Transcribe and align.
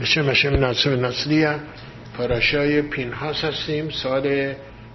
بشه 0.00 0.22
مشه 0.22 0.50
ناصر 0.50 0.96
نصریه. 0.96 1.54
پاراشای 2.16 2.82
پینهاس 2.82 3.44
هستیم. 3.44 3.90
سال 3.90 4.54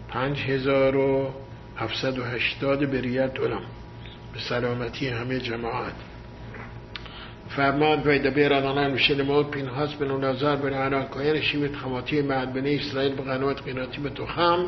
5780 0.10 2.92
بریت 2.92 3.40
علم. 3.40 3.62
به 4.34 4.40
سلامتی 4.50 5.08
همه 5.08 5.40
جماعت. 5.40 5.94
فرمان 7.50 8.00
و 8.00 8.20
دبیر 8.20 8.54
آنان 8.54 8.92
میشه 8.92 9.24
موت 9.24 9.52
پینهاس 9.52 9.94
بن 9.94 10.26
نظر 10.26 10.56
بن 10.56 10.74
عنا 10.74 11.04
کایر 11.04 11.42
شیوت 11.42 11.76
خماتی 11.76 12.22
معد 12.22 12.54
بن 12.54 12.66
اسرائیل 12.66 13.16
بقنوت 13.16 13.64
قیناتی 13.64 14.02
به 14.02 14.10
تخم. 14.10 14.66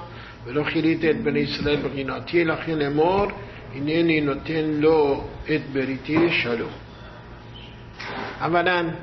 ولو 0.47 0.63
خیلیت 0.63 1.05
ات 1.05 1.15
بن 1.15 1.37
اسرائیل 1.37 1.81
بقیناتی 1.81 2.43
لخیل 2.43 2.89
مور. 2.89 3.33
اینینی 3.73 4.21
نوتن 4.21 4.79
لو 4.79 5.21
ات 5.47 5.61
بریتی 5.75 6.31
شلو. 6.31 6.67
اولا 8.41 8.93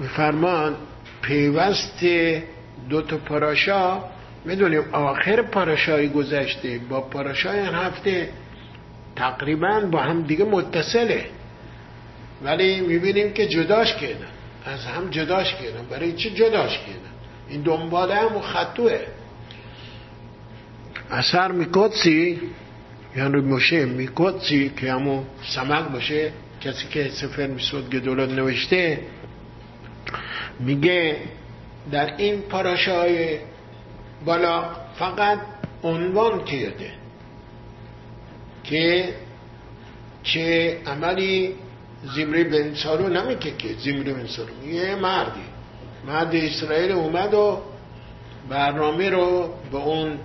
میفرمان 0.00 0.76
پیوست 1.22 2.04
دو 2.88 3.02
تا 3.02 3.16
پاراشا 3.16 3.98
می‌دونیم 4.44 4.82
آخر 4.92 5.42
پاراشای 5.42 6.08
گذشته 6.08 6.80
با 6.88 7.00
پاراشای 7.00 7.58
این 7.58 7.74
هفته 7.74 8.28
تقریبا 9.16 9.80
با 9.80 10.00
هم 10.00 10.22
دیگه 10.22 10.44
متصله. 10.44 11.24
ولی 12.42 12.80
می‌بینیم 12.80 13.32
که 13.32 13.46
جداش 13.46 13.94
کردن. 13.94 14.26
از 14.64 14.84
هم 14.84 15.10
جداش 15.10 15.54
کردن. 15.54 15.86
برای 15.90 16.12
چی 16.12 16.30
جداش 16.30 16.78
کردن؟ 16.78 17.10
این 17.48 17.62
دنباله 17.62 18.14
هم 18.14 18.40
خطوه. 18.40 19.00
اثر 21.10 21.52
میکدسی 21.52 22.40
یعنی 23.16 23.40
موشه 23.40 23.84
میکدسی 23.84 24.72
که 24.76 24.92
همون 24.92 25.24
سمک 25.54 25.84
باشه. 25.84 26.32
کسی 26.60 26.86
که 26.88 27.08
سفر 27.08 27.46
میسود 27.46 27.90
گدولت 27.90 28.28
نوشته 28.28 28.98
میگه 30.60 31.16
در 31.92 32.16
این 32.16 32.40
پاراشای 32.40 33.38
بالا 34.24 34.64
فقط 34.94 35.38
عنوان 35.82 36.44
کرده 36.44 36.92
که 38.64 39.14
چه 40.22 40.76
عملی 40.86 41.54
زمری 42.04 42.44
بن 42.44 42.74
سارو 42.74 43.08
نمیگه 43.08 43.50
که 43.50 43.68
زمری 43.78 44.12
بن 44.12 44.26
سارو. 44.26 44.68
یه 44.68 44.94
مردی. 44.94 45.40
مرد 46.06 46.34
اسرائیل 46.34 46.92
اومد 46.92 47.34
و 47.34 47.58
برنامه 48.48 49.10
رو 49.10 49.54
به 49.72 49.78
اون 49.78 50.18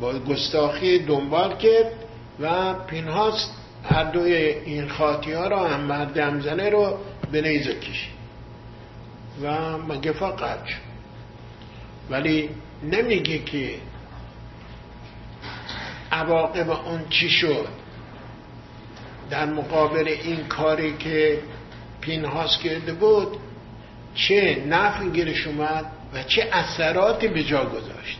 با 0.00 0.18
گستاخی 0.18 0.98
دنبال 0.98 1.56
کرد 1.56 1.92
و 2.40 2.74
پینهاست 2.74 3.54
هر 3.84 4.04
دوی 4.04 4.34
این 4.34 4.88
خاطی 4.88 5.32
ها 5.32 5.48
رو 5.48 5.56
هم 5.56 5.80
مرد 5.80 6.18
همزنه 6.18 6.70
رو 6.70 6.98
به 7.32 7.42
نیزه 7.42 7.74
کشید. 7.74 8.17
و 9.42 9.78
مگفا 9.78 10.30
قد 10.30 10.68
ولی 12.10 12.50
نمیگه 12.82 13.38
که 13.38 13.74
عواقب 16.12 16.70
اون 16.70 17.08
چی 17.10 17.30
شد. 17.30 17.68
در 19.30 19.46
مقابل 19.46 20.08
این 20.08 20.46
کاری 20.46 20.96
که 20.96 21.38
پینهاس 22.00 22.58
کرده 22.58 22.92
بود 22.92 23.36
چه 24.14 24.64
نفع 24.66 25.08
گیرش 25.08 25.46
اومد 25.46 25.86
و 26.12 26.22
چه 26.22 26.48
اثراتی 26.52 27.28
به 27.28 27.44
جا 27.44 27.64
گذاشت. 27.64 28.18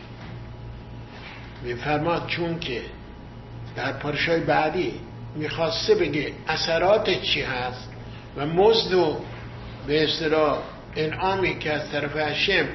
میفرماد 1.62 2.26
چون 2.26 2.58
که 2.58 2.82
در 3.76 3.92
پارشای 3.92 4.40
بعدی 4.40 5.00
می‌خواسته 5.34 5.94
بگه 5.94 6.32
اثرات 6.48 7.10
چی 7.10 7.42
هست 7.42 7.92
و 8.36 8.46
مزد 8.46 8.94
و 8.94 9.20
به 9.86 10.04
اصطلاح 10.04 10.58
انعامی 10.96 11.58
که 11.58 11.72
از 11.72 11.90
طرف 11.90 12.16
هشم 12.16 12.66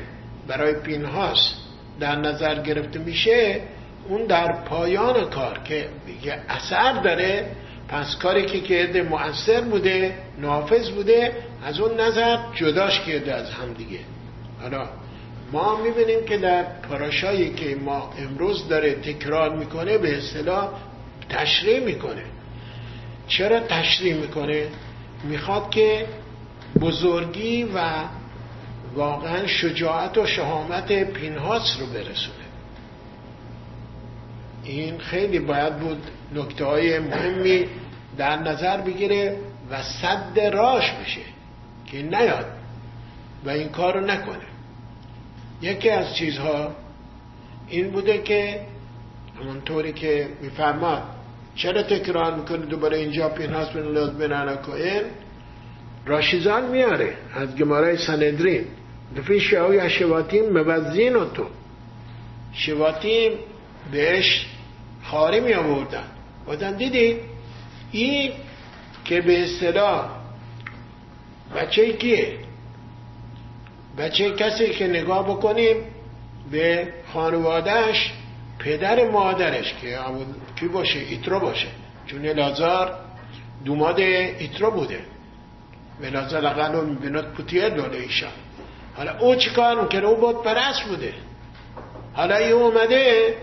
برای 0.48 0.74
پینهاس 0.74 1.54
در 2.00 2.16
نظر 2.16 2.62
گرفته 2.62 3.00
میشه 3.00 3.62
اون 4.08 4.26
در 4.26 4.52
پایان 4.66 5.30
کار 5.30 5.60
که 5.60 5.90
بگه 6.08 6.42
اثر 6.50 7.02
داره. 7.02 7.46
پس 7.88 8.16
کاری 8.16 8.46
که 8.46 8.60
کرده 8.60 9.04
مؤثر 9.04 9.62
بوده 9.62 10.18
نافذ 10.38 10.90
بوده 10.90 11.32
از 11.66 11.80
اون 11.80 12.00
نظر 12.00 12.38
جداش 12.56 13.00
کرده 13.00 13.34
از 13.34 13.50
هم 13.50 13.74
دیگه. 13.74 14.00
حالا 14.62 14.90
ما 15.52 15.82
می‌بینیم 15.84 16.26
که 16.26 16.38
در 16.38 16.64
پاراشایی 16.64 17.54
که 17.54 17.76
ما 17.76 18.14
امروز 18.20 18.68
داره 18.68 18.94
تکرار 18.94 19.56
می‌کنه 19.56 19.98
به 19.98 20.18
اصطلاح 20.18 20.70
تشریح 21.30 21.80
می‌کنه. 21.80 22.24
چرا 23.28 23.60
تشریح 23.60 24.16
می‌کنه؟ 24.16 24.68
می‌خواد 25.24 25.70
که 25.70 26.06
بزرگی 26.80 27.64
و 27.64 28.04
واقعا 28.96 29.48
شجاعت 29.48 30.18
و 30.18 30.26
شهامت 30.26 30.92
پینهاس 30.92 31.78
رو 31.80 31.86
برسونه. 31.86 32.44
این 34.64 34.98
خیلی 34.98 35.40
باید 35.40 35.80
بود 35.80 36.04
نکته 36.36 36.66
های 36.66 37.00
مهمی 37.00 37.66
در 38.18 38.38
نظر 38.40 38.82
بگیره 38.82 39.38
و 39.70 39.84
صد 39.84 40.40
راش 40.40 40.92
بشه 40.92 41.22
که 41.86 42.02
نیاد 42.02 42.46
و 43.46 43.50
این 43.50 43.70
کار 43.70 44.00
رو 44.00 44.06
نکنه. 44.06 44.46
یکی 45.62 45.90
از 45.90 46.16
چیزها 46.16 46.76
این 47.68 47.92
بوده 47.92 48.18
که 48.18 48.62
همونطوری 49.40 49.94
که 49.94 50.30
میفرماد 50.42 51.04
چرا 51.56 51.84
تکرار 51.84 52.36
می‌کنه 52.36 52.66
دوباره 52.66 52.98
اینجا 52.98 53.30
پینهاس 53.30 53.70
بن 53.70 53.82
لاد 53.82 54.18
بن 54.18 54.58
راشیزان 56.06 56.72
میاره. 56.72 57.18
از 57.36 57.56
گمارای 57.56 57.98
سندرین 57.98 58.66
دفعه 59.18 59.40
شعوی 59.40 59.90
شواتیم 59.90 60.50
مبزین 60.50 61.16
و 61.16 61.26
تو. 61.26 61.46
شواتیم 62.54 63.32
بهش 63.92 64.46
خاری 65.04 65.40
می 65.40 65.54
آوردن. 65.54 66.04
بودن 66.46 66.78
دیدی؟ 66.78 67.16
این 67.92 68.32
که 69.06 69.22
به 69.22 69.44
اصطلاح 69.44 70.10
بچه 71.56 71.94
کیه؟ 71.94 72.34
بچه 73.98 74.32
کسی 74.32 74.70
که 74.70 74.88
نگاه 74.88 75.30
بکنیم 75.30 75.78
به 76.52 76.94
خانوادهش 77.14 78.12
پدر 78.60 79.10
مادرش 79.12 79.74
که 79.82 80.00
کی 80.56 80.68
باشه؟ 80.68 81.00
ایترو 81.00 81.40
باشه. 81.40 81.68
چون 82.08 82.26
لازار 82.26 83.00
دوماد 83.66 84.00
ایترو 84.00 84.72
بوده. 84.72 85.00
به 86.04 86.10
لازار 86.10 86.42
لقنو 86.42 86.96
بنات 86.96 87.26
پوتیه 87.34 87.70
دوله 87.70 87.98
ایشان. 87.98 88.30
حالا 88.96 89.18
او 89.20 89.36
چیکار 89.36 89.82
می‌کنه؟ 89.82 90.06
او 90.06 90.16
بود 90.16 90.44
پرست 90.44 90.84
بوده. 90.84 91.14
حالا 92.14 92.36
ای 92.36 92.52
اومده 92.52 93.36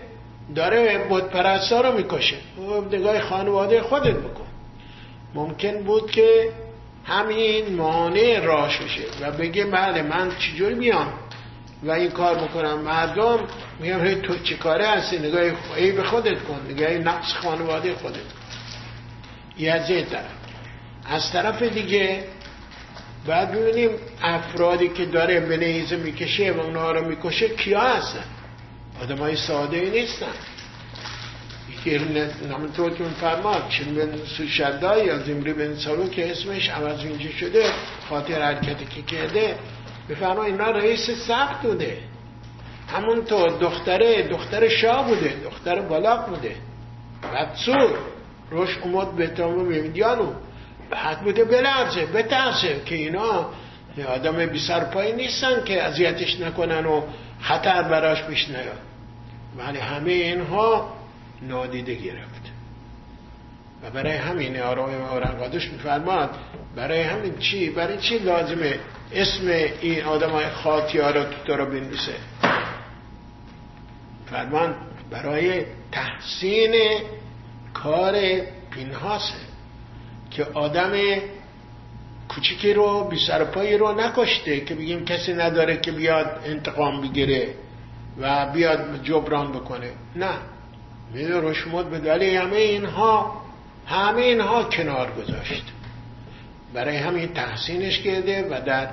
داره 0.55 1.05
بود 1.09 1.29
پرستا 1.29 1.81
رو 1.81 1.97
می‌کشه. 1.97 2.35
او 2.57 2.81
نگاه 2.81 3.19
خانواده 3.19 3.81
خودت 3.81 4.15
بکن. 4.15 4.45
ممکن 5.33 5.83
بود 5.83 6.11
که 6.11 6.49
همین 7.05 7.75
مانع 7.75 8.39
راش 8.39 8.77
بشه 8.77 9.01
و 9.21 9.31
بگه 9.31 9.65
بله 9.65 10.01
من 10.01 10.31
چجور 10.39 10.73
میام 10.73 11.13
و 11.83 11.91
این 11.91 12.11
کار 12.11 12.39
می‌کنم 12.41 12.79
مردم 12.79 13.39
میگم 13.79 14.21
تو 14.21 14.37
چه 14.43 14.55
کاره 14.55 14.87
هستی؟ 14.87 15.19
نگاه 15.19 15.41
ای 15.75 15.91
به 15.91 16.03
خودت 16.03 16.43
کن 16.43 16.59
نگاه 16.69 16.89
نقص 16.89 17.33
خانواده 17.33 17.93
خودت 17.93 18.17
یه 19.57 19.71
از 19.71 19.87
طرف. 19.87 20.25
از 21.05 21.31
طرف 21.31 21.63
دیگه 21.63 22.23
بعد 23.27 23.51
ببینیم 23.51 23.89
افرادی 24.21 24.89
که 24.89 25.05
داره 25.05 25.39
به 25.39 25.97
می‌کشه 25.97 26.51
و 26.51 26.59
اونها 26.59 26.91
رو 26.91 27.07
می‌کشه 27.07 27.49
کیا 27.49 27.81
هستن؟ 27.81 28.23
آدم 29.01 29.17
های 29.17 29.35
ساده 29.35 29.77
ای 29.77 29.89
نیستن. 29.89 30.33
یکی 31.71 32.05
نامطور 32.49 32.93
که 32.93 33.03
فرماد 33.03 33.69
چون 33.69 33.95
بن 33.95 34.17
سوشده 34.37 35.05
یا 35.05 35.19
زمری 35.19 35.53
بن 35.53 35.75
سالو 35.75 36.09
که 36.09 36.31
اسمش 36.31 36.69
عوض 36.69 36.99
اینجا 36.99 37.29
شده 37.29 37.71
خاطر 38.09 38.41
حرکتی 38.41 38.85
که 38.85 39.01
کرده 39.01 39.55
بفرما 40.09 40.43
اینا 40.43 40.71
رئیس 40.71 41.09
سخت 41.27 41.61
بوده. 41.61 41.97
همونطور 42.87 43.49
دختره 43.49 44.27
دختر 44.27 44.67
شاه 44.67 45.07
بوده 45.07 45.33
دختر 45.43 45.81
بالاق 45.81 46.29
بوده. 46.29 46.55
بدسور 47.33 47.89
روش 48.51 48.77
اومد 48.77 49.15
به 49.15 49.27
تامو 49.27 49.63
میدیانو. 49.63 50.33
بعد 50.91 51.21
بوده 51.21 51.43
بلرزه 51.43 52.05
بترسه 52.05 52.81
که 52.85 52.95
اینا 52.95 53.49
آدم 54.07 54.45
بی 54.45 54.59
سرپایی 54.59 55.13
نیستن 55.13 55.63
که 55.63 55.83
اذیتش 55.83 56.39
نکنن 56.39 56.85
و 56.85 57.01
خطر 57.41 57.83
براش 57.83 58.23
پیش 58.23 58.49
نیاد. 58.49 58.79
ولی 59.57 59.79
همه 59.79 60.11
اینها 60.11 60.93
نادیده 61.41 61.95
گرفت. 61.95 62.41
و 63.83 63.89
برای 63.89 64.17
همین 64.17 64.59
آرام 64.59 64.89
اورنگادش 64.89 65.71
میفرماد 65.71 66.29
برای 66.75 67.01
همین 67.01 67.37
چی؟ 67.37 67.69
برای 67.69 67.97
چی 67.97 68.17
لازمه 68.17 68.79
اسم 69.11 69.47
این 69.81 70.03
آدم 70.03 70.29
های 70.29 70.49
خاطی 70.49 70.99
ها 70.99 71.11
رو 71.11 71.23
تو 71.45 71.53
رو 71.57 71.65
بنویسه؟ 71.65 72.15
فرمان 74.29 74.75
برای 75.11 75.65
تحسین 75.91 76.73
کار 77.73 78.15
پینهاسه. 78.71 79.50
که 80.31 80.43
آدم 80.53 80.91
کوچیکی 82.29 82.73
رو 82.73 83.03
بی 83.03 83.19
سر 83.27 83.43
پایی 83.43 83.77
رو 83.77 83.91
نکشته 84.01 84.59
که 84.59 84.75
بگیم 84.75 85.05
کسی 85.05 85.33
نداره 85.33 85.77
که 85.77 85.91
بیاد 85.91 86.41
انتقام 86.45 87.01
بگیره 87.01 87.53
و 88.19 88.51
بیاد 88.51 89.03
جبران 89.03 89.51
بکنه. 89.51 89.91
نه. 90.15 90.33
میده 91.13 91.41
رشمود 91.41 91.89
به 91.89 91.99
دلیل 91.99 92.37
همه 92.37 92.55
اینها 92.55 93.41
همه 93.87 94.21
اینها 94.21 94.63
کنار 94.63 95.11
گذاشت. 95.11 95.63
برای 96.73 96.97
همین 96.97 97.33
تحسینش 97.33 97.99
کرده 97.99 98.47
و 98.51 98.61
در 98.65 98.89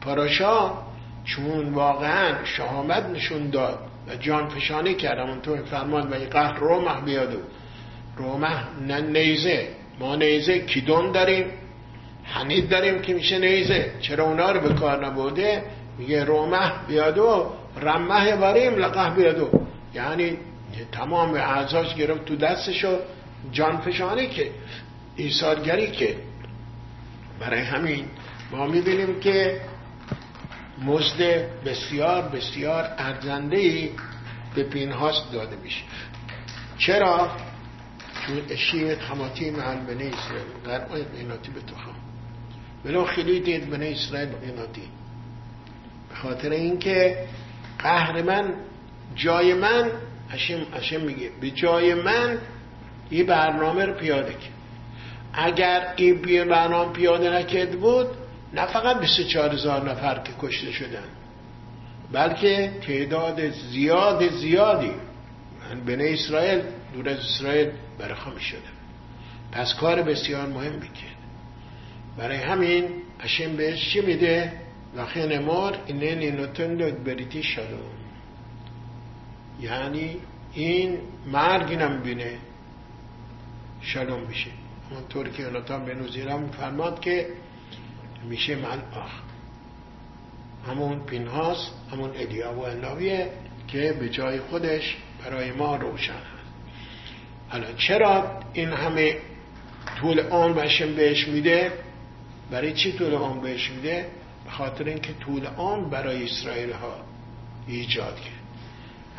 پاراشا 0.00 0.72
چون 1.24 1.68
واقعا 1.72 2.44
شهامت 2.44 3.02
نشون 3.06 3.50
داد 3.50 3.78
و 4.08 4.16
جان 4.16 4.48
فشانی 4.48 4.94
کرد. 4.94 5.18
همونطور 5.18 5.62
فرمان 5.62 6.10
و 6.10 6.14
قهر 6.14 6.58
رومه 6.58 7.00
بیادو 7.00 7.38
رومه 8.16 9.00
نیزه. 9.00 9.68
ما 10.00 10.16
نیزه 10.16 10.58
کیدون 10.58 11.12
داریم 11.12 11.46
حنید 12.24 12.68
داریم 12.68 13.02
که 13.02 13.14
میشه 13.14 13.38
نیزه. 13.38 13.92
چرا 14.00 14.24
اونا 14.24 14.52
رو 14.52 14.60
به 14.60 14.74
کار 14.74 15.06
نبوده 15.06 15.62
میگه 15.98 16.24
رومه 16.24 16.72
بیادو 16.88 17.52
رمه 17.82 18.36
بریم 18.36 18.74
لقه 18.74 19.14
بیادو 19.14 19.50
یعنی 19.94 20.36
تمام 20.92 21.34
اعضاش 21.34 21.94
گرفت 21.94 22.24
تو 22.24 22.36
دستشو 22.36 22.98
جان 23.52 23.76
فشانی 23.76 24.26
که 24.26 24.50
ایثارگری 25.16 25.90
که. 25.90 26.16
برای 27.40 27.60
همین 27.60 28.04
ما 28.50 28.66
می‌بینیم 28.66 29.20
که 29.20 29.60
مزد 30.84 31.48
بسیار 31.64 32.22
بسیار 32.22 32.88
ارزنده 32.98 33.56
ای 33.56 33.90
به 34.54 34.62
پینهاست 34.62 35.32
داده 35.32 35.56
میشه. 35.56 35.82
چرا؟ 36.78 37.30
اشیت 38.50 39.00
خماتی 39.00 39.50
محل 39.50 39.76
بنی 39.76 40.08
اسرائیل. 40.08 40.46
در 40.64 40.86
آیت 40.86 41.08
بیناتی 41.08 41.50
به 41.50 41.60
تخم 41.60 41.94
ولو 42.84 43.04
خیلی 43.04 43.40
دید 43.40 43.70
بنی 43.70 43.92
اسرائیل 43.92 44.28
بیناتی. 44.28 44.82
به 46.08 46.14
خاطر 46.14 46.50
اینکه 46.50 47.26
قهر 47.78 48.22
من 48.22 48.54
جای 49.14 49.54
من 49.54 49.90
هشم, 50.30 50.66
هشم 50.74 51.00
میگه 51.00 51.30
به 51.40 51.50
جای 51.50 51.94
من 51.94 52.38
این 53.10 53.26
برنامه 53.26 53.84
رو 53.84 53.92
پیاده 53.92 54.32
کرد. 54.32 54.52
اگر 55.32 55.92
این 55.96 56.48
برنامه 56.48 56.92
پیاده 56.92 57.30
نکرد 57.30 57.80
بود 57.80 58.06
نه 58.54 58.66
فقط 58.66 59.00
24 59.00 59.52
هزار 59.52 59.90
نفر 59.90 60.18
که 60.18 60.32
کشته 60.40 60.72
شدن 60.72 61.04
بلکه 62.12 62.72
تعداد 62.86 63.50
زیاد 63.50 64.28
زیادی. 64.28 64.92
بنی 65.86 66.08
اسرائیل 66.08 66.62
دور 66.96 67.08
از 67.08 67.18
اسرائیل 67.18 67.70
برخا 67.98 68.30
می 68.30 68.40
پس 69.52 69.74
کار 69.74 70.02
بسیار 70.02 70.46
مهم 70.46 70.80
کرد 70.80 71.16
برای 72.16 72.36
همین 72.36 72.84
اشم 73.20 73.56
بهش 73.56 73.92
چی 73.92 74.00
میده؟ 74.00 74.52
وقتی 74.94 75.26
نمار 75.26 75.78
اینه 75.86 76.30
نوتن 76.30 76.76
داد 76.76 77.04
بریتی 77.04 77.42
شلوم. 77.42 77.96
یعنی 79.60 80.16
این 80.52 80.98
مرگ 81.26 82.02
بینه 82.02 82.38
شلوم 83.80 84.20
میشه 84.28 84.50
اونطور 84.90 85.28
که 85.28 85.42
یوناتان 85.42 85.84
به 85.84 85.94
نوزیرم 85.94 86.50
فرماد 86.50 87.00
که 87.00 87.26
میشه 88.28 88.56
من 88.56 88.82
آخ. 88.94 89.10
همون 90.68 91.04
پینهاس 91.04 91.70
همون 91.92 92.10
ادیا 92.14 92.54
و 92.54 92.58
الناویه 92.58 93.30
که 93.68 93.96
به 94.00 94.08
جای 94.08 94.40
خودش 94.40 94.96
برای 95.24 95.52
ما 95.52 95.76
روشن 95.76 96.35
حالا 97.48 97.72
چرا 97.72 98.40
این 98.52 98.68
همه 98.68 99.16
طول 100.00 100.20
آن 100.20 100.54
بشم 100.54 100.94
بهش 100.94 101.28
میده؟ 101.28 101.72
برای 102.50 102.72
چی 102.72 102.92
طول 102.92 103.14
آن 103.14 103.40
بهش 103.40 103.70
میده؟ 103.70 104.06
به 104.44 104.50
خاطر 104.50 104.84
اینکه 104.84 105.12
طول 105.12 105.46
آن 105.56 105.90
برای 105.90 106.24
اسرائیل 106.24 106.72
ها 106.72 106.94
ایجاد 107.66 108.20
کرد. 108.20 108.32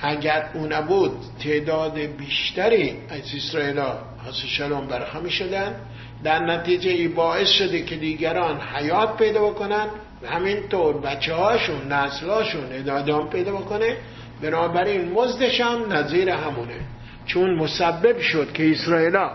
اگر 0.01 0.49
اون 0.53 0.73
نبود 0.73 1.11
تعداد 1.43 1.99
بیشتری 1.99 2.95
از 3.09 3.21
اسرائیل 3.35 3.77
ها 3.77 3.99
حاصل 4.25 4.47
شلوم 4.47 4.87
برخمی 4.87 5.31
شدن 5.31 5.75
در 6.23 6.39
نتیجه 6.39 6.91
ای 6.91 7.07
باعث 7.07 7.47
شده 7.47 7.81
که 7.81 7.95
دیگران 7.95 8.61
حیات 8.61 9.17
پیدا 9.17 9.49
بکنن 9.49 9.87
و 10.21 10.27
همینطور 10.27 10.97
بچه 10.97 11.33
هاشون 11.33 11.91
نسلاشون 11.91 12.63
ادادام 12.71 13.29
پیدا 13.29 13.51
بکنه. 13.51 13.97
بنابراین 14.41 15.11
مزدش 15.11 15.61
هم 15.61 15.93
نظیر 15.93 16.29
همونه. 16.29 16.79
چون 17.27 17.55
مسبب 17.55 18.19
شد 18.19 18.53
که 18.53 18.71
اسرائیلا 18.71 19.31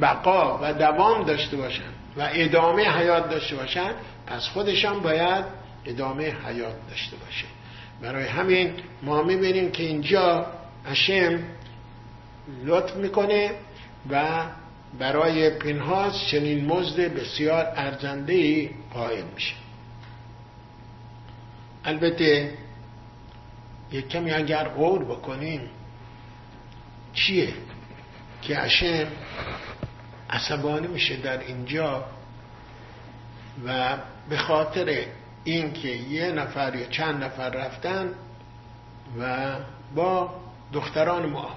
بقا 0.00 0.58
و 0.62 0.72
دوام 0.72 1.24
داشته 1.24 1.56
باشن 1.56 1.92
و 2.16 2.28
ادامه 2.32 2.98
حیات 2.98 3.30
داشته 3.30 3.56
باشن 3.56 3.90
پس 4.26 4.48
خودشان 4.48 5.00
باید 5.00 5.44
ادامه 5.86 6.24
حیات 6.24 6.74
داشته 6.90 7.16
باشه. 7.16 7.44
برای 8.02 8.24
همین 8.24 8.72
ما 9.02 9.22
می‌بینیم 9.22 9.70
که 9.70 9.82
اینجا 9.82 10.46
اشم 10.86 11.38
لطف 12.64 12.96
می‌کنه 12.96 13.50
و 14.10 14.44
برای 14.98 15.50
پنهاز 15.50 16.28
چنین 16.30 16.64
مزد 16.64 17.00
بسیار 17.00 17.72
ارزنده 17.76 18.70
قائل 18.94 19.24
میشه. 19.34 19.54
البته 21.84 22.50
یک 23.92 24.08
کمی 24.08 24.30
اگر 24.30 24.68
غور 24.68 25.04
بکنیم 25.04 25.60
چیه 27.12 27.54
که 28.42 28.58
اشم 28.58 29.06
عصبانی 30.30 30.86
میشه 30.86 31.16
در 31.16 31.38
اینجا 31.38 32.04
و 33.66 33.96
به 34.28 34.36
خاطر 34.36 35.04
اینکه 35.44 35.88
یه 35.88 36.32
نفر 36.32 36.74
یا 36.74 36.86
چند 36.86 37.24
نفر 37.24 37.50
رفتن 37.50 38.10
و 39.18 39.56
با 39.94 40.34
دختران 40.72 41.26
ما. 41.26 41.50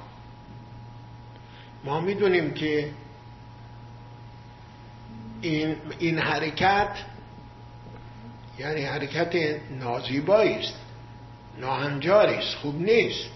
ما 1.83 1.99
می‌دونیم 1.99 2.53
که 2.53 2.91
این, 5.41 5.75
این 5.99 6.19
حرکت 6.19 6.97
یعنی 8.59 8.81
حرکت 8.81 9.59
نازیبایی 9.71 10.55
است 10.55 10.79
ناهنجاری 11.59 12.35
است 12.35 12.55
خوب 12.55 12.81
نیست. 12.81 13.29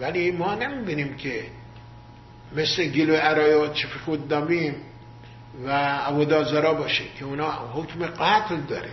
ولی 0.00 0.30
ما 0.30 0.54
نمی‌بینیم 0.54 1.16
که 1.16 1.42
مثل 2.56 2.84
گیلو 2.84 3.14
ارایات 3.16 3.74
چه 3.74 3.88
خود 3.88 4.28
دامیم 4.28 4.74
و 5.64 5.70
عبودازارا 5.96 6.74
باشه 6.74 7.04
که 7.18 7.24
اونا 7.24 7.50
حکم 7.50 8.06
قتل 8.06 8.56
داره. 8.56 8.90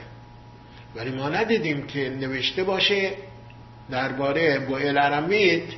ولی 0.96 1.12
ما 1.12 1.30
ندیدیم 1.30 1.88
که 1.88 2.10
نوشته 2.10 2.64
باشه 2.64 3.12
درباره 3.90 4.60
با 4.60 4.78
الارمید 4.78 5.74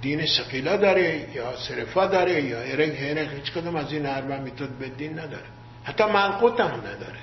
دین 0.00 0.26
سقیلا 0.26 0.76
داره 0.76 1.26
یا 1.34 1.56
سرفا 1.56 2.06
داره 2.06 2.42
یا 2.42 2.60
ارگ 2.60 2.96
هرگ 2.96 3.28
هیچ 3.34 3.52
کدوم 3.52 3.76
از 3.76 3.92
این 3.92 4.06
اربع 4.06 4.38
میتود 4.38 4.78
به 4.78 4.88
دین 4.88 5.18
نداره. 5.18 5.46
حتی 5.84 6.04
منقوط 6.04 6.60
هم 6.60 6.80
نداره. 6.80 7.20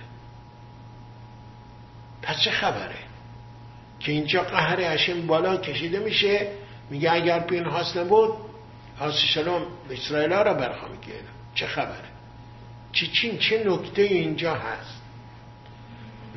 پس 2.21 2.41
چه 2.41 2.51
خبره؟ 2.51 2.95
که 3.99 4.11
اینجا 4.11 4.43
قهر 4.43 4.81
هشم 4.81 5.27
بالا 5.27 5.57
کشیده 5.57 5.99
میشه 5.99 6.47
میگه 6.89 7.11
اگر 7.11 7.39
پین 7.39 7.65
هاست 7.65 7.97
نبود 7.97 8.33
هاست 8.99 9.17
شلوم 9.17 9.61
اسرائیل 9.89 10.33
را 10.33 10.53
برخوا 10.53 10.87
میگه 10.87 11.19
چه 11.55 11.67
خبره؟ 11.67 12.09
چی 12.91 13.07
چین 13.07 13.37
چه 13.37 13.63
نکته 13.67 14.01
اینجا 14.01 14.55
هست؟ 14.55 15.01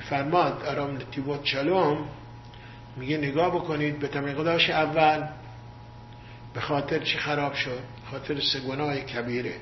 فرماد 0.03 0.63
ارام 0.67 0.97
نتیبوت 0.97 1.45
شلوم 1.45 2.09
میگه 2.97 3.17
نگاه 3.17 3.55
بکنید 3.55 3.99
به 3.99 4.09
تمقداش 4.09 4.71
اول 4.71 5.29
به 6.55 6.61
خاطر 6.61 6.99
چی 6.99 7.19
خراب 7.19 7.55
شد؟ 7.55 7.81
خاطر 8.11 8.41
سه 8.41 9.01
کبیره. 9.01 9.55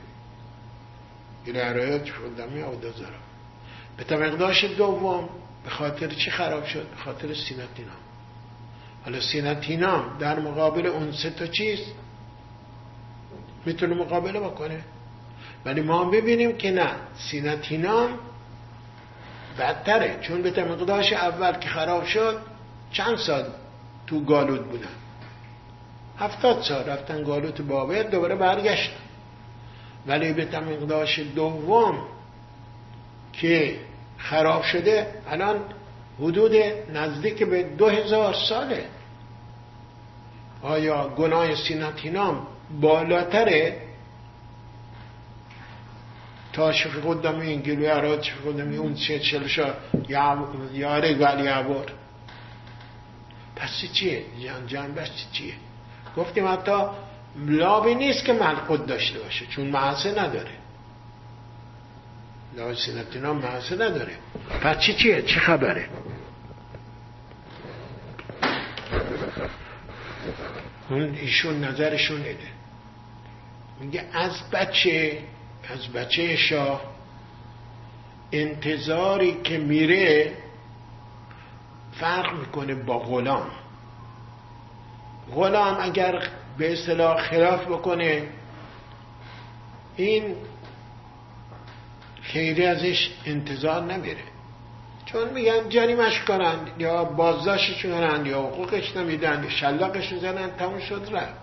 این 1.45 1.57
عرایات 1.57 2.05
شدمی 2.05 2.63
او 2.63 2.75
دازارا 2.75 3.19
به 3.97 4.05
تمقداش 4.05 4.65
دوم 4.65 5.29
به 5.65 5.71
خاطر 5.71 6.09
چی 6.09 6.31
خراب 6.31 6.65
شد؟ 6.65 6.87
خاطر 7.05 7.35
سینتینام 7.35 7.97
حالا 9.05 9.21
سینتینام 9.21 10.19
در 10.19 10.39
مقابل 10.39 10.87
اون 10.87 11.13
سه 11.13 11.31
تا 11.31 11.47
چیز 11.47 11.79
می‌تونه 13.67 13.95
مقابله 13.95 14.41
بکنه. 14.41 14.81
ولی 15.65 15.81
ما 15.81 16.05
ببینیم 16.05 16.57
که 16.57 16.71
نه 16.71 16.91
سینتینام 17.15 18.19
بدتره. 19.59 20.19
چون 20.21 20.43
به 20.43 20.65
مقداش 20.65 21.13
اول 21.13 21.53
که 21.53 21.69
خراب 21.69 22.05
شد 22.05 22.41
چند 22.93 23.17
سال 23.17 23.45
تو 24.07 24.25
گالود 24.25 24.69
بودن؟ 24.69 24.89
هفتاد 26.19 26.63
سال 26.63 26.85
رفتن 26.85 27.23
گالوت 27.23 27.61
بابل 27.61 28.03
دوباره 28.03 28.35
برگشتن. 28.35 28.97
ولی 30.07 30.33
به 30.33 30.61
مقداش 30.61 31.19
دوم 31.19 31.99
که 33.33 33.79
خراب 34.19 34.63
شده 34.63 35.15
الان 35.31 35.61
حدود 36.21 36.53
نزدیک 36.95 37.43
به 37.43 37.63
دو 37.63 37.89
هزار 37.89 38.35
ساله 38.35 38.85
آیا 40.63 41.09
گناه 41.09 41.55
سیناتینام 41.55 42.47
بالاتره 42.81 43.77
تا 46.53 46.73
شفی 46.73 47.01
قدام 47.01 47.41
این 47.41 47.61
گلوی 47.61 47.87
اراد 47.87 48.23
شفی 48.23 48.51
قدام 48.51 48.73
اون 48.73 48.95
چه 48.95 49.19
چلشا 49.19 49.75
یاره 50.73 51.15
گلی 51.15 51.47
عبار 51.47 51.93
پس 53.57 53.71
چیه؟ 53.93 54.23
جان 54.45 54.67
جان 54.67 54.95
بس 54.95 55.11
چیه؟ 55.33 55.55
گفتیم 56.17 56.49
حتی 56.49 56.85
لابی 57.37 57.95
نیست 57.95 58.25
که 58.25 58.33
ملقود 58.33 58.87
داشته 58.87 59.19
باشه 59.19 59.47
چون 59.47 59.67
معصه 59.67 60.11
نداره 60.11 60.60
لابی 62.57 62.75
سنتینا 62.75 63.33
معصه 63.33 63.75
نداره 63.75 64.13
پس 64.63 64.79
چی 64.79 64.95
چیه؟ 64.95 65.23
چه 65.23 65.41
خبره؟ 65.41 65.89
اون 70.91 71.15
ایشون 71.15 71.65
نظرشون 71.65 72.23
ایده 72.23 72.49
میگه 73.81 74.05
از 74.13 74.51
بچه 74.53 75.19
از 75.69 75.89
بچه 75.93 76.37
شاه 76.37 76.83
انتظاری 78.33 79.37
که 79.45 79.59
میره 79.59 80.33
فرق 81.93 82.35
می‌کنه 82.35 82.75
با 82.75 82.99
غلام 82.99 83.51
غلام 85.35 85.77
اگر 85.81 86.29
به 86.59 86.73
اصطلاح 86.73 87.23
خلاف 87.23 87.67
بکنه 87.67 88.29
این 89.97 90.37
خیلی 92.33 92.67
ازش 92.67 93.11
انتظار 93.27 93.83
نمیره. 93.83 94.23
چون 95.07 95.29
میگن 95.29 95.69
جریمش 95.69 96.21
کنن 96.21 96.57
یا 96.79 97.05
بازداشتش 97.05 97.83
کنن 97.83 98.27
یا 98.27 98.39
حقوقش 98.43 98.97
نمیدن 98.97 99.45
یا 99.45 99.51
شلاقش 99.51 100.13
می‌زنن 100.13 100.51
تموم 100.51 100.81
شد 100.81 101.09
رفت. 101.13 101.35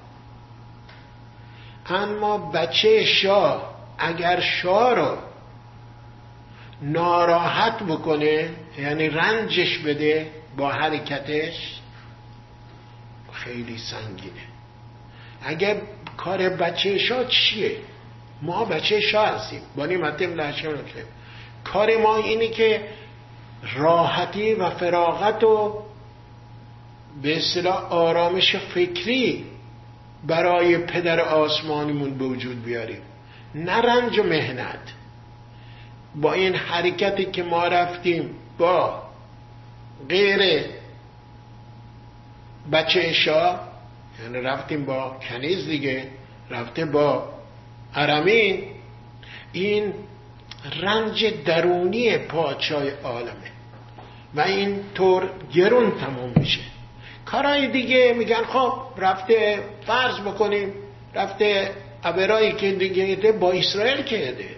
اما 1.90 2.38
بچه 2.38 3.06
شاه 3.06 3.76
اگر 3.98 4.40
شاه 4.40 4.96
رو 4.96 5.18
ناراحت 6.82 7.84
بکنه 7.84 8.50
یعنی 8.80 9.10
رنجش 9.10 9.78
بده 9.78 10.32
با 10.58 10.72
حرکتش 10.72 11.80
خیلی 13.32 13.78
سنگینه. 13.78 14.42
اگر 15.44 15.78
کار 16.18 16.50
بچه 16.50 16.98
شاه 16.98 17.28
چیه؟ 17.28 17.78
ما 18.42 18.66
بچه 18.66 19.02
شاه 19.02 19.28
هستیم. 19.28 19.62
با 19.76 19.86
نعمتیم 19.86 20.34
لحشم 20.34 20.74
کار 21.64 21.98
ما 21.98 22.16
اینه 22.16 22.48
که 22.48 22.82
راحتی 23.76 24.54
و 24.54 24.70
فراغت 24.70 25.44
و 25.44 25.84
به 27.22 27.38
اصطلاح 27.38 27.94
آرامش 27.94 28.56
فکری 28.56 29.46
برای 30.28 30.78
پدر 30.78 31.20
آسمانیمون 31.20 32.18
به 32.18 32.26
وجود 32.26 32.64
بیاریم. 32.64 33.02
نه 33.56 33.82
رنج 33.82 34.20
و 34.20 34.24
مهنت. 34.24 34.94
با 36.16 36.34
این 36.34 36.56
حرکتی 36.56 37.26
که 37.26 37.44
ما 37.44 37.68
رفتیم 37.68 38.30
با 38.58 39.04
غیر 40.10 40.66
بچه 42.72 43.14
شاه 43.14 43.60
یعنی 44.24 44.42
رفتیم 44.42 44.86
با 44.86 45.18
کنیز 45.30 45.68
دیگه 45.68 46.08
رفته 46.50 46.86
با 46.86 47.37
ارمین 47.98 48.64
این 49.52 49.94
رنج 50.82 51.26
درونی 51.46 52.18
پادشاه 52.18 52.84
عالمه 53.04 53.52
و 54.36 54.42
این 54.42 54.80
طور 54.96 55.30
گرون 55.54 55.92
تموم 55.92 56.34
میشه 56.36 56.60
کارهای 57.26 57.68
دیگه 57.68 58.14
میگن 58.18 58.44
خب 58.44 58.74
رفته 58.98 59.60
فرض 59.88 60.20
بکنیم 60.20 60.74
رفته 61.16 61.72
ابرایی 62.04 62.52
که 62.52 62.72
دیگه 62.72 63.32
با 63.32 63.52
اسرائیل 63.52 64.02
کرده 64.02 64.50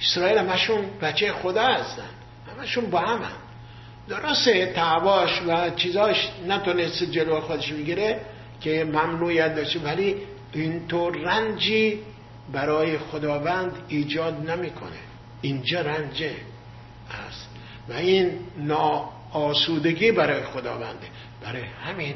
اسرائیل 0.00 0.38
همشون 0.38 0.84
بچه 1.02 1.32
خدا 1.32 1.62
هستن 1.62 2.10
همشون 2.58 2.90
با 2.90 2.98
هم 2.98 3.22
هم. 3.22 3.46
درسته 4.08 4.66
تعواش 4.66 5.42
و 5.46 5.70
چیزاش 5.70 6.28
نتونست 6.48 7.04
جلو 7.04 7.40
خودش 7.40 7.72
می‌گیره 7.72 8.20
که 8.60 8.84
ممنوعیت 8.84 9.54
داشته 9.54 9.78
ولی 9.78 10.16
اینطور 10.52 11.16
رنجی 11.16 11.98
برای 12.52 12.98
خداوند 12.98 13.72
ایجاد 13.88 14.50
نمی‌کنه. 14.50 14.98
اینجا 15.40 15.80
رنجه 15.80 16.30
است 17.28 17.48
و 17.88 17.92
این 17.92 18.38
ناآسودگی 18.56 20.12
برای 20.12 20.42
خداونده. 20.42 21.06
برای 21.42 21.62
همین 21.62 22.14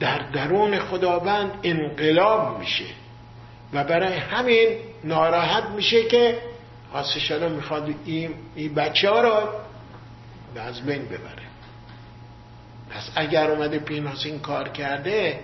در 0.00 0.18
درون 0.18 0.78
خداوند 0.78 1.50
انقلاب 1.62 2.58
میشه. 2.58 2.84
و 3.72 3.84
برای 3.84 4.18
همین 4.18 4.68
ناراحت 5.04 5.64
میشه 5.64 6.04
که 6.04 6.38
آسشالا 6.92 7.48
می‌خواد 7.48 7.94
این, 8.04 8.34
این 8.54 8.74
بچه 8.74 9.10
ها 9.10 9.20
را 9.20 9.60
از 10.56 10.86
بین 10.86 11.04
ببره. 11.04 11.44
پس 12.90 13.10
اگر 13.14 13.50
اومده 13.50 13.78
پیناس 13.78 14.26
این 14.26 14.38
کار 14.38 14.68
کرده 14.68 15.40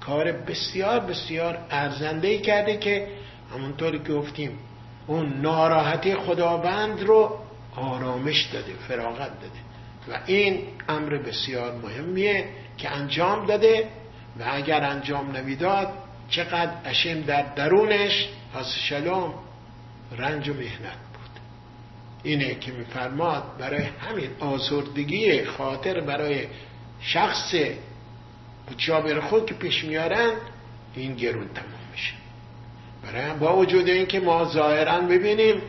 کار 0.00 0.32
بسیار 0.32 1.00
بسیار 1.00 1.58
ارزنده 1.70 2.38
کرده 2.38 2.76
که 2.76 3.08
همونطوری 3.54 3.98
که 3.98 4.12
گفتیم 4.12 4.58
اون 5.06 5.40
ناراحتی 5.40 6.14
خداوند 6.14 7.00
رو 7.00 7.38
آرامش 7.76 8.46
داده 8.52 8.72
فراغت 8.88 9.40
داده. 9.40 9.60
و 10.08 10.20
این 10.26 10.62
امر 10.88 11.16
بسیار 11.16 11.74
مهمیه 11.74 12.44
که 12.78 12.90
انجام 12.90 13.46
داده 13.46 13.88
و 14.40 14.44
اگر 14.46 14.84
انجام 14.84 15.36
نمی‌داد 15.36 15.92
چقدر 16.30 16.72
اشم 16.84 17.20
در 17.20 17.42
درونش 17.42 18.28
از 18.54 18.74
شلوم 18.74 19.34
رنج 20.18 20.48
و 20.48 20.54
مهنت 20.54 20.98
بود. 21.14 21.40
اینه 22.22 22.54
که 22.54 22.72
میفرماد 22.72 23.58
برای 23.58 23.82
همین 23.82 24.30
آزردگی 24.40 25.44
خاطر 25.44 26.00
برای 26.00 26.46
شخص 27.00 27.54
جابر 28.76 29.20
خود 29.20 29.46
که 29.46 29.54
پیش 29.54 29.84
میارن 29.84 30.30
این 30.94 31.14
گرون 31.14 31.48
تمام. 31.48 31.79
برای 33.02 33.38
با 33.38 33.56
وجود 33.56 33.88
اینکه 33.88 34.20
ما 34.20 34.44
ظاهرا 34.44 35.00
ببینیم 35.00 35.62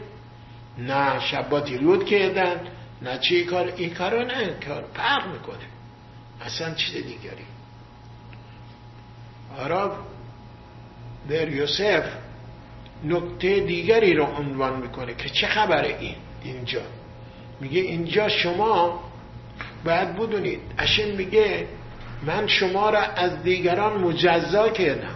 نه 0.78 1.20
شباتی 1.20 1.78
رود 1.78 2.06
کردن 2.06 2.60
نه 3.02 3.18
چی 3.18 3.44
کار 3.46 3.74
این 3.78 3.94
کارو 3.94 4.24
نه 4.24 4.50
کار 4.68 4.84
فرق 4.94 5.28
می‌کنه. 5.28 5.66
اصلا 6.42 6.74
چیز 6.74 6.94
دیگری. 6.94 7.46
آراب 9.58 9.98
در 11.30 11.50
یوسف 11.50 12.04
نکته 13.04 13.60
دیگری 13.60 14.14
رو 14.14 14.26
عنوان 14.26 14.82
می‌کنه 14.82 15.14
که 15.14 15.30
چه 15.30 15.48
خبره 15.48 15.98
این؟ 16.00 16.16
اینجا. 16.44 16.82
میگه 17.60 17.82
اینجا 17.82 18.30
شما 18.30 19.04
باید 19.86 20.16
بدونید. 20.16 20.60
اشن 20.78 21.12
میگه 21.12 21.68
من 22.26 22.48
شما 22.48 22.90
را 22.90 23.02
از 23.02 23.44
دیگران 23.44 24.02
مجزا 24.02 24.70
کردم 24.70 25.16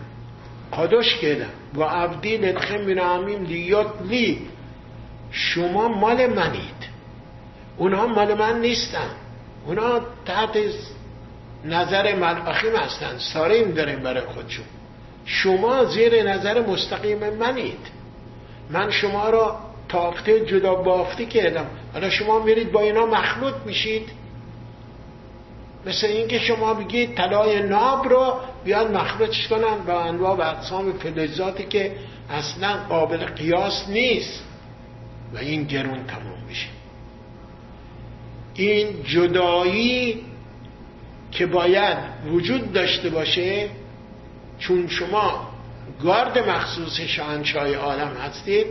قادش 0.71 1.15
کردم. 1.15 1.49
و 1.77 1.83
عبدی 1.83 2.37
لدخه 2.37 2.77
من 2.77 3.43
لیات 3.43 3.93
لی 4.09 4.47
شما 5.31 5.87
مال 5.87 6.27
منید. 6.27 6.95
اونها 7.77 8.07
مال 8.07 8.33
من 8.33 8.61
نیستن. 8.61 9.09
اونها 9.65 10.01
تحت 10.25 10.57
نظر 11.65 12.15
ملقخیم 12.15 12.75
هستن. 12.75 13.17
ساریم 13.17 13.71
داریم 13.71 13.99
برای 13.99 14.21
خودشون. 14.21 14.65
شما 15.25 15.85
زیر 15.85 16.23
نظر 16.23 16.61
مستقیم 16.67 17.29
منید. 17.29 17.87
من 18.69 18.91
شما 18.91 19.29
را 19.29 19.59
تاخته 19.89 20.45
جدا 20.45 20.75
بافتی 20.75 21.25
کردم. 21.25 21.65
حالا 21.93 22.09
شما 22.09 22.39
میرید 22.39 22.71
با 22.71 22.81
اینا 22.81 23.05
مخلوط 23.05 23.53
میشید. 23.65 24.09
مثل 25.85 26.07
اینکه 26.07 26.39
شما 26.39 26.73
بگید 26.73 27.15
طلای 27.15 27.59
ناب 27.59 28.09
رو 28.09 28.39
بیاد 28.63 28.91
مخلوطش 28.91 29.47
کنن 29.47 29.77
با 29.87 30.03
انواع 30.03 30.35
و 30.35 30.41
اقسام 30.41 30.93
فلزاتی 30.93 31.63
که 31.63 31.95
اصلا 32.29 32.77
قابل 32.89 33.17
قیاس 33.17 33.89
نیست. 33.89 34.43
و 35.33 35.37
این 35.37 35.63
گرون 35.63 36.03
تموم 36.07 36.43
میشه. 36.47 36.67
این 38.53 39.03
جدایی 39.03 40.25
که 41.31 41.45
باید 41.45 41.97
وجود 42.31 42.73
داشته 42.73 43.09
باشه 43.09 43.69
چون 44.59 44.87
شما 44.87 45.49
گارد 46.03 46.49
مخصوص 46.49 46.99
شاهنشاه 46.99 47.75
عالم 47.75 48.17
هستید 48.23 48.65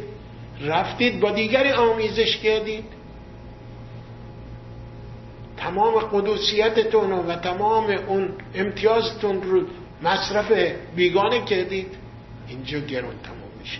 رفتید 0.61 1.21
با 1.21 1.31
دیگری 1.31 1.73
آمیزش 1.73 2.37
کردید. 2.37 2.85
تمام 5.65 5.95
قدوسیتتون 5.99 7.13
و 7.13 7.37
تمام 7.37 7.91
اون 8.07 8.29
امتیازتون 8.55 9.43
رو 9.43 9.63
مصرف 10.03 10.53
بیگانه 10.97 11.45
کردید 11.45 11.97
اینجا 12.49 12.79
گرون 12.79 13.15
تمام 13.23 13.51
میشه. 13.61 13.79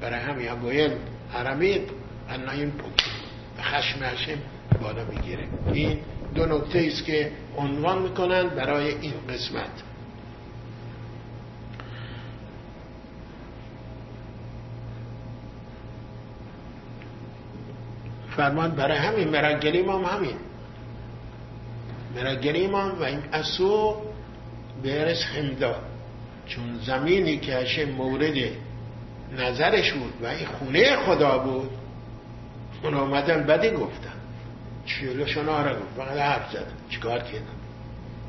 برای 0.00 0.20
همین 0.20 0.48
ابویل 0.48 0.90
حرمید 1.32 1.90
این 2.52 2.70
پوکی. 2.70 3.10
و 3.58 3.62
خشم 3.62 4.02
هشم 4.02 4.38
بالا 4.82 5.04
می‌گیره 5.04 5.44
این 5.72 5.98
دو 6.34 6.46
نکته 6.46 6.88
است 6.92 7.04
که 7.04 7.32
عنوان 7.56 8.02
می‌کنن 8.02 8.48
برای 8.48 8.88
این 8.88 9.14
قسمت. 9.28 9.70
فرمان 18.36 18.70
برای 18.70 18.98
همین 18.98 19.28
مرگلیم 19.28 19.90
هم 19.90 20.04
همین. 20.04 20.36
مرگلیم 22.16 22.74
هم 22.74 22.96
و 23.00 23.02
این 23.02 23.22
اسو 23.32 23.96
برس 24.84 25.24
خمدا 25.24 25.74
چون 26.46 26.78
زمینی 26.86 27.38
که 27.38 27.54
هشه 27.54 27.84
مورد 27.86 28.36
نظرش 29.38 29.92
بود 29.92 30.12
و 30.22 30.26
این 30.26 30.46
خونه 30.46 30.96
خدا 30.96 31.38
بود 31.38 31.70
اون 32.82 32.94
آمدن 32.94 33.42
بدی 33.42 33.70
گفتن. 33.70 34.12
چیلشون 34.86 35.48
آره 35.48 35.72
گفت؟ 35.72 35.94
فقط 35.96 36.18
حرف 36.18 36.52
زد 36.52 36.66
چیکار 36.90 37.18
کردن 37.18 37.56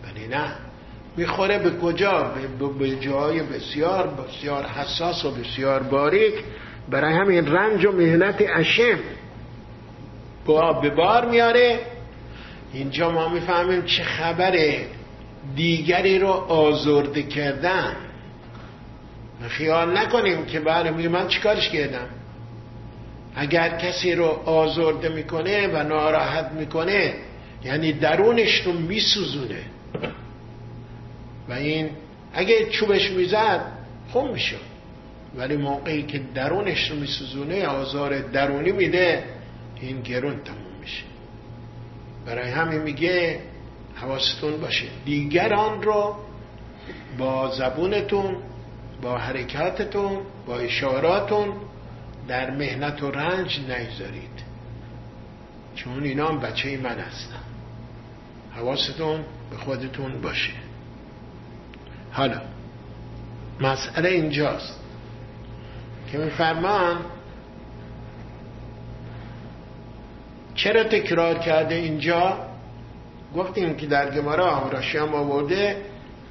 ولی 0.04 0.28
نه. 0.28 0.52
می‌خوره 1.18 1.60
به 1.60 1.72
کجا؟ 1.72 2.34
به 2.80 2.96
جای 2.96 3.44
بسیار 3.44 4.08
بسیار 4.08 4.66
حساس 4.66 5.26
و 5.26 5.32
بسیار 5.32 5.84
باریک. 5.84 6.34
برای 6.90 7.14
همین 7.14 7.48
رنج 7.48 7.86
و 7.86 7.92
مهنت 7.92 8.44
اشم. 8.56 9.00
با 10.46 10.74
به 10.74 10.90
بار 10.90 11.30
میاره. 11.30 11.80
اینجا 12.74 13.12
ما 13.12 13.30
می‌فهمیم 13.30 13.86
چه 13.86 14.04
خبره 14.04 14.88
دیگری 15.56 16.20
رو 16.20 16.28
آزرده 16.28 17.24
کردن. 17.24 17.96
خیال 19.48 19.98
نکنیم 19.98 20.46
که 20.46 20.60
بله 20.60 20.92
میگه 20.92 21.10
من 21.10 21.28
چیکارش 21.28 21.70
کردم؟ 21.70 22.08
اگر 23.36 23.78
کسی 23.78 24.16
رو 24.16 24.26
آزرده 24.46 25.10
می‌کنه 25.10 25.68
و 25.68 25.84
ناراحت 25.84 26.52
می‌کنه 26.52 27.14
یعنی 27.64 27.94
درونش 27.94 28.62
رو 28.62 28.74
میسوزونه. 28.74 29.62
و 31.50 31.54
این 31.54 31.90
اگه 32.34 32.70
چوبش 32.70 33.12
می‌زد 33.12 33.62
خوب 34.12 34.32
میشه 34.32 34.56
ولی 35.36 35.58
موقعی 35.58 36.04
که 36.04 36.22
درونش 36.36 36.92
رو 36.92 36.96
میسوزونه 36.96 37.66
آزار 37.66 38.20
درونی 38.20 38.72
میده 38.72 39.24
این 39.82 40.02
گرون 40.02 40.40
تموم 40.44 40.80
میشه. 40.82 41.04
برای 42.28 42.50
همین 42.50 42.82
میگه 42.82 43.40
حواستون 43.96 44.62
باشه. 44.62 44.88
دیگران 45.06 45.82
رو 45.82 46.16
با 47.18 47.52
زبونتون 47.52 48.36
با 49.02 49.18
حرکاتتون 49.18 50.18
با 50.46 50.58
اشاراتون 50.58 51.54
در 52.28 52.52
مهنت 52.52 53.04
و 53.04 53.12
رنج 53.12 53.60
نیذارید 53.60 54.44
چون 55.76 56.04
اینا 56.04 56.28
هم 56.28 56.40
بچه 56.40 56.78
من 56.78 57.00
هستن. 57.00 57.44
حواستون 58.56 59.24
به 59.52 59.58
خودتون 59.58 60.22
باشه. 60.22 60.54
حالا 62.12 62.42
مسئله 63.62 64.10
اینجاست 64.10 64.80
که 66.12 66.18
میفرمان 66.18 66.98
چرا 70.58 70.84
تکرار 70.84 71.38
کرده 71.38 71.76
اینجا؟ 71.76 72.38
گفتیم 73.36 73.76
که 73.76 73.88
در 73.88 74.12
گمارا 74.12 74.52
آمراشی 74.52 74.98
هم 74.98 75.16
آورده 75.16 75.76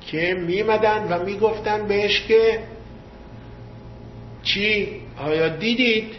که 0.00 0.34
میمدن 0.34 1.06
و 1.10 1.24
می‌گفتن 1.24 1.86
بهش 1.86 2.20
که 2.20 2.58
چی؟ 4.42 5.00
آیا 5.18 5.48
دیدید؟ 5.48 6.14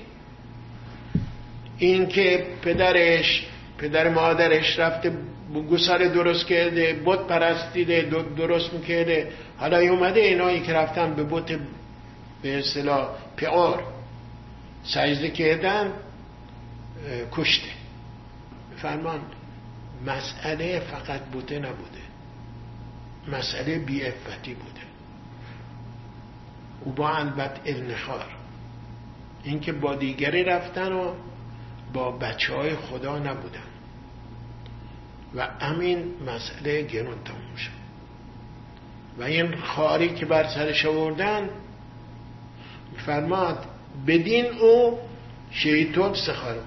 این 1.78 2.08
که 2.08 2.46
پدرش 2.62 3.46
پدر 3.78 4.10
مادرش 4.10 4.80
رفته 4.80 5.12
گسار 5.72 6.08
درست 6.08 6.48
کرده 6.48 7.02
بت 7.06 7.20
پرستیده 7.20 8.10
درست 8.38 8.74
می‌کرده. 8.74 9.32
حالا 9.58 9.78
اومده 9.80 10.20
اینایی 10.20 10.60
که 10.60 10.74
رفتن 10.74 11.14
به 11.14 11.24
بت 11.24 11.60
به 12.42 12.60
اصطلاح 12.60 13.08
پیار 13.36 13.84
سجده 14.84 15.30
کردن 15.30 15.92
کشته. 17.32 17.77
فرمان 18.82 19.22
مسئله 20.06 20.80
فقط 20.80 21.22
بوته 21.22 21.60
نبوده. 21.60 22.02
مسئله 23.28 23.80
بیعفتی 23.80 24.54
بوده. 24.54 24.82
او 26.82 26.92
با 26.92 27.10
البت 27.10 27.60
النخار 27.66 28.26
اینکه 29.44 29.72
با 29.72 29.96
دیگری 29.96 30.44
رفتن 30.44 30.92
و 30.92 31.14
با 31.94 32.12
بچه 32.12 32.56
های 32.56 32.76
خدا 32.76 33.20
نبودن. 33.20 33.68
و 35.36 35.50
امین 35.62 36.14
مسئله 36.28 36.82
گرون 36.82 37.24
تموم 37.26 37.56
شد. 37.56 37.78
و 39.18 39.24
این 39.24 39.58
خاری 39.58 40.10
که 40.10 40.26
بر 40.26 40.48
سرش 40.48 40.86
آوردن 40.86 41.50
فرماد 43.06 43.66
بدین 44.08 44.46
او 44.46 45.00
شیطان 45.52 46.14
سخارم 46.14 46.66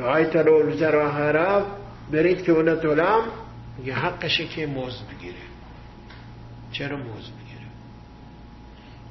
و 0.00 0.02
آیت 0.02 0.36
رو 0.36 0.76
زراهرا 0.76 1.66
برید 2.12 2.44
که 2.44 2.52
اون 2.52 2.80
طولم 2.80 3.22
یه 3.84 3.94
حقشه 3.94 4.46
که 4.46 4.66
موز 4.66 5.02
بگیره 5.02 5.34
چرا 6.72 6.96
موز 6.96 7.30
بگیره 7.30 7.66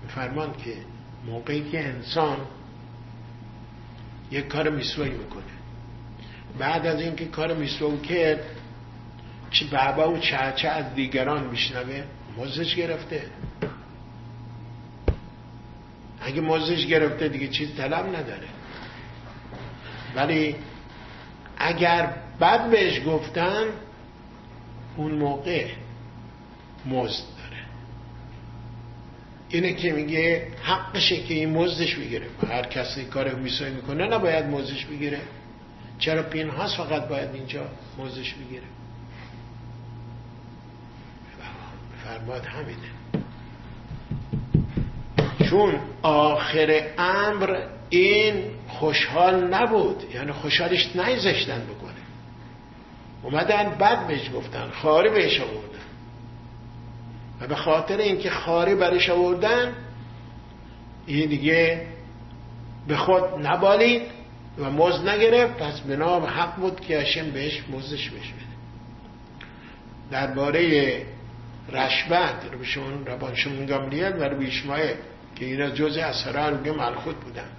فرمان 0.08 0.54
که 0.54 0.74
موقعی 1.26 1.70
که 1.72 1.88
انسان 1.88 2.38
یک 4.32 4.48
کار 4.48 4.70
میسوی 4.70 5.10
می‌کنه 5.10 5.44
بعد 6.60 6.86
از 6.86 7.02
اینکه 7.02 7.26
کار 7.26 7.54
میسوی 7.54 7.98
کرد 7.98 8.44
چه 9.52 9.66
بابا 9.66 10.12
و 10.12 10.18
چه 10.18 10.54
چه 10.56 10.68
از 10.68 10.96
دیگران 10.96 11.44
میشنوه 11.44 12.04
موزش 12.38 12.76
گرفته 12.76 13.22
اگه 16.22 16.42
موزش 16.42 16.86
گرفته 16.86 17.28
دیگه 17.28 17.48
چیز 17.48 17.76
طلب 17.76 18.16
نداره 18.16 18.48
ولی 20.16 20.56
اگر 21.60 22.14
بد 22.42 22.70
بهش 22.70 23.02
گفتن 23.06 23.66
اون 24.98 25.12
موقع 25.12 25.66
مزد 26.86 27.24
داره. 27.38 27.64
اینه 29.50 29.74
که 29.74 29.92
میگه 29.92 30.48
حقشه 30.64 31.24
که 31.24 31.34
این 31.34 31.50
مزدش 31.50 31.96
بگیره. 31.96 32.28
هر 32.48 32.64
کسی 32.64 33.06
کار 33.06 33.36
میسایی 33.36 33.74
می‌کنه 33.74 34.08
نباید 34.08 34.46
مزدش 34.46 34.86
بگیره. 34.86 35.22
چرا 36.00 36.24
پینهاست 36.24 36.78
فقط 36.78 37.08
باید 37.08 37.30
اینجا 37.34 37.66
مزدش 37.98 38.34
بگیره. 38.34 38.64
فرماد 42.04 42.46
همینه. 42.46 42.90
چون 45.50 45.80
آخر 46.02 46.82
امر 46.98 47.62
این 47.90 48.44
خوشحال 48.70 49.54
نبود. 49.54 50.04
یعنی 50.14 50.32
خوشحالش 50.32 50.96
نیزشتن 50.96 51.62
بکنه. 51.62 51.94
اومدن 53.24 53.70
بد 53.70 54.08
بهش 54.08 54.32
گفتن 54.34 54.70
خاری 54.70 55.10
بهش 55.10 55.40
آوردن. 55.40 55.80
و 57.42 57.48
به 57.48 57.56
خاطر 57.56 57.98
اینکه 57.98 58.30
خاری 58.30 58.76
برش 58.76 59.10
آوردن 59.10 59.74
این 61.06 61.30
دیگه 61.30 61.88
به 62.88 62.98
خود 62.98 63.24
نبالید 63.44 64.02
و 64.58 64.70
مز 64.72 65.08
نگرفت. 65.08 65.58
پس 65.58 65.80
به 65.80 65.96
نام 65.96 66.24
حق 66.24 66.56
بود 66.56 66.80
که 66.80 67.00
هشم 67.00 67.32
بهش 67.32 67.64
مزدش 67.70 68.10
بشه 68.10 68.34
بده. 68.34 68.50
درباره 70.12 71.06
رشبت 71.72 72.36
رو 72.52 73.14
ربانشون 73.14 73.66
گاملیل 73.66 74.14
و 74.14 74.24
رو 74.24 74.44
که 75.36 75.46
اینا 75.46 75.70
جز 75.70 75.98
اثران 75.98 76.66
رو 76.66 76.76
ملخوت 76.76 77.16
بودن. 77.16 77.50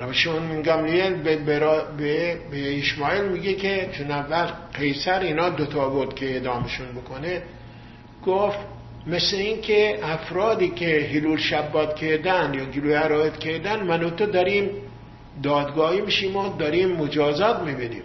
روشون 0.00 0.62
گاملیل 0.62 1.14
به, 1.14 1.36
به, 1.36 2.38
به 2.50 2.78
اشماعیل 2.78 3.24
میگه 3.24 3.54
که 3.54 3.90
چون 3.92 4.10
اول 4.10 4.46
قیصر 4.74 5.20
اینا 5.20 5.48
دوتا 5.50 5.88
بود 5.88 6.14
که 6.14 6.36
ادامشون 6.36 6.86
بکنه 6.86 7.42
گفت 8.26 8.58
مثل 9.06 9.36
این 9.36 9.60
که 9.60 9.98
افرادی 10.02 10.68
که 10.68 11.08
هلول 11.14 11.38
شباد 11.38 11.96
کردن 11.96 12.54
یا 12.54 12.64
گلوی 12.64 12.94
عراید 12.94 13.38
کردن 13.38 13.82
من 13.82 14.02
و 14.04 14.10
تو 14.10 14.26
داریم 14.26 14.70
دادگاهی 15.42 16.00
میشیم 16.00 16.36
و 16.36 16.56
داریم 16.56 16.88
مجازات 16.88 17.60
می‌بینیم 17.62 18.02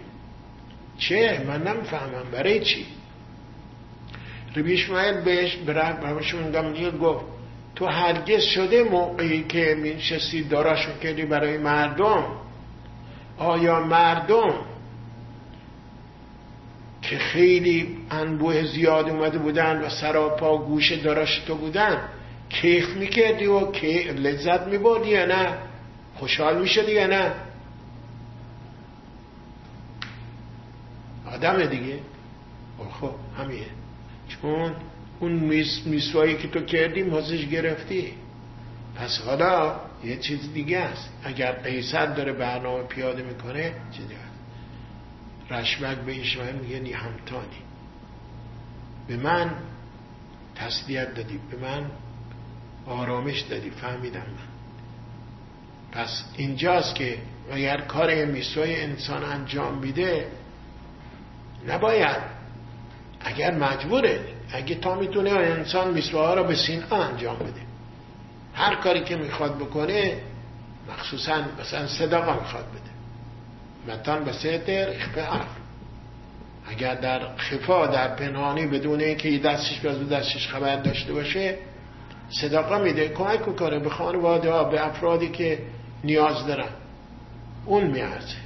چه؟ 0.98 1.44
من 1.46 1.62
نمی‌فهمم 1.62 2.30
برای 2.32 2.60
چی؟ 2.60 2.86
ربی 4.56 4.72
اشماعیل 4.72 5.20
بهش 5.20 5.56
برشون 6.02 6.50
گاملیل 6.50 6.98
گفت 6.98 7.35
تو 7.76 7.86
هرگز 7.86 8.42
شده 8.42 8.82
موقعی 8.82 9.42
که 9.42 9.76
مینشستی 9.78 10.42
داراشو 10.42 10.98
کردی 10.98 11.22
برای 11.22 11.58
مردم؟ 11.58 12.24
آیا 13.38 13.80
مردم 13.80 14.54
که 17.02 17.18
خیلی 17.18 17.98
انبوه 18.10 18.64
زیاد 18.64 19.10
اومده 19.10 19.38
بودن 19.38 19.82
و 19.82 19.88
سراپا 19.88 20.58
گوش 20.58 20.92
داراش 20.92 21.38
تو 21.38 21.54
بودن 21.54 22.08
کیف 22.48 22.96
می‌کردی 22.96 23.46
و 23.46 23.70
که 23.70 24.12
لذت 24.12 24.66
میبردی 24.66 25.08
یا 25.08 25.26
نه؟ 25.26 25.58
خوشحال 26.14 26.60
می‌شدی 26.60 26.92
یا 26.92 27.06
نه؟ 27.06 27.32
آدم 31.34 31.64
دیگه. 31.64 31.98
خب 33.00 33.10
همیه 33.38 33.66
چون 34.28 34.72
اون 35.20 35.32
میسوایی 35.84 36.36
که 36.36 36.48
تو 36.48 36.60
کردی 36.60 37.02
مزش 37.02 37.46
گرفتی. 37.46 38.12
پس 38.96 39.20
حالا 39.20 39.80
یه 40.04 40.16
چیز 40.16 40.52
دیگه 40.52 40.78
است. 40.78 41.10
اگر 41.24 41.52
قیصر 41.52 42.06
داره 42.06 42.32
برنامه 42.32 42.82
پیاده 42.82 43.22
می‌کنه 43.22 43.72
چیزی 43.92 44.14
هست. 44.14 44.36
رشمک 45.50 45.96
به 45.96 46.12
ایشمعیل 46.12 46.54
میگه 46.54 46.78
نی 46.78 46.92
همتانی. 46.92 47.62
به 49.08 49.16
من 49.16 49.54
تسلیت 50.54 51.14
دادی. 51.14 51.40
به 51.50 51.56
من 51.56 51.90
آرامش 52.86 53.40
دادی. 53.40 53.70
فهمیدم 53.70 54.20
من. 54.20 54.56
پس 55.92 56.24
اینجاست 56.36 56.94
که 56.94 57.18
اگر 57.52 57.80
کار 57.80 58.24
میسوی 58.24 58.74
انسان 58.74 59.24
انجام 59.24 59.78
میده 59.78 60.26
نباید. 61.68 62.36
اگر 63.20 63.54
مجبوره 63.54 64.35
اگه 64.52 64.74
تا 64.74 64.94
می‌تونه 64.94 65.30
انسان 65.30 65.94
میسوها 65.94 66.34
را 66.34 66.42
به 66.42 66.54
سینه 66.54 66.94
انجام 66.94 67.36
بده. 67.36 67.60
هر 68.54 68.74
کاری 68.74 69.00
که 69.00 69.16
می‌خواد 69.16 69.58
بکنه 69.58 70.20
مخصوصا 70.88 71.44
مثلا 71.60 71.86
صداقا 71.86 72.40
می‌خواد 72.40 72.64
بده. 72.64 72.96
متان 73.94 74.24
به 74.24 74.32
ستر 74.32 74.88
اخبار 74.88 75.46
اگر 76.68 76.94
در 76.94 77.36
خفا 77.36 77.86
در 77.86 78.14
پنهانی 78.14 78.66
بدون 78.66 79.00
اینکه 79.00 79.38
دستش 79.38 79.80
به 79.80 79.94
دستش 79.94 80.48
خبر 80.48 80.76
داشته 80.76 81.12
باشه 81.12 81.58
صداقا 82.30 82.78
میده. 82.78 83.08
کمک 83.08 83.48
می‌کنه 83.48 83.78
به 83.78 83.90
خانواده 83.90 84.50
ها 84.50 84.64
به 84.64 84.86
افرادی 84.86 85.28
که 85.28 85.58
نیاز 86.04 86.46
دارن. 86.46 86.68
اون 87.66 87.84
میارزه. 87.84 88.45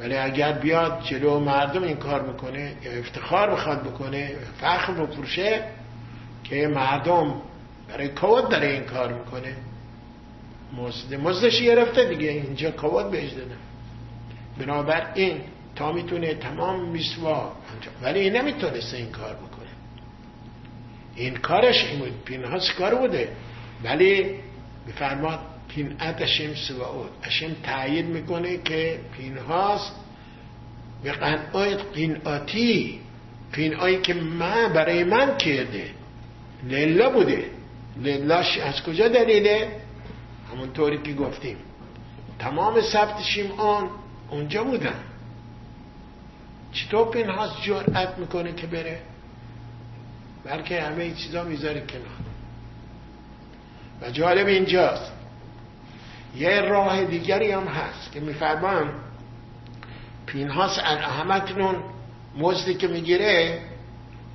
ولی 0.00 0.16
اگر 0.16 0.52
بیاد 0.52 1.02
جلو 1.04 1.40
مردم 1.40 1.82
این 1.82 1.96
کار 1.96 2.22
می‌کنه 2.22 2.72
یا 2.82 2.92
افتخار 2.92 3.50
بخواد 3.50 3.82
بکنه 3.82 4.30
فخر 4.60 4.92
بفروشه 4.92 5.64
که 6.44 6.68
مردم 6.68 7.42
برای 7.88 8.08
کود 8.08 8.48
داره 8.48 8.66
این 8.66 8.84
کار 8.84 9.12
می‌کنه. 9.12 9.56
مزد 10.72 11.14
مزدش 11.14 11.62
گرفته 11.62 12.04
دیگه 12.04 12.30
اینجا 12.30 12.70
کود 12.70 13.10
بهش 13.10 13.30
دادن. 13.32 13.56
بنابر 14.58 15.06
این 15.14 15.40
تا 15.76 15.92
می‌تونه 15.92 16.34
تمام 16.34 16.88
میسوا 16.88 17.52
ولی 18.02 18.20
این 18.20 18.36
نمی‌تونسته 18.36 18.96
این 18.96 19.10
کار 19.10 19.34
بکنه. 19.34 19.68
این 21.16 21.36
کارش 21.36 21.84
این 21.84 21.98
بود. 21.98 22.24
پینهاس 22.24 22.72
کار 22.72 22.94
بوده؟ 22.94 23.28
ولی 23.84 24.34
بفرماد 24.88 25.38
پینعت 25.74 26.22
اشم 26.22 26.54
سواود 26.54 27.10
اشم 27.22 27.56
تایید 27.62 28.06
می‌کنه 28.06 28.56
که 28.56 29.00
پینهاس 29.16 29.90
به 31.02 31.12
قنعات 31.12 31.84
قینعاتی 31.94 33.00
قینعایی 33.52 34.00
که 34.00 34.14
من 34.14 34.72
برای 34.72 35.04
من 35.04 35.36
کرده. 35.36 35.90
لیلا 36.64 37.10
بوده. 37.10 37.50
لیلاش 38.02 38.58
از 38.58 38.82
کجا 38.82 39.08
دلیله؟ 39.08 39.80
همونطوری 40.52 41.02
که 41.02 41.12
گفتیم. 41.12 41.56
تمام 42.38 42.80
سبت 42.80 43.22
شیمعان 43.22 43.90
اونجا 44.30 44.64
بودن. 44.64 45.00
چطور 46.72 47.10
پینهاس 47.10 47.50
جرأت 47.62 48.18
می‌کنه 48.18 48.52
که 48.52 48.66
بره؟ 48.66 49.00
بلکه 50.44 50.82
همه 50.82 51.10
چیزا 51.10 51.44
می‌ذاره 51.44 51.80
کنار. 51.80 52.24
و 54.02 54.10
جالب 54.10 54.46
اینجاست. 54.46 55.13
یه 56.36 56.60
راه 56.60 57.04
دیگری 57.04 57.52
هم 57.52 57.66
هست 57.66 58.12
که 58.12 58.20
میفرمان 58.20 58.92
پینهاس 60.26 60.78
همکنون 60.78 61.76
مزدی 62.36 62.74
که 62.74 62.88
می‌گیره 62.88 63.60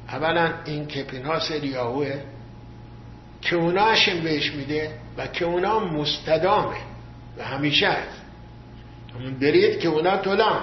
اولا 0.09 0.53
این 0.65 0.87
که 0.87 1.03
پینهاس 1.03 1.51
ریاهوه 1.51 2.21
که 3.41 3.55
اونا 3.55 3.93
بهش 4.23 4.51
میده 4.51 4.91
و 5.17 5.27
که 5.27 5.45
اونا 5.45 5.79
مستدامه 5.79 6.77
و 7.37 7.43
همیشه 7.43 7.87
هست. 7.87 8.21
همون 9.15 9.33
برید 9.33 9.79
که 9.79 9.87
اونا 9.87 10.17
طولم 10.17 10.61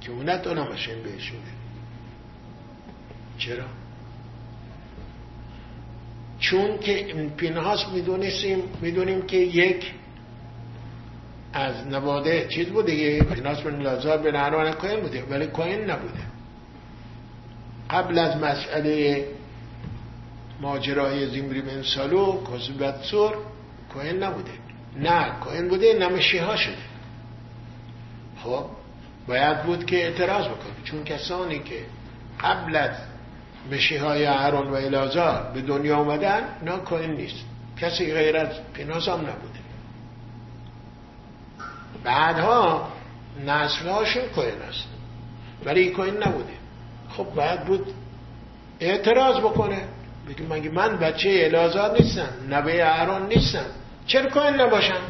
که 0.00 0.12
اونا 0.12 0.38
طولم 0.38 0.72
اشم 0.72 1.02
بهش 1.02 1.32
میده 1.32 1.50
چرا؟ 3.38 3.64
چون 6.38 6.78
که 6.78 6.94
پینهاس 7.36 7.88
می‌دونستیم 7.88 8.62
می‌دونیم 8.80 9.22
که 9.22 9.36
یک 9.36 9.92
از 11.52 11.86
نواده 11.86 12.46
چیز 12.48 12.68
بوده 12.68 12.94
یه 12.94 13.22
پینهاس 13.22 13.60
بن 13.60 13.82
لازار 13.82 14.18
به 14.18 14.32
نهران 14.32 14.72
کوین 14.72 15.00
بوده 15.00 15.24
ولی 15.30 15.46
کوین 15.46 15.90
نبوده. 15.90 16.20
قبل 17.90 18.18
از 18.18 18.36
مسئله 18.36 19.24
ماجرای 20.60 21.26
زیمری 21.26 21.62
بن 21.62 21.82
سالو 21.82 22.42
کسبت 22.44 23.02
سور 23.02 23.36
کوین 23.92 24.22
نبوده. 24.22 24.50
نه 24.96 25.30
کوین 25.40 25.68
بوده 25.68 25.98
نمشی 25.98 26.38
ها 26.38 26.56
شده. 26.56 26.86
خب 28.42 28.64
باید 29.28 29.62
بود 29.62 29.86
که 29.86 29.96
اعتراض 29.96 30.44
بکنه. 30.44 30.84
چون 30.84 31.04
کسانی 31.04 31.58
که 31.58 31.84
قبل 32.40 32.76
از 32.76 32.96
مشی 33.72 33.96
های 33.96 34.26
اهرون 34.26 34.70
و 34.70 34.74
الازار 34.74 35.50
به 35.54 35.62
دنیا 35.62 35.96
آمدن 35.96 36.42
نه 36.62 36.76
کوین 36.76 37.10
نیست. 37.10 37.44
کسی 37.80 38.14
غیر 38.14 38.36
از 38.36 38.48
پیناز 38.74 39.08
هم 39.08 39.20
نبوده. 39.20 39.58
بعدها 42.04 42.88
نسل 43.46 43.88
هاشون 43.88 44.22
کوین 44.34 44.62
است. 44.68 44.88
ولی 45.64 45.90
کوین 45.90 46.16
نبوده. 46.16 46.52
خب 47.10 47.24
باید 47.24 47.64
بود 47.64 47.86
اعتراض 48.80 49.36
بکنه. 49.36 49.84
بگه 50.28 50.42
مگه 50.50 50.70
من 50.70 50.96
بچه 50.96 51.42
الازار 51.44 51.92
نیستم 52.00 52.28
نبه 52.50 52.86
اهرون 52.86 53.26
نیستم. 53.26 53.66
چرا 54.06 54.30
کوین 54.30 54.60
نباشم؟ 54.60 55.00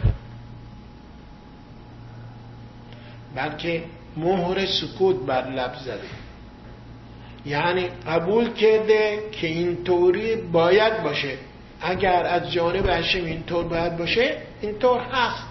بلکه 3.34 3.84
مهر 4.16 4.66
سکوت 4.66 5.26
بر 5.26 5.50
لب 5.50 5.74
زده. 5.84 6.25
یعنی 7.46 7.88
قبول 8.06 8.52
کرده 8.52 9.22
که 9.32 9.46
اینطوری 9.46 10.36
باید 10.36 11.02
باشه. 11.02 11.38
اگر 11.80 12.26
از 12.26 12.52
جانب 12.52 12.86
هشم 12.88 13.24
اینطور 13.24 13.64
باید 13.64 13.96
باشه 13.96 14.36
اینطور 14.60 15.00
هست. 15.00 15.46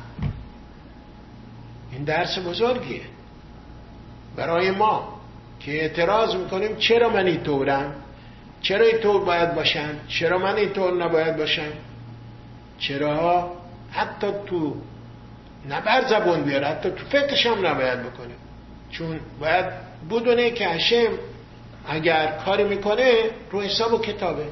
این 1.92 2.04
درس 2.04 2.40
بزرگیه. 2.40 3.02
برای 4.36 4.72
ما 4.72 5.20
که 5.60 5.72
اعتراض 5.72 6.36
می‌کنیم 6.36 6.76
چرا 6.76 7.10
من 7.10 7.26
اینطورم؟ 7.26 7.96
چرا 8.62 8.86
اینطور 8.86 9.26
باید 9.26 9.56
باشم؟ 9.56 9.96
چرا 10.08 10.38
من 10.38 10.56
اینطور 10.56 10.94
نباید 11.06 11.38
باشم؟ 11.38 11.72
چرا 12.80 13.52
حتی 13.92 14.28
تو 14.46 14.76
نبر 15.70 16.08
زبون 16.10 16.44
بیاره 16.44 16.68
حتی 16.68 16.90
تو 16.90 17.06
فکرش 17.06 17.46
هم 17.46 17.66
نباید 17.66 18.00
بکنه؟ 18.00 18.34
چون 18.92 19.20
باید 19.40 19.66
بدونه 20.10 20.52
که 20.52 20.68
هشم 20.68 21.10
اگر 21.88 22.28
کاری 22.46 22.64
می‌کنه 22.64 23.14
رو 23.52 23.62
حساب 23.62 23.94
و 23.94 23.98
کتابه. 23.98 24.46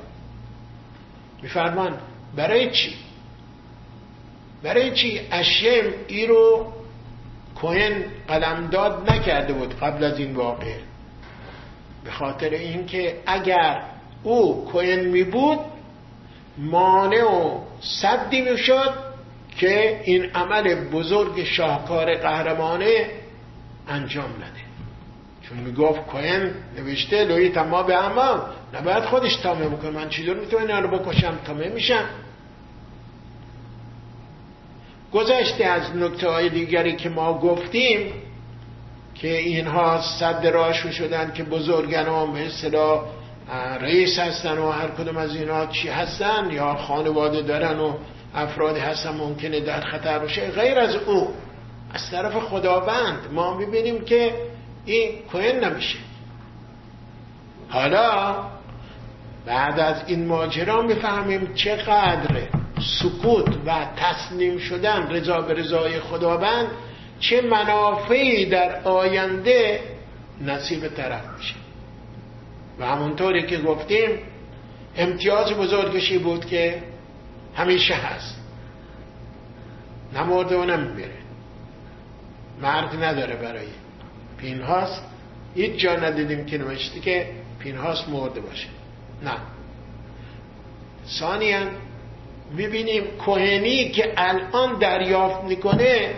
میفرمان 1.41 1.97
برای 2.35 2.71
چی؟ 2.71 2.95
برای 4.63 4.91
چی 4.91 5.21
اشم 5.31 5.91
ای 6.07 6.27
رو 6.27 6.73
کوهن 7.55 8.05
قلمداد 8.27 9.11
نکرده 9.11 9.53
بود 9.53 9.79
قبل 9.79 10.03
از 10.03 10.19
این 10.19 10.35
واقع 10.35 10.75
به 12.03 12.11
خاطر 12.11 12.49
اینکه 12.49 13.17
اگر 13.25 13.81
او 14.23 14.65
کوهن 14.65 14.99
می 14.99 15.23
بود 15.23 15.59
مانع 16.57 17.23
و 17.23 17.59
صدی 17.81 18.41
می‌شد 18.41 18.93
که 19.57 20.01
این 20.03 20.31
عمل 20.35 20.89
بزرگ 20.89 21.43
شاهکار 21.43 22.15
قهرمانه 22.15 23.09
انجام 23.87 24.29
نده. 24.29 24.62
چون 25.49 25.57
می‌گفت 25.57 26.01
کوهن 26.01 26.51
نوشته 26.77 27.25
لوی 27.25 27.49
تما 27.49 27.83
به 27.83 27.95
امام 28.05 28.41
نباید 28.73 29.03
خودش 29.03 29.35
تامه 29.35 29.67
بکنه 29.67 29.89
من 29.89 30.09
چیزور 30.09 30.39
می‌تونم 30.39 30.61
اینا 30.61 30.79
رو 30.79 30.99
بکشم؟ 30.99 31.39
تامه 31.45 31.69
میشم. 31.69 32.05
گذشته 35.13 35.65
از 35.65 35.95
نکته 35.95 36.29
های 36.29 36.49
دیگری 36.49 36.95
که 36.95 37.09
ما 37.09 37.39
گفتیم 37.39 38.13
که 39.15 39.37
اینها 39.37 40.01
صد 40.01 40.47
راشو 40.47 40.91
شدن 40.91 41.33
که 41.33 41.43
بزرگن 41.43 42.07
و 42.07 42.25
مثلا 42.25 43.01
رئیس 43.81 44.19
هستن 44.19 44.57
و 44.57 44.71
هر 44.71 44.87
کدوم 44.87 45.17
از 45.17 45.35
اینا 45.35 45.65
چی 45.65 45.89
هستن 45.89 46.51
یا 46.51 46.75
خانواده 46.75 47.41
دارن 47.41 47.79
و 47.79 47.93
افرادی 48.35 48.79
هستن 48.79 49.15
ممکنه 49.17 49.59
در 49.59 49.81
خطر 49.81 50.19
باشه. 50.19 50.51
غیر 50.51 50.79
از 50.79 50.95
او 50.95 51.33
از 51.93 52.11
طرف 52.11 52.33
خداوند 52.33 53.19
ما 53.31 53.57
می‌بینیم 53.57 54.05
که 54.05 54.33
این 54.85 55.19
کوین 55.31 55.59
نمیشه. 55.59 55.97
حالا 57.69 58.35
بعد 59.45 59.79
از 59.79 60.03
این 60.07 60.25
ماجرا 60.27 60.81
می‌فهمیم 60.81 61.53
چقدر 61.53 62.41
سکوت 62.79 63.57
و 63.65 63.85
تسلیم 63.97 64.57
شدن 64.57 65.09
رضا 65.09 65.41
به 65.41 65.53
رضای 65.53 65.99
خداوند 65.99 66.67
چه 67.19 67.41
منافعی 67.41 68.45
در 68.45 68.81
آینده 68.83 69.81
نصیب 70.41 70.87
طرف 70.87 71.25
میشه. 71.37 71.55
و 72.79 72.85
همونطوری 72.85 73.47
که 73.47 73.57
گفتیم 73.57 74.09
امتیاز 74.97 75.53
بزرگشی 75.53 76.17
بود 76.17 76.45
که 76.45 76.83
همیشه 77.55 77.93
هست. 77.93 78.39
نمورده 80.15 80.57
و 80.57 80.63
نمیره 80.65 81.17
مرگ 82.61 82.89
نداره 83.01 83.35
برای 83.35 83.67
پینهاس 84.43 84.99
هیچ 85.55 85.71
جا 85.75 85.95
ندیدیم 85.95 86.45
که 86.45 86.57
نوشتی 86.57 86.99
که 86.99 87.25
پینهاس 87.59 88.09
مرده 88.09 88.41
باشه. 88.41 88.67
نه. 89.23 89.31
ثانیا 91.19 91.59
می‌بینیم 92.55 93.03
کوهنی 93.25 93.89
که 93.89 94.13
الان 94.17 94.79
دریافت 94.79 95.43
می‌کنه 95.43 96.09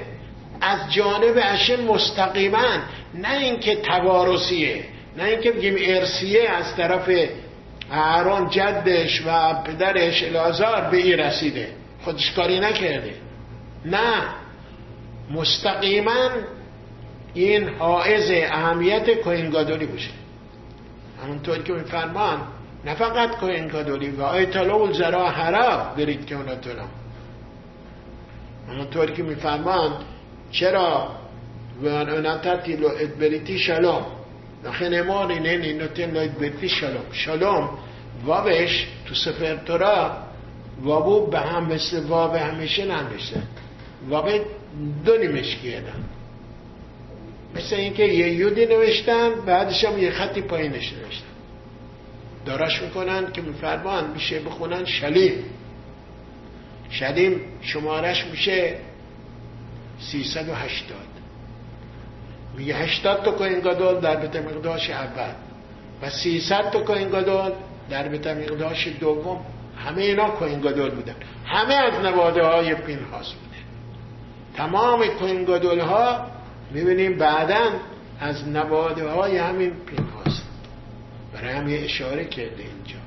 از 0.61 0.93
جانب 0.93 1.39
اشم 1.43 1.83
مستقیما. 1.83 2.77
نه 3.13 3.37
اینکه 3.37 3.75
توارثیه 3.75 4.83
نه 5.17 5.23
اینکه 5.23 5.51
بگیم 5.51 5.75
ارسیه 5.79 6.49
از 6.49 6.75
طرف 6.75 7.09
اهران 7.91 8.49
جدش 8.49 9.21
و 9.25 9.53
پدرش 9.53 10.23
الازار 10.23 10.81
به 10.81 10.97
این 10.97 11.19
رسیده. 11.19 11.67
خودش 12.03 12.31
کاری 12.31 12.59
نکرده. 12.59 13.13
نه. 13.85 14.23
مستقیما 15.31 16.29
این 17.35 17.69
حائز 17.69 18.31
اهمیت 18.31 19.09
کوهنگادولی 19.09 19.85
باشه. 19.85 20.11
همونطور 21.23 21.57
که 21.57 21.73
میفرمان 21.73 22.41
نه 22.85 22.95
فقط 22.95 23.31
کوهنگادولی 23.31 24.09
و 24.09 24.21
آیت 24.21 24.55
الله 24.55 24.93
زرا 24.93 25.93
برید 25.97 26.25
که 26.25 26.35
اونا 26.35 26.55
تونم 26.55 26.89
همونطور 28.69 29.11
که 29.11 29.23
میفرمان 29.23 29.91
چرا 30.51 31.09
و 31.83 32.03
نتتی 32.03 32.75
لو 32.75 32.87
ادبریتی 32.87 33.59
شلام 33.59 34.05
نخه 34.63 34.89
نمان 34.89 35.31
اینه 35.31 35.83
نتین 35.83 36.11
لو 36.11 36.19
ادبریتی 36.19 36.69
شلام 36.69 37.05
شلام 37.11 37.69
وابش 38.25 38.87
تو 39.05 39.15
سفر 39.15 39.55
تورا 39.55 40.17
وابو 40.81 41.27
به 41.27 41.39
هم 41.39 41.73
مثل 41.73 42.03
واب 42.03 42.35
همیشه 42.35 42.85
ننوشته 42.85 43.41
واب 44.09 44.29
دو 45.05 45.17
نیمش 45.17 45.57
مثل 47.55 47.75
اینکه 47.75 48.03
یه 48.03 48.33
یودی 48.33 48.65
نوشتن 48.65 49.29
بعدش 49.45 49.85
هم 49.85 49.99
یه 49.99 50.11
خطی 50.11 50.41
پایینش 50.41 50.93
نوشتن. 50.93 51.25
داراش 52.45 52.81
می‌کنن 52.81 53.31
که 53.31 53.41
میفرمان 53.41 54.11
میشه 54.11 54.39
بخونن 54.39 54.85
شلیم. 54.85 55.43
شلیم 56.89 57.41
شمارش 57.61 58.25
میشه 58.25 58.77
380 59.99 60.97
میگه 62.57 62.75
80 62.75 63.23
تا 63.23 63.31
کوین 63.31 63.59
گادول 63.59 63.99
در 63.99 64.15
بیت 64.15 64.35
مقداش 64.35 64.89
اول 64.89 65.33
و 66.01 66.09
300 66.09 66.69
تا 66.71 66.79
کوین 66.79 67.09
گادول 67.09 67.51
در 67.89 68.07
بیت 68.07 68.27
مقداش 68.27 68.87
دوم. 68.99 69.45
همه 69.77 70.01
اینا 70.01 70.29
کوین 70.29 70.61
گادول 70.61 70.89
بودن. 70.89 71.15
همه 71.45 71.73
از 71.73 71.93
نواده 71.93 72.43
های 72.43 72.75
پینهاس 72.75 73.33
بوده. 73.33 73.57
تمام 74.57 75.07
کوین 75.07 75.43
گادول 75.43 75.79
ها 75.79 76.34
می‌بینیم 76.71 77.17
بعدا 77.17 77.79
از 78.19 78.47
نواده 78.47 79.07
های 79.09 79.37
همین 79.37 79.71
پینهاس 79.85 80.41
برای 81.33 81.53
هم 81.53 81.69
یه 81.69 81.79
اشاره 81.83 82.25
کرده 82.25 82.63
اینجا. 82.63 82.99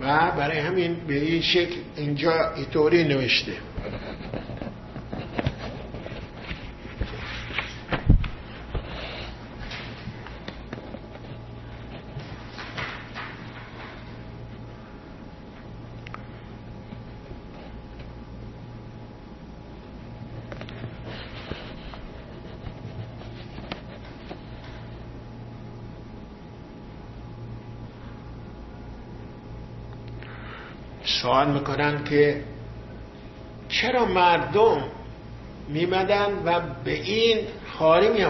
و 0.00 0.30
برای 0.30 0.58
همین 0.58 0.94
به 1.06 1.14
این 1.14 1.42
شکل 1.42 1.76
اینجا 1.96 2.54
اینطوری 2.54 3.04
نوشته. 3.04 3.52
سوال 31.24 31.50
می‌کنن 31.50 32.04
که 32.04 32.40
چرا 33.68 34.04
مردم 34.04 34.82
میمدن 35.68 36.42
و 36.44 36.60
به 36.84 36.92
این 36.92 37.38
خاری 37.72 38.08
می 38.08 38.26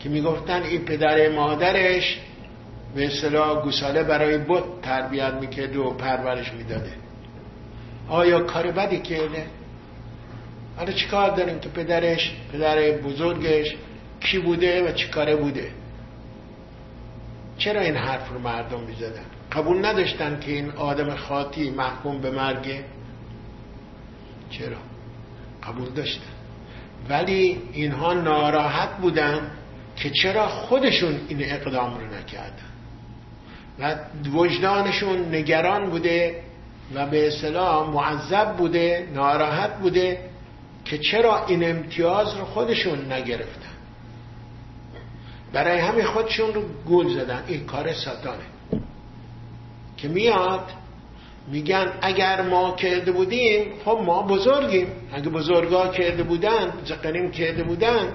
که 0.00 0.08
می‌گفتن 0.08 0.62
این 0.62 0.84
پدر 0.84 1.28
مادرش 1.28 2.20
به 2.94 3.06
اصطلاح 3.06 3.62
گوساله 3.62 4.02
برای 4.02 4.38
بت 4.38 4.62
تربیت 4.82 5.32
می‌کرد 5.32 5.76
و 5.76 5.90
پرورش 5.90 6.52
می‌داده. 6.52 6.92
آیا 8.08 8.40
کار 8.40 8.70
بدی 8.70 8.98
کرده؟ 8.98 9.46
حالا 10.76 10.92
چیکار 10.92 11.30
داریم 11.30 11.58
که 11.58 11.68
پدرش 11.68 12.36
پدر 12.52 12.90
بزرگش 12.90 13.76
کی 14.20 14.38
بوده 14.38 14.88
و 14.88 14.92
چی 14.92 15.08
کاره 15.08 15.36
بوده؟ 15.36 15.70
چرا 17.66 17.80
این 17.80 17.96
حرف 17.96 18.28
رو 18.28 18.38
مردم 18.38 18.80
می‌زدن؟ 18.80 19.24
قبول 19.52 19.86
نداشتن 19.86 20.40
که 20.40 20.52
این 20.52 20.70
آدم 20.70 21.16
خاطی 21.16 21.70
محکوم 21.70 22.20
به 22.20 22.30
مرگه 22.30 22.84
چرا؟ 24.50 24.76
قبول 25.62 25.88
داشتن. 25.88 26.32
ولی 27.08 27.62
اینها 27.72 28.14
ناراحت 28.14 28.96
بودن 28.96 29.50
که 29.96 30.10
چرا 30.10 30.48
خودشون 30.48 31.20
این 31.28 31.38
اقدام 31.44 31.98
رو 31.98 32.06
نکردن. 32.06 32.70
و 33.78 33.96
وجدانشون 34.30 35.34
نگران 35.34 35.90
بوده 35.90 36.42
و 36.94 37.06
به 37.06 37.28
اصطلاح 37.28 37.90
معذب 37.90 38.56
بوده 38.56 39.08
ناراحت 39.14 39.78
بوده 39.78 40.30
که 40.84 40.98
چرا 40.98 41.46
این 41.46 41.70
امتیاز 41.70 42.36
رو 42.36 42.44
خودشون 42.44 43.12
نگرفتن. 43.12 43.75
برای 45.56 45.78
همین 45.78 46.04
خودشون 46.04 46.54
رو 46.54 46.62
گول 46.86 47.14
زدن. 47.14 47.44
این 47.46 47.66
کار 47.66 47.92
ساتانه. 47.92 48.44
که 49.96 50.08
میاد 50.08 50.70
میگن 51.48 51.92
اگر 52.02 52.42
ما 52.42 52.74
کرده 52.74 53.12
بودیم 53.12 53.72
خب 53.84 53.98
ما 54.04 54.22
بزرگیم. 54.22 54.86
اگه 55.12 55.28
بزرگا 55.28 55.88
کرده 55.88 56.22
بودن 56.22 56.72
زقنیم 56.84 57.30
کرده 57.30 57.62
بودن 57.62 58.12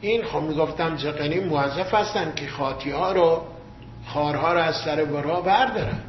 این 0.00 0.24
خب 0.24 0.40
می‌گفتم 0.40 0.96
زقنیم 0.96 1.44
موظف 1.44 1.94
هستن 1.94 2.32
که 2.36 2.46
خاطی 2.46 2.90
ها 2.90 3.12
رو 3.12 3.42
خارها 4.06 4.52
رو 4.52 4.60
از 4.60 4.76
سر 4.76 5.04
برا 5.04 5.40
بردارن. 5.40 6.00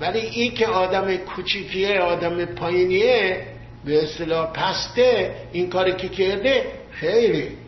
ولی 0.00 0.18
این 0.18 0.54
که 0.54 0.66
آدم 0.66 1.16
کوچیکیه 1.16 2.00
آدم 2.00 2.44
پایینیه 2.44 3.46
به 3.84 4.02
اصطلاح 4.02 4.52
پسته 4.52 5.34
این 5.52 5.70
کاری 5.70 5.96
که 5.96 6.08
کرده 6.08 6.66
خیلی 6.90 7.65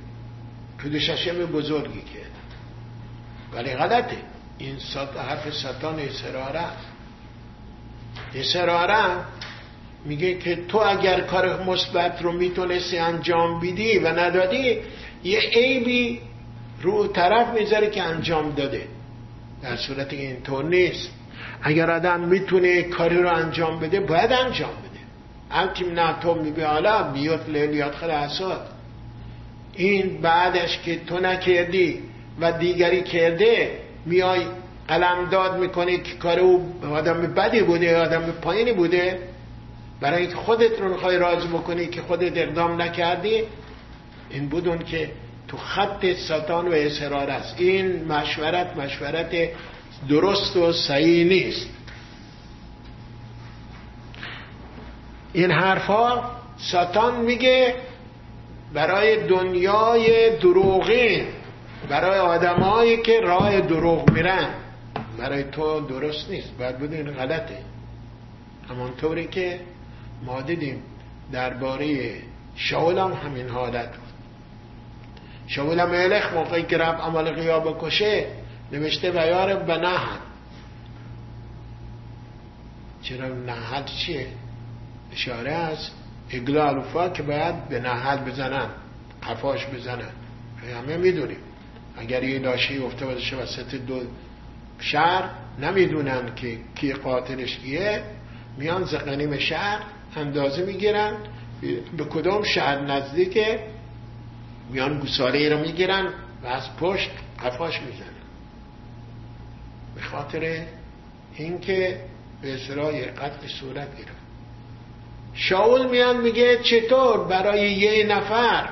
کدوششم 0.85 1.47
بزرگی 1.47 2.03
کرده 2.03 2.39
ولی 3.53 3.75
غلطه. 3.75 4.17
این 4.59 4.77
حرف 5.29 5.55
ستان 5.55 5.99
اسراره. 5.99 6.65
اسراره 8.35 9.25
میگه 10.05 10.39
که 10.39 10.57
تو 10.69 10.79
اگر 10.79 11.21
کار 11.21 11.65
مثبت 11.65 12.23
رو 12.23 12.33
می‌تونستی 12.33 12.99
انجام 12.99 13.61
بیدی 13.61 13.99
و 13.99 14.09
ندادی 14.09 14.79
یه 15.25 15.41
عیبی 15.41 16.21
رو 16.83 17.07
طرف 17.07 17.55
می‌ذاره 17.55 17.91
که 17.91 18.03
انجام 18.03 18.51
داده. 18.51 18.87
در 19.63 19.77
صورتی 19.77 20.17
که 20.17 20.23
اینطور 20.23 20.65
نیست. 20.65 21.11
اگر 21.63 21.91
آدم 21.91 22.21
می‌تونه 22.21 22.83
کاری 22.83 23.23
رو 23.23 23.35
انجام 23.35 23.81
بده 23.81 24.01
باید 24.01 24.33
انجام 24.33 24.71
بده. 24.71 25.01
التیم 25.51 25.93
نه 25.93 26.21
تو 26.21 26.35
میگه 26.35 26.67
حالا 26.67 27.03
بیوت 27.03 27.49
لیلیات 27.49 27.95
خیلی 27.95 28.13
این 29.79 30.21
بعدش 30.21 30.79
که 30.79 30.99
تو 31.07 31.19
نکردی 31.21 32.01
و 32.41 32.53
دیگری 32.53 33.03
کرده 33.03 33.79
میای 34.07 34.41
داد 35.31 35.59
می‌کنی 35.61 35.99
که 35.99 36.15
کار 36.15 36.39
او 36.39 36.75
آدم 36.93 37.23
بدی 37.23 37.63
بوده 37.63 37.97
آدم 37.97 38.21
پایینی 38.21 38.73
بوده. 38.73 39.19
برای 40.01 40.23
اینکه 40.23 40.37
خودت 40.37 40.81
رو 40.81 40.89
می‌خوای 40.89 41.19
راضی 41.19 41.49
بکنی 41.49 41.87
که 41.87 42.03
خودت 42.03 42.37
اقدام 42.37 42.83
نکردی 42.83 43.43
این 44.31 44.49
بودون 44.49 44.79
که 44.79 45.11
تو 45.49 45.57
خط 45.57 46.13
ساتان 46.13 46.69
و 46.69 46.73
اصرار 46.73 47.31
است. 47.31 47.55
این 47.59 48.05
مشورت 48.05 48.77
مشورت 48.77 49.49
درست 50.09 50.57
و 50.57 50.73
صحیح 50.73 51.27
نیست. 51.27 51.69
این 55.33 55.51
حرفها 55.51 56.31
ساتان 56.57 57.21
میگه 57.21 57.75
برای 58.75 59.27
دنیای 59.27 60.37
دروغین 60.37 61.27
برای 61.89 62.19
آدمایی 62.19 63.03
که 63.03 63.21
راه 63.21 63.61
دروغ 63.61 64.11
میرن. 64.11 64.49
برای 65.19 65.45
تو 65.45 65.81
درست 65.81 66.31
نیست 66.31 66.59
باید 66.59 66.79
بدون 66.79 67.15
غلطه. 67.15 67.59
همانطوری 68.71 69.27
که 69.27 69.61
ما 70.23 70.43
دیدیم 70.43 70.83
درباره 71.33 72.17
شاول 72.57 72.99
هم 72.99 73.13
همین 73.13 73.49
حالت 73.49 73.89
بود. 73.97 74.09
شاول 75.47 75.85
ملخ 75.85 76.33
موقعی 76.33 76.63
که 76.63 76.79
رب 76.79 77.35
قیاب 77.35 77.71
بکشه 77.71 78.27
نوشته 78.73 79.11
و 79.11 79.27
یار 79.27 79.55
به 79.55 79.79
نهد 79.79 80.21
چرا 83.03 83.29
نهد 83.29 83.87
چیه؟ 83.87 84.27
اشاره 85.13 85.53
از 85.53 85.91
اگلالوفا 86.31 87.09
که 87.09 87.23
باید 87.23 87.69
به 87.69 87.81
نهد 87.81 88.25
بزنن 88.25 88.69
قفاش 89.23 89.67
بزنن. 89.67 90.13
همه 90.77 90.97
می‌دونیم. 90.97 91.39
اگر 91.97 92.25
یه 92.25 92.39
لاشی 92.39 92.79
افته 92.79 93.07
بشه 93.07 93.37
وسط 93.37 93.75
دو 93.75 94.01
شهر 94.79 95.31
نمی‌دونن 95.59 96.35
که 96.35 96.59
کی 96.75 96.93
قاتلش 96.93 97.57
کیه. 97.59 98.03
میان 98.59 98.85
زقنیم 98.85 99.39
شهر 99.39 99.83
اندازه 100.17 100.65
می‌گیرن. 100.65 101.17
به 101.97 102.05
کدام 102.05 102.43
شهر 102.43 102.81
نزدیکه؟ 102.81 103.61
میان 104.71 105.01
گساله 105.01 105.39
ای 105.39 105.49
رو 105.49 105.59
می‌گیرن 105.59 106.07
و 106.43 106.47
از 106.47 106.77
پشت 106.77 107.11
قفاش 107.45 107.81
می‌زنن. 107.83 108.09
به 109.95 110.01
خاطر 110.01 110.65
اینکه 111.35 112.01
به 112.43 112.55
اصرای 112.55 113.05
قتل 113.05 113.47
صورت 113.61 113.89
شاول 115.41 115.87
میان 115.87 116.21
میگه 116.21 116.57
چطور 116.57 117.25
برای 117.25 117.73
یه 117.73 118.07
نفر 118.07 118.69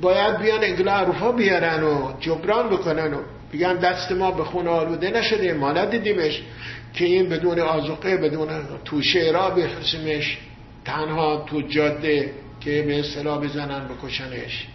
باید 0.00 0.38
بیان 0.38 0.64
انگلا 0.64 0.92
عروفا 0.92 1.32
بیارن 1.32 1.82
و 1.82 2.12
جبران 2.20 2.68
بکنن 2.68 3.14
و 3.14 3.18
بگن 3.52 3.74
دست 3.74 4.12
ما 4.12 4.30
به 4.30 4.44
خون 4.44 4.68
آلوده 4.68 5.10
نشده 5.10 5.52
ما 5.52 5.72
ندیدیمش 5.72 6.42
که 6.94 7.04
این 7.04 7.28
بدون 7.28 7.60
آزوقه 7.60 8.16
بدون 8.16 8.48
توشه 8.84 9.30
را 9.30 9.50
بخسیمش 9.50 10.38
تنها 10.84 11.44
تو 11.46 11.60
جاده 11.60 12.32
که 12.60 12.82
به 12.82 13.00
اصطلاح 13.00 13.44
بزنن 13.44 13.88
بکشنش. 13.88 14.66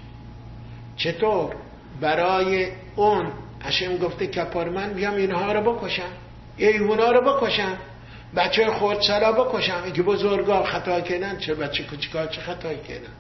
چطور؟ 0.98 1.56
برای 2.02 2.68
اون 2.96 3.32
اشم 3.66 3.98
گفته 3.98 4.28
کپار 4.28 4.70
من 4.70 4.94
بیام 4.94 5.16
اینها 5.16 5.52
رو 5.52 5.74
بکشم. 5.74 6.12
ایونا 6.58 7.12
رو 7.12 7.22
بکشم. 7.22 7.78
بچه 8.36 8.72
خودسرا 8.72 9.32
بکشم 9.32 9.92
که 9.92 10.04
بزرگا 10.04 10.64
خطا 10.64 11.02
کردن 11.02 11.38
چه 11.38 11.54
بچه 11.54 11.84
کچکا 11.84 12.28
چه 12.28 12.42
خطا 12.42 12.74
کردن. 12.74 13.14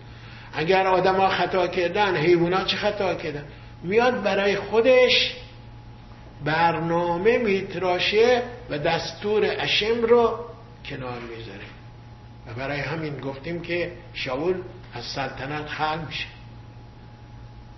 اگر 0.53 0.87
آدما 0.87 1.29
خطا 1.29 1.67
کردن 1.67 2.15
حیوانات 2.15 2.67
چه 2.67 2.77
خطا 2.77 3.15
کردن؟ 3.15 3.45
میاد 3.83 4.23
برای 4.23 4.55
خودش 4.55 5.35
برنامه 6.45 7.37
میتراشه 7.37 8.41
و 8.69 8.77
دستور 8.77 9.55
اشم 9.59 10.01
رو 10.01 10.39
کنار 10.85 11.19
می‌ذاره. 11.19 11.65
و 12.47 12.53
برای 12.53 12.79
همین 12.79 13.19
گفتیم 13.19 13.61
که 13.61 13.91
شاول 14.13 14.55
از 14.93 15.05
سلطنت 15.05 15.67
خل 15.67 15.99
میشه. 16.07 16.25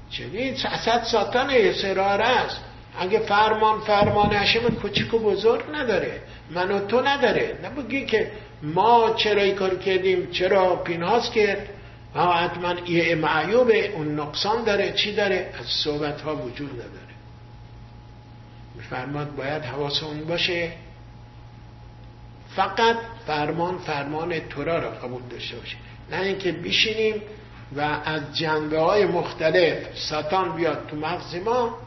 چنین 0.09 0.53
اصد 0.65 1.03
ساتان 1.03 1.73
سرار 1.73 2.21
است. 2.21 2.61
اگه 2.99 3.19
فرمان 3.19 3.79
فرمان 3.79 4.33
هشم 4.33 4.69
کوچیک 4.69 5.13
و 5.13 5.19
بزرگ 5.19 5.63
نداره. 5.73 6.21
من 6.51 6.71
و 6.71 6.79
تو 6.79 7.01
نداره. 7.01 7.59
نبگی 7.63 8.05
که 8.05 8.31
ما 8.63 9.13
چرا 9.17 9.41
این 9.41 9.55
کار 9.55 9.75
کردیم؟ 9.75 10.31
چرا 10.31 10.75
پینهاس 10.75 11.31
کرد 11.31 11.69
ها 12.15 12.33
حتما 12.33 12.73
یه 12.87 13.15
معیوب 13.15 13.71
اون 13.95 14.19
نقصان 14.19 14.63
داره. 14.63 14.91
چی 14.91 15.15
داره؟ 15.15 15.49
از 15.59 15.65
صحبت 15.65 16.21
ها 16.21 16.35
وجود 16.35 16.71
نداره. 16.71 17.15
میفرماد 18.75 19.35
باید 19.35 19.63
حواسمون 19.63 20.25
باشه. 20.25 20.71
فقط 22.55 22.95
فرمان 23.27 23.77
فرمان 23.77 24.39
تورا 24.39 24.79
را 24.79 24.91
قبول 24.91 25.21
داشته 25.29 25.55
باشه. 25.57 25.75
نه 26.11 26.21
اینکه 26.21 26.51
بشینیم 26.51 27.21
و 27.75 27.81
از 28.05 28.35
جنبه 28.37 28.79
های 28.79 29.05
مختلف 29.05 29.77
ساتان 30.09 30.55
بیاد 30.55 30.87
تو 30.87 30.95
مغز 30.95 31.35
ما 31.35 31.77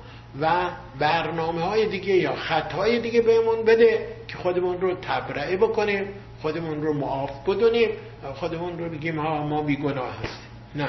و 0.41 0.71
برنامه 0.99 1.63
های 1.63 1.87
دیگه 1.87 2.15
یا 2.15 2.37
خط 2.37 2.73
های 2.73 2.99
دیگه 3.01 3.23
بهمون 3.23 3.65
بده. 3.65 4.18
که 4.29 4.37
خودمون 4.37 4.81
رو 4.81 4.95
تبرئه 4.95 5.57
بکنیم 5.57 6.07
خودمون 6.43 6.83
رو 6.83 6.93
معاف 6.93 7.31
بدونیم 7.47 7.89
خودمون 8.35 8.79
رو 8.79 8.89
بگیم 8.89 9.21
ها 9.21 9.47
ما 9.47 9.63
بیگناه 9.63 10.15
هستیم. 10.15 10.49
نه. 10.75 10.89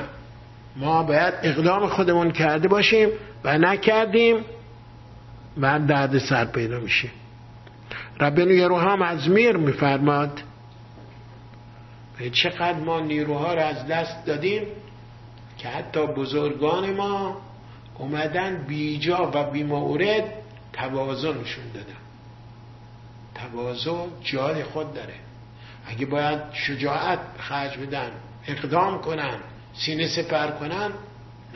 ما 0.76 1.04
باید 1.04 1.34
اقدام 1.44 1.88
خودمون 1.88 2.32
کرده 2.32 2.68
باشیم 2.68 3.10
و 3.44 3.58
نکردیم 3.58 4.46
و 5.58 5.80
درد 5.80 6.18
سر 6.18 6.46
پیدا 6.46 6.80
میشه. 6.80 7.10
ربنو 8.20 8.52
یروها 8.52 9.06
از 9.06 9.30
میر 9.30 9.58
میفرماد 9.58 10.42
چقدر 12.32 12.80
ما 12.80 13.00
نیروها 13.00 13.54
رو 13.54 13.62
از 13.62 13.88
دست 13.88 14.26
دادیم 14.26 14.64
که 15.58 15.68
حتی 15.68 16.08
بزرگان 16.08 16.94
ما 16.94 17.42
اومدن 17.98 18.66
بیجا 18.68 19.32
و 19.34 19.52
بیمورد 19.52 20.24
توازن 20.74 21.30
نشون 21.30 21.64
دادن. 21.74 21.99
توازن 23.42 24.08
جای 24.24 24.64
خود 24.64 24.94
داره. 24.94 25.16
اگه 25.86 26.06
باید 26.06 26.40
شجاعت 26.54 27.20
خرج 27.38 27.78
بدن 27.78 28.12
اقدام 28.48 29.02
کنن 29.02 29.40
سینه 29.74 30.08
سپر 30.08 30.52
کنن 30.52 30.92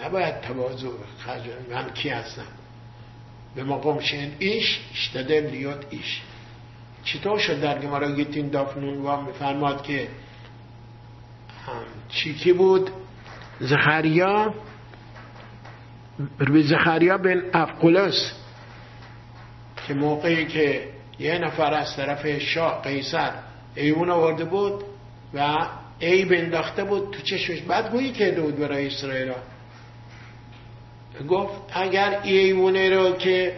نباید 0.03 0.41
تواضع 0.41 0.87
خرج 1.17 1.41
من 1.71 1.89
کی 1.89 2.09
هستم؟ 2.09 2.47
به 3.55 3.63
مقام 3.63 3.99
شین 3.99 4.35
ایش 4.39 4.79
اشتده 4.91 5.41
لیات 5.41 5.85
ایش. 5.89 6.21
چطور 7.03 7.39
شد 7.39 7.61
در 7.61 7.79
گمارا 7.79 8.11
گیتین 8.11 8.49
دافنون 8.49 8.97
و 8.97 9.21
میفرماد 9.21 9.83
که 9.83 10.07
چی 12.09 12.53
بود؟ 12.53 12.89
زخریا؟ 13.59 14.53
روی 16.39 16.63
زخریا 16.63 17.17
بن 17.17 17.41
افقلس 17.53 18.33
که 19.87 19.93
موقعی 19.93 20.45
که 20.45 20.92
یه 21.19 21.37
نفر 21.37 21.73
از 21.73 21.95
طرف 21.95 22.39
شاه 22.39 22.81
قیصر 22.81 23.31
ایمون 23.75 24.09
آورده 24.09 24.45
بود 24.45 24.83
و 25.33 25.67
ای 25.99 26.37
انداخته 26.37 26.83
بود 26.83 27.11
تو 27.11 27.21
چشمش. 27.21 27.61
بعد 27.61 27.91
گویی 27.91 28.11
کرده 28.11 28.41
بود 28.41 28.59
برای 28.59 28.87
اسرائیل. 28.87 29.31
گفت 31.29 31.61
اگر 31.73 32.19
ایمونه 32.23 32.89
رو 32.89 33.11
که 33.11 33.57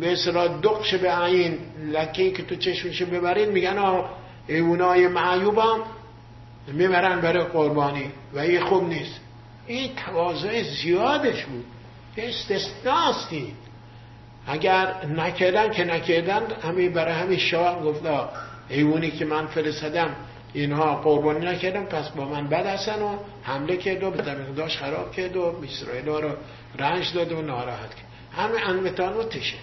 مثلا 0.00 0.48
دقش 0.48 0.94
به 0.94 1.12
عین 1.12 1.58
لکه 1.92 2.30
که 2.30 2.42
تو 2.42 2.56
چشمش 2.56 3.02
ببرید 3.02 3.48
میگن 3.48 4.04
ایمونای 4.46 5.08
معیوبم 5.08 5.80
می‌برن 6.66 7.20
برای 7.20 7.44
قربانی 7.44 8.10
و 8.32 8.38
این 8.38 8.60
خوب 8.60 8.88
نیست. 8.88 9.20
این 9.66 9.90
تواضع 10.06 10.62
زیادش 10.62 11.44
بود. 11.44 11.64
استثناستی 12.16 13.54
اگر 14.46 15.06
نکردن 15.06 15.70
که 15.70 15.84
نکردن 15.84 16.42
همین 16.62 16.92
برای 16.92 17.14
همین 17.14 17.38
شاه 17.38 17.82
گفت 17.82 18.02
ایمونی 18.68 19.10
که 19.10 19.24
من 19.24 19.46
فرستادم 19.46 20.16
اینها 20.52 20.94
قربانی 20.94 21.46
نکردم 21.46 21.84
پس 21.84 22.08
با 22.08 22.24
من 22.24 22.46
بد 22.46 22.66
هستن 22.66 23.02
و 23.02 23.16
حمله 23.42 23.76
کرد 23.76 24.02
و 24.02 24.10
به 24.10 24.22
زمین 24.22 24.54
داشت 24.54 24.78
خراب 24.78 25.12
کرد 25.12 25.36
و 25.36 25.54
اسرائیل 25.64 26.06
رو 26.06 26.30
رنج 26.78 27.14
داد 27.14 27.32
و 27.32 27.42
ناراحت 27.42 27.94
کرد. 27.94 28.06
همه 28.36 28.68
انمتان 28.68 29.12
و 29.12 29.22
تشه. 29.22 29.56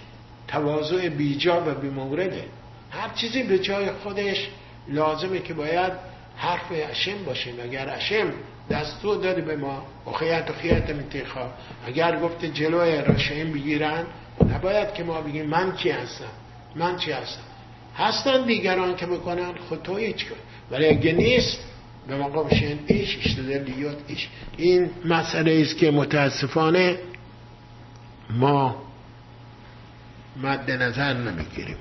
تواضع 0.48 1.10
بیجا 1.10 1.64
و 1.68 1.74
بیمورده. 1.74 2.46
هر 2.92 3.10
چیزی 3.16 3.44
به 3.44 3.60
جای 3.60 3.92
خودش 3.92 4.48
لازمه 4.88 5.40
که 5.40 5.54
باید 5.54 5.94
حرف 6.38 6.72
اشم 6.72 7.24
باشیم 7.26 7.54
اگر 7.64 7.90
اشم 7.90 8.32
دستور 8.70 9.18
داده 9.18 9.42
به 9.42 9.56
ما؟ 9.56 9.84
و 10.08 10.12
خیت 10.12 10.50
و 10.50 10.54
خیت 10.54 10.90
منتخا 10.90 11.50
اگر 11.88 12.20
گفت 12.20 12.46
جلوی 12.46 13.02
راشعین 13.02 13.52
بگیرن 13.54 14.06
نباید 14.46 14.94
که 14.94 15.04
ما 15.04 15.22
بگیم 15.22 15.46
من 15.46 15.76
کی 15.76 15.90
هستم؟ 15.90 16.26
من 16.76 16.98
چی 16.98 17.12
هستم؟ 17.12 17.42
هستن 17.98 18.46
دیگران 18.46 18.96
که 18.96 19.06
بکنن 19.06 19.54
خود 19.70 19.82
تو 19.82 19.98
هیچ 19.98 20.30
کن 20.30 20.36
ولی 20.72 20.88
اگه 20.88 21.12
نیست 21.12 21.60
به 22.08 22.18
مقام 22.18 22.50
شین 22.50 22.80
ایش 22.88 23.18
اشتده 23.18 23.60
لیوت 23.64 23.98
ایش. 24.08 24.30
این 24.58 24.90
مسئله 25.06 25.62
است 25.62 25.78
که 25.78 25.92
متاسفانه 25.92 26.98
ما 28.30 28.84
مد 30.44 30.72
نظر 30.72 31.14
نمی‌گیریم. 31.14 31.78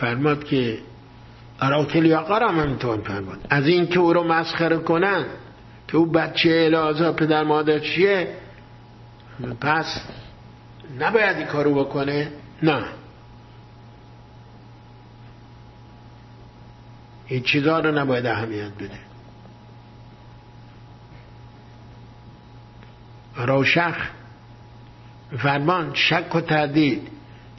فرماد 0.00 0.44
که 0.44 0.78
اراکل 1.62 2.04
یا 2.06 2.22
قرم 2.22 2.60
همینطور 2.60 3.00
فرماد 3.00 3.38
از 3.50 3.66
این 3.66 3.86
که 3.86 3.98
او 3.98 4.12
رو 4.12 4.24
مسخره 4.24 4.78
کنن 4.78 5.26
که 5.88 5.96
او 5.96 6.06
بچه 6.06 6.62
الازا 6.66 7.12
پدر 7.12 7.44
مادر 7.44 7.78
چیه؟ 7.78 8.36
پس 9.60 10.00
نباید 10.98 11.36
این 11.36 11.46
کارو 11.46 11.74
بکنه؟ 11.74 12.32
نه. 12.62 12.84
این 17.26 17.42
چیزا 17.42 17.80
رو 17.80 17.98
نباید 17.98 18.26
اهمیت 18.26 18.70
بده. 18.80 18.98
روشخ 23.36 24.10
فرمان 25.38 25.94
شک 25.94 26.34
و 26.34 26.40
تردید. 26.40 27.08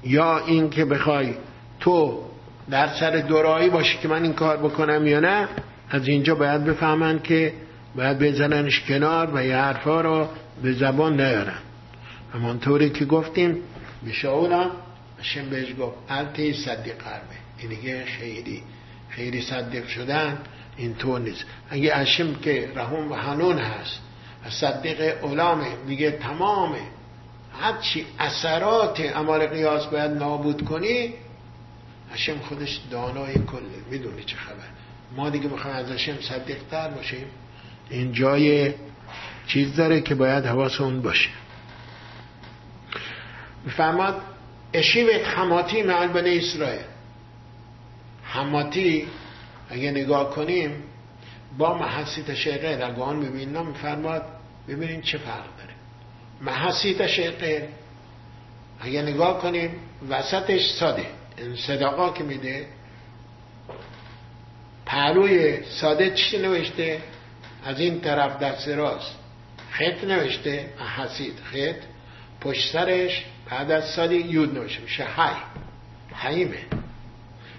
یا 0.03 0.37
این 0.37 0.69
که 0.69 0.85
بخوای 0.85 1.35
تو 1.79 2.23
در 2.69 2.87
سر 2.87 3.11
دورایی 3.11 3.69
باشه 3.69 3.97
که 3.97 4.07
من 4.07 4.23
این 4.23 4.33
کار 4.33 4.57
بکنم 4.57 5.07
یا 5.07 5.19
نه 5.19 5.47
از 5.89 6.07
اینجا 6.07 6.35
باید 6.35 6.63
بفهمن 6.63 7.19
که 7.19 7.53
باید 7.95 8.19
بزننش 8.19 8.79
کنار 8.79 9.29
و 9.33 9.45
یه 9.45 9.57
حرفا 9.57 10.01
رو 10.01 10.27
به 10.63 10.73
زبان 10.73 11.21
نیارن. 11.21 11.59
همانطوری 12.33 12.89
که 12.89 13.05
گفتیم 13.05 13.57
به 14.05 14.11
شاولا 14.11 14.71
هشم 15.19 15.49
بهش 15.49 15.67
گفت 15.79 15.97
التی 16.09 16.53
صدیق 16.53 16.95
قربه. 16.95 17.35
این 17.57 17.69
دیگه 17.69 18.05
خیلی 18.05 18.63
خیلی 19.09 19.41
صدیق 19.41 19.87
شدن 19.87 20.37
اینطور 20.77 21.19
نیست. 21.19 21.45
اگه 21.69 21.95
هشم 21.95 22.35
که 22.35 22.71
رحم 22.75 23.11
و 23.11 23.15
حنون 23.15 23.57
هست 23.57 23.99
صدیق 24.49 25.01
علامه 25.01 25.67
میگه 25.87 26.11
تمام. 26.11 26.75
هرچی 27.61 28.05
اثرات 28.19 28.99
عمال 28.99 29.47
قیاس 29.47 29.85
باید 29.85 30.11
نابود 30.11 30.65
کنی 30.65 31.13
هشم 32.13 32.39
خودش 32.39 32.79
دانای 32.91 33.33
کله 33.33 33.61
می‌دونی 33.89 34.23
چه 34.23 34.35
خبر. 34.35 34.67
ما 35.15 35.29
دیگه 35.29 35.47
بخوایم 35.47 35.77
از 35.77 35.91
هشم 35.91 36.17
صدیق 36.21 36.57
تر 36.71 36.89
باشیم. 36.89 37.25
این 37.89 38.11
جای 38.11 38.73
چیز 39.47 39.75
داره 39.75 40.01
که 40.01 40.15
باید 40.15 40.45
حواسمون 40.45 41.01
باشه. 41.01 41.29
میفرماد 43.65 44.21
اشیوت 44.73 45.27
حماتی 45.27 45.83
معل 45.83 46.07
بنی 46.07 46.37
اسرائیل. 46.37 46.81
حماتی 48.23 49.07
اگه 49.69 49.91
نگاه 49.91 50.35
کنیم 50.35 50.83
با 51.57 51.77
محسی 51.77 52.23
تشقه 52.23 52.77
در 52.77 52.91
گوان 52.91 53.15
می‌بینیم 53.15 53.67
میفرماد 53.67 54.23
ببینیم 54.67 55.01
چه 55.01 55.17
فرق 55.17 55.45
داره. 55.57 55.73
محسی 56.41 56.93
تشقه 56.93 57.69
اگه 58.81 59.01
نگاه 59.01 59.41
کنیم 59.41 59.71
وسطش 60.09 60.69
ساده. 60.79 61.05
صداقا 61.67 62.09
که 62.09 62.23
میده. 62.23 62.67
پهلوی 64.85 65.63
ساده 65.63 66.09
چی 66.09 66.37
نوشته؟ 66.37 67.01
از 67.65 67.79
این 67.79 68.01
طرف 68.01 68.39
دست 68.39 68.67
راست. 68.67 69.15
خط 69.71 70.03
نوشته 70.03 70.69
حسید 70.97 71.39
خط. 71.43 71.83
پشت 72.41 72.71
سرش 72.71 73.25
بعد 73.49 73.71
از 73.71 73.89
سالی 73.89 74.17
یود 74.17 74.57
نوشته 74.57 74.81
میشه. 74.81 75.03
حی. 75.03 75.35
حیمه. 76.15 76.65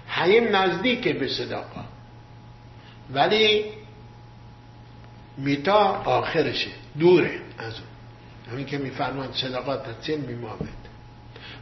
حیم 0.07 0.55
نزدیکه 0.55 1.13
به 1.13 1.27
صداقا 1.27 1.85
ولی 3.13 3.65
میتا 5.37 6.01
آخرشه 6.05 6.69
دوره 6.99 7.39
از 7.57 7.73
اون. 7.73 7.83
همین 8.51 8.65
که 8.65 8.77
میفرمان 8.77 9.33
صداقات 9.33 9.99
تسین 10.01 10.19
میمابد. 10.19 10.67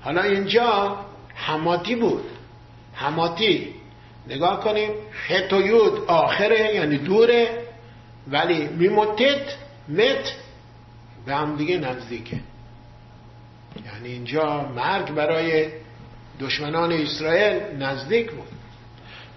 حالا 0.01 0.21
اینجا 0.21 0.99
حماتی 1.45 1.95
بود. 1.95 2.23
حماتی 2.93 3.73
نگاه 4.27 4.63
کنیم 4.63 4.91
خط 5.11 5.53
و 5.53 5.61
یود 5.61 6.05
آخره 6.07 6.75
یعنی 6.75 6.97
دوره 6.97 7.63
ولی 8.27 8.67
میموتت 8.67 9.55
مت 9.89 10.33
به 11.25 11.35
هم 11.35 11.55
دیگه 11.55 11.77
نزدیکه. 11.77 12.39
یعنی 13.85 14.09
اینجا 14.13 14.71
مرگ 14.75 15.11
برای 15.11 15.67
دشمنان 16.39 16.91
اسرائیل 16.91 17.61
نزدیک 17.79 18.31
بود. 18.31 18.47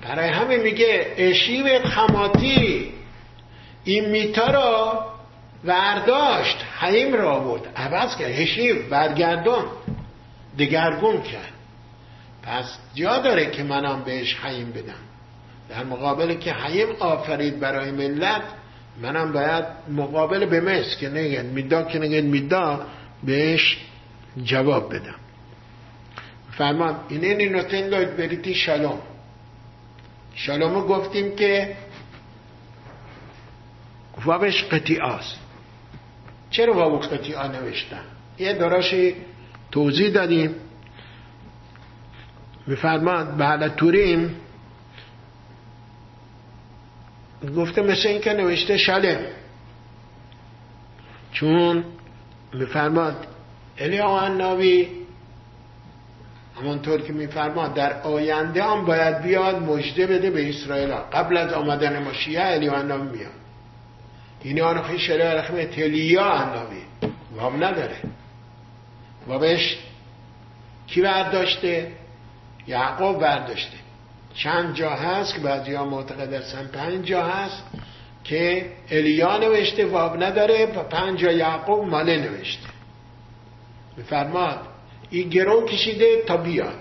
برای 0.03 0.29
همه 0.29 0.57
میگه 0.57 1.15
اشیب 1.17 1.79
خماتی 1.79 2.93
این 3.85 4.11
میتا 4.11 4.47
را 4.47 5.07
ورداشت 5.65 6.65
حیم 6.81 7.15
را 7.15 7.39
بود 7.39 7.69
عوض 7.77 8.17
کرد 8.17 8.31
اشیب 8.33 8.89
برگردون 8.89 9.65
دگرگون 10.59 11.23
کرد. 11.23 11.53
پس 12.47 12.79
جا 12.95 13.19
داره 13.19 13.51
که 13.51 13.63
منم 13.63 14.03
بهش 14.05 14.37
حیم 14.37 14.71
بدم. 14.71 14.95
در 15.69 15.85
مقابل 15.85 16.35
که 16.35 16.53
حیم 16.53 16.89
آفرید 17.01 17.61
برای 17.61 17.91
ملت 17.91 18.43
منم 19.03 19.33
باید 19.33 19.65
مقابل 19.89 20.47
به 20.47 20.61
مس 20.61 20.97
که 20.97 21.09
نگن 21.09 21.47
میدا 21.47 21.83
که 21.83 21.99
نگن 21.99 22.27
میدا 22.27 22.87
بهش 23.25 23.79
جواب 24.45 24.95
بدم. 24.95 25.15
فرمان 26.51 27.01
اینه 27.09 27.35
نینوتن 27.35 27.89
داید 27.89 28.17
بریتی 28.17 28.55
شلوم 28.55 28.99
شلومو 30.35 30.81
گفتیم 30.81 31.37
که 31.37 31.77
وابش 34.25 34.65
قطیعاست. 34.65 35.37
چرا 36.51 36.75
وابو 36.75 36.99
قطیعا 36.99 37.47
نوشتن؟ 37.47 38.05
یه 38.39 38.53
دراشی 38.53 39.15
توضیح 39.71 40.11
دادیم. 40.11 40.55
بفرمان 42.69 43.37
بعد 43.37 43.77
توریم؟ 43.77 44.37
گفته 47.57 47.83
مثل 47.83 48.09
این 48.09 48.21
که 48.21 48.33
نوشته 48.33 48.77
شلم 48.77 49.19
چون 51.33 51.85
میفرماد 52.53 53.27
الیا 53.79 54.19
اناوی 54.19 54.89
همونطور 56.61 57.01
که 57.01 57.13
میفرماد 57.13 57.75
در 57.75 58.03
آینده 58.03 58.63
هم 58.63 58.85
باید 58.85 59.23
بیاد 59.23 59.63
مجده 59.63 60.07
بده 60.07 60.31
به 60.31 60.49
اسرائیل. 60.49 60.95
قبل 60.95 61.37
از 61.37 61.53
آمدن 61.53 62.03
مشیه 62.03 62.41
الیا 62.43 62.73
اناوی 62.73 63.19
میاد. 63.19 63.33
این 64.43 64.61
آنخی 64.61 64.99
شرع 64.99 65.41
رخمه 65.41 65.67
تلیا 65.67 66.25
اناوی 66.25 66.83
واب 67.37 67.65
نداره. 67.65 67.97
وابش 69.27 69.79
کی 70.87 71.03
برداشته 71.03 71.93
یعقوب 72.67 73.21
برداشته. 73.21 73.77
چند 74.35 74.75
جا 74.75 74.91
هست 74.91 75.35
که 75.35 75.41
بعضی 75.41 75.75
ها 75.75 75.85
معتقد 75.85 76.33
هستن 76.33 76.67
پنج 76.67 77.07
جا 77.07 77.23
هست 77.23 77.63
که 78.25 78.73
الیا 78.91 79.39
نوشته 79.39 79.87
واب 79.87 80.23
نداره 80.23 80.67
پنج 80.67 81.19
جا 81.19 81.33
یعقوب 81.33 81.85
ماله 81.85 82.17
نوشته. 82.17 82.69
بفرماد 83.99 84.61
این 85.11 85.29
گرو 85.29 85.67
کشیده 85.67 86.23
تا 86.27 86.37
بیاد. 86.37 86.81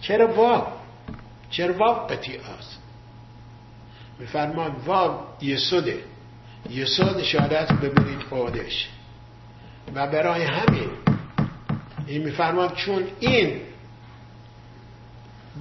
چرا 0.00 0.34
واب؟ 0.34 0.72
چرا 1.50 1.76
واب 1.76 2.12
قطعی 2.12 2.36
است 2.36 2.78
میفرمان 4.18 4.76
واب 4.86 5.36
یسوده. 5.42 5.98
یسود 6.70 7.16
اشارت 7.16 7.72
ببینید 7.72 8.22
خودش. 8.22 8.88
و 9.94 10.06
برای 10.06 10.42
همین 10.42 10.90
این 12.06 12.24
میفرماد 12.24 12.74
چون 12.74 13.04
این 13.20 13.60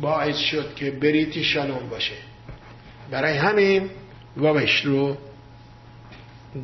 باعث 0.01 0.37
شد 0.37 0.75
که 0.75 0.91
بریتی 0.91 1.43
شالوم 1.43 1.89
باشه. 1.89 2.15
برای 3.11 3.37
همین 3.37 3.89
وابش 4.37 4.85
رو 4.85 5.17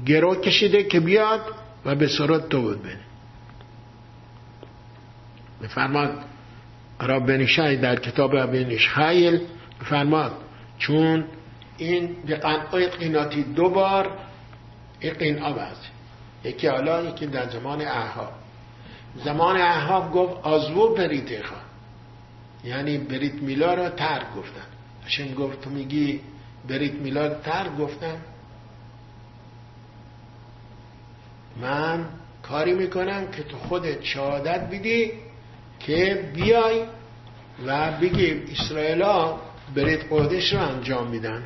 گرو 0.05 0.35
کشیده 0.35 0.83
که 0.83 0.99
بیاد 0.99 1.41
و 1.85 1.95
به 1.95 2.07
سرات 2.07 2.49
تو 2.49 2.61
بود 2.61 2.83
بینه 2.83 2.99
بفرماد 5.63 6.23
رب 7.01 7.45
شای 7.45 7.77
در 7.77 7.95
کتاب 7.95 8.35
ابنش 8.35 8.89
خیل 8.89 9.41
بفرماد 9.81 10.31
چون 10.77 11.25
این 11.77 12.15
قنقای 12.41 12.87
قیناتی 12.87 13.43
دو 13.43 13.69
بار 13.69 14.17
این 14.99 15.13
قین 15.13 15.41
آب 15.41 15.57
هست 15.57 15.91
یکی 16.43 16.67
حالا 16.67 17.03
یکی 17.03 17.25
در 17.25 17.49
زمان 17.49 17.81
احاب. 17.81 18.31
زمان 19.15 19.57
احاب 19.57 20.11
گفت 20.11 20.45
آزو 20.45 20.95
بریته 20.95 21.43
خواه. 21.43 21.64
یعنی 22.65 22.97
بریت 22.97 23.33
میلا 23.33 23.73
را 23.73 23.89
ترک 23.89 24.35
گفتن. 24.37 24.65
هشم 25.05 25.33
گفت 25.33 25.61
تو 25.61 25.69
میگی 25.69 26.21
بریت 26.67 26.93
میلا 26.93 27.29
ترک 27.29 27.77
گفتن؟ 27.77 28.17
من 31.61 32.05
کاری 32.43 32.73
می‌کنم 32.73 33.31
که 33.31 33.43
تو 33.43 33.57
خودت 33.57 34.03
شهادت 34.03 34.59
بدی 34.71 35.11
که 35.79 36.31
بیای 36.35 36.83
و 37.65 37.91
بگی 37.91 38.41
اسرائیلا 38.51 39.39
بریت 39.75 40.03
قدش 40.11 40.53
رو 40.53 40.59
انجام 40.59 41.07
میدن. 41.07 41.43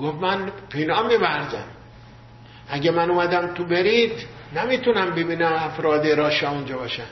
گفت 0.00 0.20
من 0.20 0.52
پینا 0.68 1.02
میبرزم. 1.02 1.64
اگه 2.68 2.90
من 2.90 3.10
اومدم 3.10 3.54
تو 3.54 3.64
برید 3.64 4.12
نمی‌تونم 4.56 5.10
ببینم 5.10 5.52
افراد 5.52 6.06
راشا 6.06 6.50
اونجا 6.50 6.78
باشن. 6.78 7.06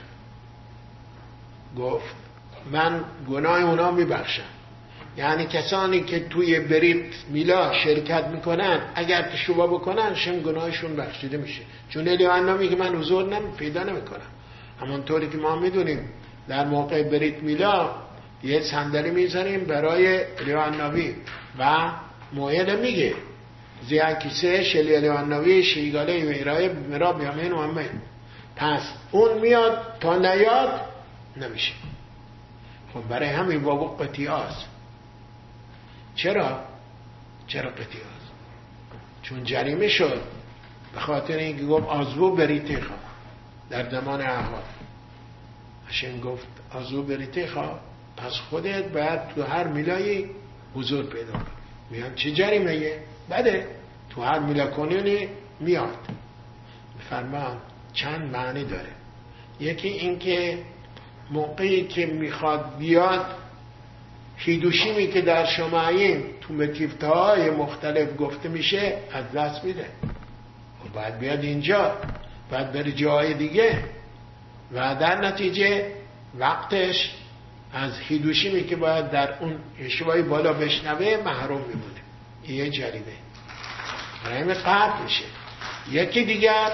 گفت 1.78 2.14
من 2.72 3.04
گناه 3.30 3.62
اونا 3.62 3.90
میبخشم. 3.90 4.42
یعنی 5.16 5.46
کسانی 5.46 6.00
که 6.00 6.20
توی 6.20 6.60
برید 6.60 7.14
میلا 7.28 7.72
شرکت 7.72 8.26
می‌کنن 8.26 8.80
اگر 8.94 9.22
تشوبا 9.22 9.66
بکنن 9.66 10.14
شم 10.14 10.40
گناهشون 10.40 10.96
بخشیده 10.96 11.36
میشه. 11.36 11.62
چون 11.88 12.08
الیوان 12.08 12.56
میگه 12.56 12.76
من 12.76 12.96
حضور 12.96 13.24
نمی 13.24 13.50
پیدا 13.56 13.82
نمی‌کنم. 13.82 14.20
همونطوری 14.80 15.28
که 15.28 15.38
ما 15.38 15.56
می‌دونیم 15.56 16.08
در 16.48 16.64
موقع 16.64 17.02
برید 17.02 17.42
میلا 17.42 17.90
یه 18.42 18.60
صندلی 18.60 19.10
می‌زنیم 19.10 19.64
برای 19.64 20.20
الیوان 20.40 20.80
و 21.58 21.90
موعد 22.32 22.70
میگه 22.70 23.14
زی 23.82 24.00
کیسه 24.22 24.64
شلی 24.64 24.96
الیوانوی 24.96 25.62
شیگاله 25.62 26.26
و 26.26 26.28
ایرای 26.28 26.68
مرا 26.68 27.12
بیامین 27.12 27.52
و 27.52 27.62
همه. 27.62 27.90
پس 28.56 28.92
اون 29.10 29.38
میاد 29.38 29.98
تا 30.00 30.16
نیاد 30.16 30.80
نمیشه. 31.36 31.72
خب 32.94 33.08
برای 33.08 33.28
همین 33.28 33.62
بابو 33.62 33.86
قطیاز 33.86 34.64
چرا؟ 36.14 36.60
چرا 37.46 37.70
قطیاز؟ 37.70 38.22
چون 39.22 39.44
جریمه 39.44 39.88
شد. 39.88 40.20
به 40.94 41.00
خاطر 41.00 41.36
اینکه 41.36 41.64
گفت 41.64 41.86
آزو 41.86 42.36
بریته 42.36 42.80
خواه 42.80 42.98
در 43.70 43.90
زمان 43.90 44.20
احوال. 44.20 44.62
هشم 45.88 46.20
گفت 46.20 46.46
آزو 46.70 47.02
بریته 47.02 47.46
خواه 47.46 47.80
پس 48.16 48.32
خودت 48.32 48.88
باید 48.88 49.28
تو 49.28 49.42
هر 49.42 49.66
میلایی 49.66 50.30
حضور 50.74 51.04
پیدا 51.04 51.32
کنی 51.32 51.57
میان 51.90 52.14
چه 52.14 52.30
جریمه 52.30 52.92
بده. 53.30 53.66
تو 54.10 54.22
هر 54.22 54.38
میلا 54.38 54.66
کنونی 54.66 55.28
میاد. 55.60 55.98
فرمان 57.10 57.56
چند 57.92 58.32
معنی 58.32 58.64
داره. 58.64 58.90
یکی 59.60 59.88
اینکه 59.88 60.58
موقعی 61.30 61.86
که 61.86 62.06
می‌خواد 62.06 62.76
بیاد 62.78 63.26
هیدوشیمی 64.36 65.06
که 65.06 65.20
در 65.20 65.44
شماییم 65.44 66.24
تو 66.40 66.54
متیفته 66.54 67.06
های 67.06 67.50
مختلف 67.50 68.16
گفته 68.18 68.48
میشه 68.48 68.98
از 69.12 69.32
دست 69.32 69.64
میده. 69.64 69.86
و 70.84 70.94
باید 70.94 71.18
بیاد 71.18 71.44
اینجا. 71.44 71.96
باید 72.50 72.72
بره 72.72 72.92
جای 72.92 73.34
دیگه. 73.34 73.84
و 74.72 74.94
در 74.94 75.20
نتیجه 75.20 75.86
وقتش 76.38 77.14
از 77.72 77.98
هیدوشیمی 77.98 78.64
که 78.64 78.76
باید 78.76 79.10
در 79.10 79.38
اون 79.40 79.58
اشوای 79.80 80.22
بالا 80.22 80.52
بشنوه 80.52 81.22
محروم 81.24 81.60
میمونه. 81.60 82.00
یه 82.48 82.70
جریمه. 82.70 83.04
برای 84.24 84.54
قطع 84.54 85.02
میشه. 85.02 85.24
یکی 85.90 86.24
دیگر 86.24 86.72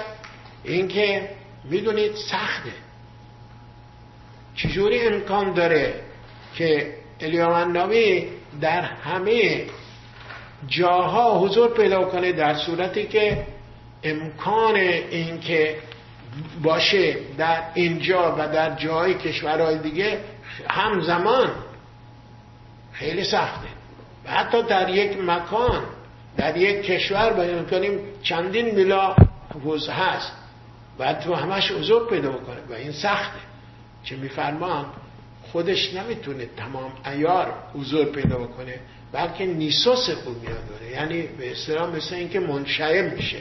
اینکه 0.63 1.29
می‌دونید 1.63 2.15
سخته. 2.15 2.71
چجوری 4.55 4.99
امکان 4.99 5.53
داره 5.53 5.93
که 6.55 6.95
الیامان 7.19 7.77
نبی 7.77 8.27
در 8.61 8.81
همه 8.81 9.65
جاها 10.67 11.39
حضور 11.39 11.73
پیدا 11.73 12.05
کنه 12.05 12.31
در 12.31 12.55
صورتی 12.55 13.03
که 13.03 13.45
امکان 14.03 14.75
اینکه 14.75 15.75
باشه 16.63 17.15
در 17.37 17.63
اینجا 17.73 18.35
و 18.39 18.47
در 18.47 18.75
جای 18.75 19.13
کشورهای 19.13 19.77
دیگه 19.77 20.19
همزمان 20.69 21.49
خیلی 22.91 23.23
سخته. 23.23 23.67
و 24.25 24.31
حتی 24.31 24.63
در 24.63 24.89
یک 24.89 25.17
مکان 25.21 25.83
در 26.37 26.57
یک 26.57 26.85
کشور 26.85 27.33
بیان 27.33 27.65
کنیم 27.65 27.99
چندین 28.23 28.75
میلا 28.75 29.15
حوز 29.63 29.89
هست. 29.89 30.31
باید 30.97 31.19
تو 31.19 31.35
همش 31.35 31.71
حضور 31.71 32.09
پیدا 32.09 32.31
کنه 32.31 32.59
و 32.69 32.73
این 32.73 32.91
سخته. 32.91 33.39
چه 34.03 34.15
میفرمان 34.15 34.85
خودش 35.51 35.93
نمی‌تونه 35.93 36.45
تمام 36.57 36.91
ایار 37.05 37.53
حضور 37.73 38.05
پیدا 38.05 38.47
کنه 38.47 38.79
بلکه 39.11 39.45
نیسوس 39.45 40.09
خوب 40.09 40.41
میاد 40.43 40.69
داره. 40.69 40.91
یعنی 40.91 41.21
به 41.21 41.51
اصطلاح 41.51 41.95
مثل 41.95 42.15
اینکه 42.15 42.39
منشعب 42.39 43.13
میشه. 43.13 43.39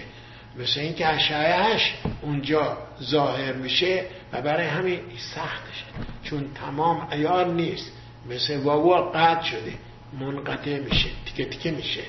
مثل 0.58 0.80
اینکه 0.80 1.06
اشعهش 1.06 1.94
اونجا 2.22 2.78
ظاهر 3.02 3.52
میشه 3.52 4.04
و 4.32 4.42
برای 4.42 4.66
همین 4.66 5.00
سختشه. 5.34 5.84
چون 6.24 6.44
تمام 6.54 7.08
ایار 7.12 7.46
نیست. 7.46 7.92
مثل 8.30 8.56
واوا 8.56 9.10
قطع 9.10 9.44
شده 9.44 9.72
منقطع 10.20 10.78
میشه 10.78 11.08
تیکه 11.26 11.44
تیکه 11.44 11.70
میشه. 11.70 12.02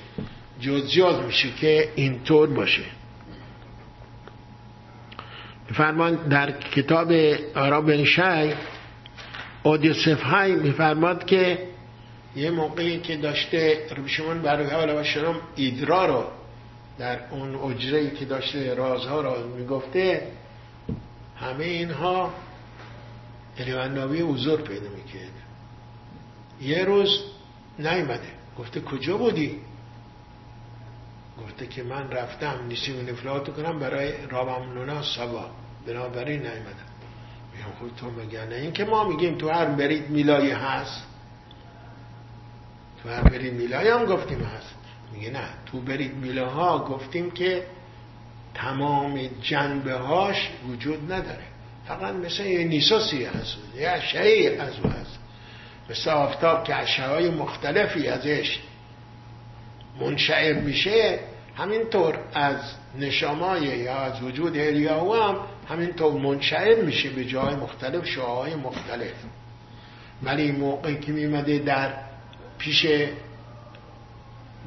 جزیات 0.61 1.25
میشه 1.25 1.51
که 1.51 1.89
اینطور 1.95 2.49
باشه. 2.49 2.83
فرمان 5.73 6.15
در 6.15 6.51
کتاب 6.51 7.11
آراب 7.55 7.85
بن 7.87 8.03
شای 8.03 8.53
های 10.23 10.55
میفرماد 10.55 11.25
که 11.25 11.59
یه 12.35 12.51
موقعی 12.51 12.99
که 12.99 13.15
داشته 13.15 13.77
ربشمون 13.97 14.41
برای 14.41 14.69
حال 14.69 14.89
و 14.89 15.03
شرم 15.03 15.35
ایدرا 15.55 16.05
رو 16.05 16.23
در 16.97 17.19
اون 17.31 17.55
اجره 17.55 18.09
که 18.09 18.25
داشته 18.25 18.73
رازها 18.73 19.21
رو 19.21 19.55
می‌گفته 19.55 20.31
همه 21.37 21.65
اینها 21.65 22.33
الیوان 23.57 23.97
حضور 23.97 24.61
پیدا 24.61 24.89
می‌کرد. 24.89 25.31
یه 26.61 26.85
روز 26.85 27.19
نیمده 27.79 28.31
گفته 28.59 28.81
کجا 28.81 29.17
بودی؟ 29.17 29.59
گفته 31.43 31.67
که 31.67 31.83
من 31.83 32.11
رفتم 32.11 32.65
نیسی 32.67 32.91
و 32.91 33.01
نفلاتو 33.01 33.51
کنم 33.51 33.79
برای 33.79 34.13
رابم 34.29 35.01
سبا. 35.01 35.49
بنابراین 35.87 36.41
نیمدم 36.41 36.85
میگم 37.53 37.71
خود 37.79 37.95
تو 37.95 38.11
مگه 38.11 38.45
نه؟ 38.45 38.55
این 38.55 38.71
که 38.71 38.85
ما 38.85 39.09
میگیم 39.09 39.37
تو 39.37 39.49
هر 39.49 39.65
برید 39.65 40.09
میلای 40.09 40.51
هست. 40.51 41.03
تو 43.03 43.09
هر 43.09 43.21
برید 43.21 43.53
میلای 43.53 43.89
هم 43.89 44.05
گفتیم 44.05 44.39
هست. 44.39 44.84
میگه 45.13 45.29
نه. 45.29 45.47
تو 45.65 45.81
برید 45.81 46.15
میلاها 46.15 46.79
گفتیم 46.79 47.31
که 47.31 47.63
تمام 48.53 49.29
جنبه 49.41 49.93
هاش 49.93 50.49
وجود 50.69 51.13
نداره. 51.13 51.43
فقط 51.87 52.15
مثل 52.15 52.45
یه 52.45 52.63
نیسوسی 52.63 53.25
هست. 53.25 53.57
یه 53.77 53.89
اشعه 53.89 54.61
از 54.61 54.79
او 54.83 54.89
هست. 54.89 55.19
مثل 55.89 56.09
آفتاب 56.09 56.63
که 56.63 56.75
اشعه 56.75 57.07
های 57.07 57.29
مختلفی 57.29 58.07
ازش 58.07 58.59
منشعب 59.99 60.63
میشه 60.63 61.19
همینطور 61.57 62.19
از 62.33 62.59
نشامای 62.99 63.63
یا 63.63 63.95
از 63.95 64.21
وجود 64.23 64.57
هلیاهو 64.57 65.13
هم 65.13 65.35
همینطور 65.69 66.13
منشعب 66.13 66.83
میشه 66.83 67.09
به 67.09 67.25
جای 67.25 67.55
مختلف 67.55 68.05
شعاهای 68.05 68.55
مختلف. 68.55 69.13
ولی 70.23 70.51
موقعی 70.51 70.99
که 70.99 71.11
میمده 71.11 71.59
در 71.59 71.93
پیش 72.57 72.87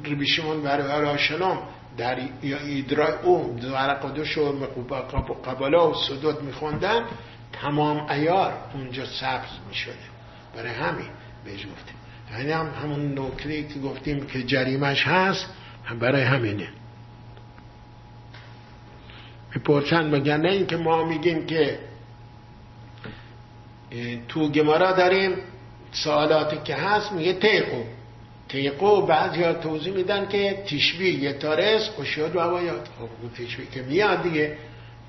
ربیشمون 0.05 0.62
برای 0.62 1.07
آشنام 1.07 1.68
در 1.96 2.18
ایدرای 2.42 3.12
او 3.22 3.57
ورقدوش 3.72 4.38
و 4.38 4.53
قبالا 5.44 5.90
و 5.90 5.94
صدود 5.94 6.42
میخوندن 6.42 7.05
تمام 7.53 8.11
ایار 8.11 8.53
اونجا 8.74 9.07
سبز 9.07 9.49
می‌شده. 9.68 9.94
برای 10.57 10.72
همین 10.72 11.09
بهش 11.44 11.66
گفتیم. 11.66 11.96
یعنی 12.32 12.53
هم 12.53 12.70
همون 12.82 13.18
نکته 13.18 13.62
که 13.62 13.78
گفتیم 13.78 14.26
که 14.26 14.42
جریمش 14.42 15.07
هست 15.07 15.46
برای 16.01 16.22
همینه. 16.22 16.68
می‌پرسن 19.55 20.14
مگر 20.14 20.36
نه 20.36 20.53
اینکه 20.53 20.76
ما 20.76 21.05
میگیم 21.05 21.46
که 21.46 21.78
تو 24.28 24.49
گمارا 24.49 24.92
داریم 24.92 25.36
سوالاتی 25.92 26.57
که 26.64 26.74
هست 26.74 27.12
میگه 27.12 27.32
تیقو 27.32 27.82
تیقو 28.49 29.07
بعضی 29.07 29.42
ها 29.42 29.53
توضیح 29.53 29.94
میدن 29.94 30.28
که 30.28 30.62
تشبیه 30.66 31.22
یه 31.22 31.32
تارس 31.32 31.90
قشود 31.99 32.36
و 32.36 32.40
هوایات 32.40 32.88
خب 32.99 33.44
تشبیه 33.44 33.66
که 33.66 33.82
میاد 33.82 34.22
دیگه 34.22 34.57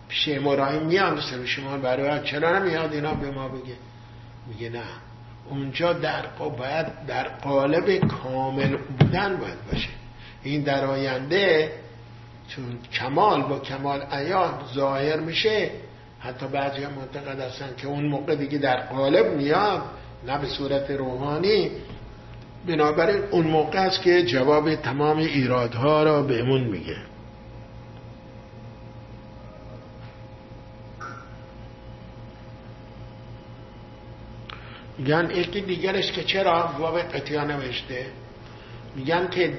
پیش 0.09 0.27
مراهیم 0.27 0.83
میاد 0.83 1.19
سر 1.19 1.45
شما 1.45 1.77
برای 1.77 2.27
چرا 2.27 2.59
نمیاد 2.59 2.93
اینا 2.93 3.13
به 3.13 3.31
ما 3.31 3.47
بگه؟ 3.47 3.75
میگه 4.47 4.69
نه. 4.69 4.83
اونجا 5.49 5.93
در 5.93 6.25
باید 6.57 7.05
در 7.07 7.27
قالب 7.27 8.07
کامل 8.07 8.77
بودن 8.77 9.37
باید 9.37 9.65
باشه. 9.71 9.89
این 10.43 10.61
در 10.61 10.85
آینده 10.85 11.71
چون 12.47 12.63
کمال 12.93 13.41
با 13.41 13.59
کمال 13.59 14.01
عیان 14.01 14.53
ظاهر 14.73 15.19
میشه. 15.19 15.69
حتی 16.19 16.47
بعضی 16.47 16.83
هم 16.83 16.91
معتقد 16.93 17.39
هستن 17.39 17.69
که 17.77 17.87
اون 17.87 18.05
موقع 18.05 18.35
دیگه 18.35 18.57
در 18.57 18.77
قالب 18.77 19.35
میاد 19.35 19.81
نه 20.27 20.37
به 20.37 20.47
صورت 20.47 20.91
روحانی. 20.91 21.71
بنابراین 22.67 23.23
اون 23.31 23.47
موقع 23.47 23.79
است 23.79 24.01
که 24.01 24.25
جواب 24.25 24.75
تمام 24.75 25.17
ایرادها 25.17 26.03
را 26.03 26.23
بهمون 26.23 26.61
میگه. 26.61 26.97
میگن 34.97 35.31
یکی 35.31 35.61
دیگرش 35.61 36.11
که 36.11 36.23
چرا 36.23 36.73
جواب 36.77 36.99
قطعا 36.99 37.43
نوشته؟ 37.43 38.05
میگن 38.95 39.27
که 39.29 39.57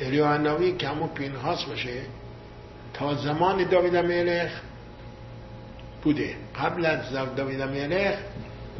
الیوانوی 0.00 0.72
که 0.72 0.88
همون 0.88 1.08
پینهاس 1.08 1.64
باشه 1.64 2.00
تا 2.94 3.14
زمان 3.14 3.64
داوید 3.68 3.96
ملخ 3.96 4.50
بوده. 6.02 6.36
قبل 6.56 6.86
از 6.86 7.12
داوید 7.36 7.62
ملخ 7.62 8.18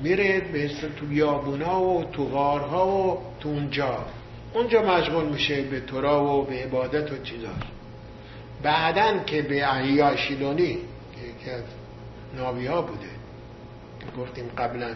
میره 0.03 0.41
به 0.41 0.69
تو 0.69 1.07
بیابونا 1.07 1.83
و 1.83 2.05
تو 2.05 2.25
غارها 2.25 2.89
و 2.89 3.21
تو 3.41 3.49
اونجا. 3.49 4.05
اونجا 4.55 4.83
مشغول 4.83 5.25
میشه 5.25 5.63
به 5.63 5.81
تورا 5.81 6.25
و 6.25 6.45
به 6.45 6.55
عبادت 6.65 7.13
و 7.13 7.23
چیزاش 7.23 7.63
بعدن 8.63 9.25
که 9.25 9.43
به 9.43 9.65
احیا 9.65 10.17
شیلونی 10.17 10.79
که 11.45 11.53
از 11.53 11.63
ناوی 12.37 12.67
ها 12.67 12.83
بوده. 12.83 13.09
گفتیم 14.19 14.45
قبلا 14.59 14.91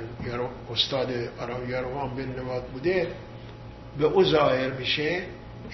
استاد 0.73 1.09
آرام 1.41 1.71
یاروان 1.71 2.15
بن 2.15 2.43
نواد 2.43 2.65
بوده. 2.65 3.07
به 3.99 4.05
او 4.05 4.25
ظاهر 4.25 4.71
میشه 4.71 5.23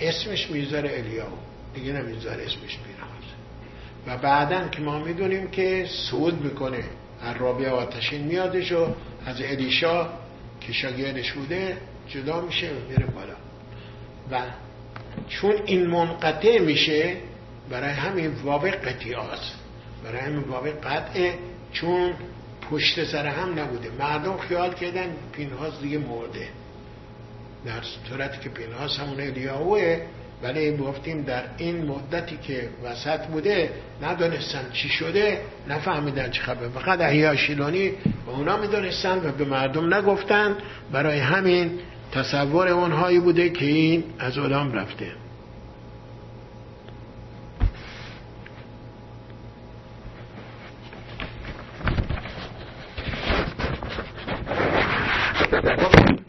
اسمش 0.01 0.51
می‌ذاره 0.51 0.91
الیاو. 0.99 1.29
دیگه 1.75 1.93
نمی‌ذاره 1.93 2.43
اسمش 2.43 2.79
پینهاس 2.79 3.25
و 4.07 4.17
بعدا 4.17 4.69
که 4.69 4.83
ما 4.83 4.99
می‌دونیم 4.99 5.51
که 5.51 5.87
سود 5.89 6.45
می‌کنه. 6.45 6.85
عرابی 7.23 7.67
آتشین 7.67 8.25
میادش 8.25 8.73
و 8.73 8.87
از 9.27 9.41
الیشا 9.41 10.09
که 10.61 10.73
شاگردش 10.73 11.33
بوده 11.33 11.77
جدا 12.09 12.41
میشه 12.41 12.71
و 12.71 12.89
میره 12.89 13.07
بالا. 13.07 13.35
و 14.31 14.43
چون 15.29 15.55
این 15.67 15.87
منقطع 15.87 16.59
میشه 16.59 17.17
برای 17.71 17.91
همین 17.91 18.29
واقع 18.31 18.71
قطعات 18.71 19.53
برای 20.05 20.21
همین 20.21 20.43
واقع 20.43 20.71
قطعه 20.71 21.39
چون 21.73 22.15
پشت 22.71 23.05
سر 23.05 23.27
هم 23.27 23.59
نبوده. 23.59 23.91
مردم 23.99 24.39
خیال 24.39 24.75
کردن 24.75 25.17
پینهاس 25.33 25.81
دیگه 25.81 25.99
مرده. 25.99 26.49
در 27.67 27.83
صورتی 28.09 28.39
که 28.41 28.49
پینهاس 28.49 28.99
همون 28.99 29.21
الیاهوه 29.21 30.07
ولی 30.45 30.77
گفتیم 30.77 31.23
در 31.23 31.43
این 31.59 31.85
مدتی 31.87 32.37
که 32.37 32.69
وسط 32.85 33.27
بوده 33.27 33.71
ندانستن 34.03 34.71
چی 34.73 34.89
شده 34.89 35.41
نفهمیدن 35.69 36.31
چه 36.31 36.43
خبر 36.43 36.69
فقط 36.69 37.01
احیا 37.01 37.37
شیلانی 37.37 37.91
به 38.27 38.33
اونا 38.33 38.57
می‌دانستن 38.57 39.19
و 39.19 39.33
به 39.33 39.45
مردم 39.45 39.95
نگفتن. 39.95 40.57
برای 40.93 41.19
همین 41.19 41.71
تصور 42.13 42.69
اونهایی 42.69 43.21
بوده 43.21 43.49
که 43.51 43.65
این 43.65 44.05
از 44.19 44.39
عالم 44.39 44.73
رفته. 44.73 45.07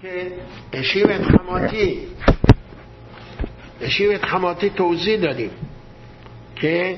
که 0.02 0.32
اشیب 0.74 1.08
خماتی 1.22 2.15
اشیب 3.86 4.18
خماتی 4.18 4.70
توضیح 4.70 5.20
دادیم 5.20 5.52
که 6.56 6.98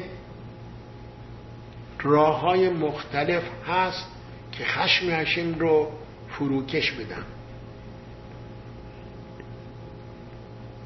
راه 2.03 2.39
های 2.39 2.69
مختلف 2.69 3.43
هست 3.67 4.07
که 4.51 4.65
خشم 4.65 5.09
هشیم 5.09 5.59
رو 5.59 5.91
فروکش 6.29 6.91
بدن. 6.91 7.25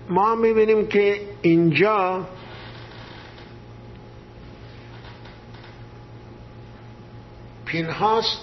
ما 0.09 0.35
می‌بینیم 0.35 0.87
که 0.87 1.21
اینجا 1.41 2.27
پینهاس 7.65 8.37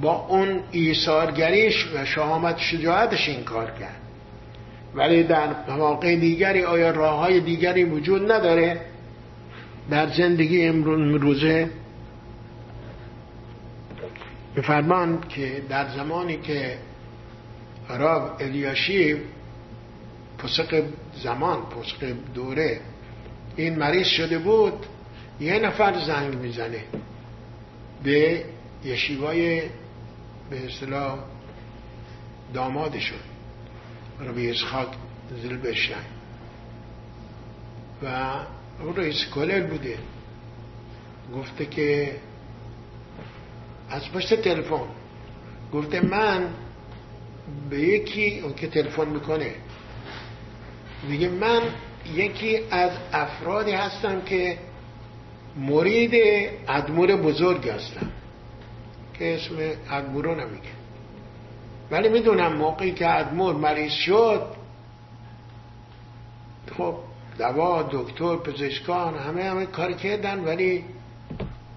با 0.00 0.14
اون 0.14 0.62
ایثارگریش 0.70 1.86
و 1.94 2.04
شهامت 2.04 2.58
شجاعتش 2.58 3.28
این 3.28 3.44
کار 3.44 3.70
کرد. 3.70 3.99
ولی 4.94 5.22
در 5.22 5.48
مواقع 5.68 6.16
دیگری 6.16 6.62
آیا 6.64 6.90
راه 6.90 7.18
های 7.18 7.40
دیگری 7.40 7.84
وجود 7.84 8.32
نداره 8.32 8.80
در 9.90 10.08
زندگی 10.08 10.66
امروزه 10.66 11.70
بفرمان 14.56 15.20
که 15.28 15.62
در 15.68 15.88
زمانی 15.88 16.36
که 16.36 16.78
عرب 17.90 18.36
الیاشیب 18.40 19.18
پسق 20.38 20.82
زمان 21.22 21.58
پسق 21.62 22.14
دوره 22.34 22.80
این 23.56 23.78
مریض 23.78 24.06
شده 24.06 24.38
بود 24.38 24.86
یه 25.40 25.58
نفر 25.58 25.98
زنگ 26.06 26.34
می‌زنه 26.34 26.84
به 28.04 28.44
یشیوای 28.84 29.62
به 30.50 30.66
اصطلاح 30.66 31.18
دامادشون. 32.54 33.18
ربی 34.20 34.50
اسحاق 34.50 34.94
زل 35.42 35.56
بشن 35.56 36.04
و 38.02 38.34
اون 38.82 38.96
رئیس 38.96 39.26
کلل 39.34 39.66
بوده. 39.66 39.98
گفته 41.34 41.66
که 41.66 42.16
از 43.90 44.12
پشت 44.12 44.34
تلفن. 44.34 44.88
گفته 45.72 46.06
من 46.06 46.48
به 47.70 47.80
یکی 47.80 48.40
اون 48.40 48.54
که 48.54 48.66
تلفن 48.66 49.08
می‌کنه. 49.08 49.54
میگه 51.08 51.28
من 51.28 51.60
یکی 52.14 52.58
از 52.70 52.90
افرادی 53.12 53.72
هستم 53.72 54.20
که 54.20 54.58
مرید 55.56 56.14
ادمور 56.68 57.16
بزرگ 57.16 57.68
هستم. 57.68 58.10
که 59.14 59.34
اسم 59.34 59.54
ادمور 59.90 60.24
رو 60.24 60.34
نمیگه. 60.34 60.79
ولی 61.90 62.08
می‌دونم 62.08 62.56
موقعی 62.56 62.92
که 62.92 63.18
ادمور 63.18 63.54
مریض 63.54 63.92
شد 63.92 64.42
خب 66.76 66.96
دوا 67.38 67.82
دکتر 67.82 68.36
پزشکان 68.36 69.18
همه 69.18 69.44
همه 69.44 69.66
کار 69.66 69.92
کردن 69.92 70.44
ولی 70.44 70.84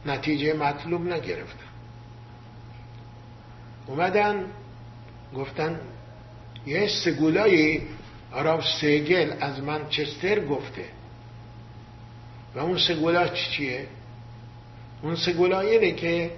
نتیجه 0.06 0.54
مطلوب 0.54 1.08
نگرفتن. 1.08 1.68
اومدن 3.88 4.46
گفتن 5.36 5.80
یه 6.66 6.88
سگولایی 6.88 7.82
آراب 8.34 8.62
سیگل 8.82 9.34
از 9.40 9.60
منچستر 9.60 10.46
گفته. 10.46 10.86
و 12.56 12.60
اون 12.60 12.78
سگولا 12.78 13.28
چیه؟ 13.28 13.88
اون 15.02 15.16
سگولا 15.16 15.60
اینه 15.60 15.92
که 15.92 16.32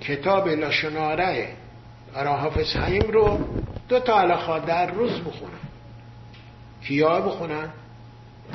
کتاب 0.00 0.48
لاشناره 0.48 1.56
را 2.14 2.36
حافظ 2.36 2.76
رو 3.10 3.38
دو 3.88 4.00
تا 4.00 4.20
علاقه 4.20 4.66
در 4.66 4.90
روز 4.90 5.20
بخونن. 5.20 5.64
کیا 6.82 7.20
بخونن؟ 7.20 7.68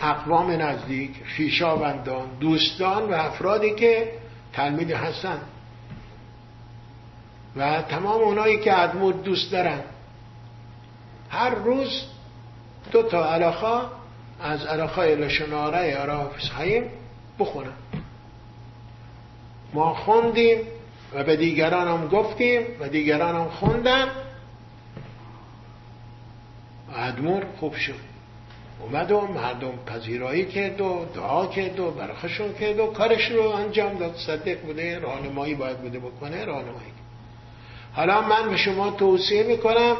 اقوام 0.01 0.51
نزدیک 0.51 1.11
خیشاوندان 1.25 2.27
دوستان 2.39 3.03
و 3.09 3.13
افرادی 3.13 3.75
که 3.75 4.11
تلمید 4.53 4.91
هستن. 4.91 5.39
و 7.55 7.81
تمام 7.81 8.21
اونایی 8.21 8.59
که 8.59 8.83
ادمود 8.83 9.23
دوست 9.23 9.51
دارن. 9.51 9.79
هر 11.29 11.49
روز 11.49 12.03
دو 12.91 13.03
تا 13.03 13.33
علاقه 13.33 13.87
از 14.41 14.65
علاقه 14.65 15.15
لشناره 15.15 15.97
حافظ 16.09 16.49
حیم 16.51 16.83
بخونن. 17.39 17.73
ما 19.73 19.93
خوندیم 19.93 20.57
و 21.13 21.23
به 21.23 21.35
دیگران 21.35 21.87
هم 21.87 22.07
گفتیم 22.07 22.61
و 22.79 22.89
دیگران 22.89 23.35
هم 23.35 23.49
خوندن. 23.49 24.07
ادمور 26.95 27.43
خوب 27.59 27.75
شد. 27.75 28.09
اومد 28.79 29.11
و 29.11 29.21
مردم 29.21 29.73
پذیرایی 29.85 30.45
کرد 30.45 30.81
و 30.81 31.05
دعا 31.15 31.47
کرد 31.47 31.79
و 31.79 31.91
برخشون 31.91 32.53
کرد 32.53 32.79
و 32.79 32.87
کارش 32.87 33.31
رو 33.31 33.49
انجام 33.49 33.97
داد. 33.97 34.15
صدق 34.15 34.61
بوده 34.61 34.99
راهنمایی 34.99 35.55
باید 35.55 35.77
بوده 35.77 35.99
بکنه 35.99 36.45
راهنمایی. 36.45 36.91
حالا 37.93 38.21
من 38.21 38.49
به 38.49 38.57
شما 38.57 38.91
توصیه 38.91 39.43
می‌کنم 39.43 39.95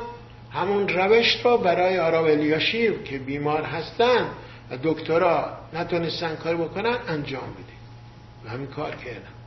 همون 0.52 0.88
روش 0.88 1.46
رو 1.46 1.58
برای 1.58 2.00
آراب 2.00 2.26
الیاشیر 2.26 3.04
که 3.04 3.18
بیمار 3.18 3.64
هستن 3.64 4.28
و 4.72 4.78
دکترا 4.84 5.58
نتونستن 5.74 6.36
کار 6.36 6.56
بکنن 6.56 6.98
انجام 7.08 7.54
بده 7.54 7.74
و 8.46 8.50
همین 8.50 8.68
کار 8.68 8.96
کردن. 8.96 9.39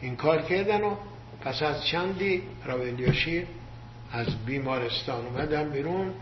این 0.00 0.16
کار 0.16 0.42
کردن 0.42 0.80
و 0.82 0.94
پس 1.40 1.62
از 1.62 1.86
چندی 1.86 2.42
آراب 2.64 2.80
الیاشیر 2.80 3.46
از 4.12 4.44
بیمارستان 4.46 5.26
اومدن 5.26 5.70
بیرون 5.70 6.14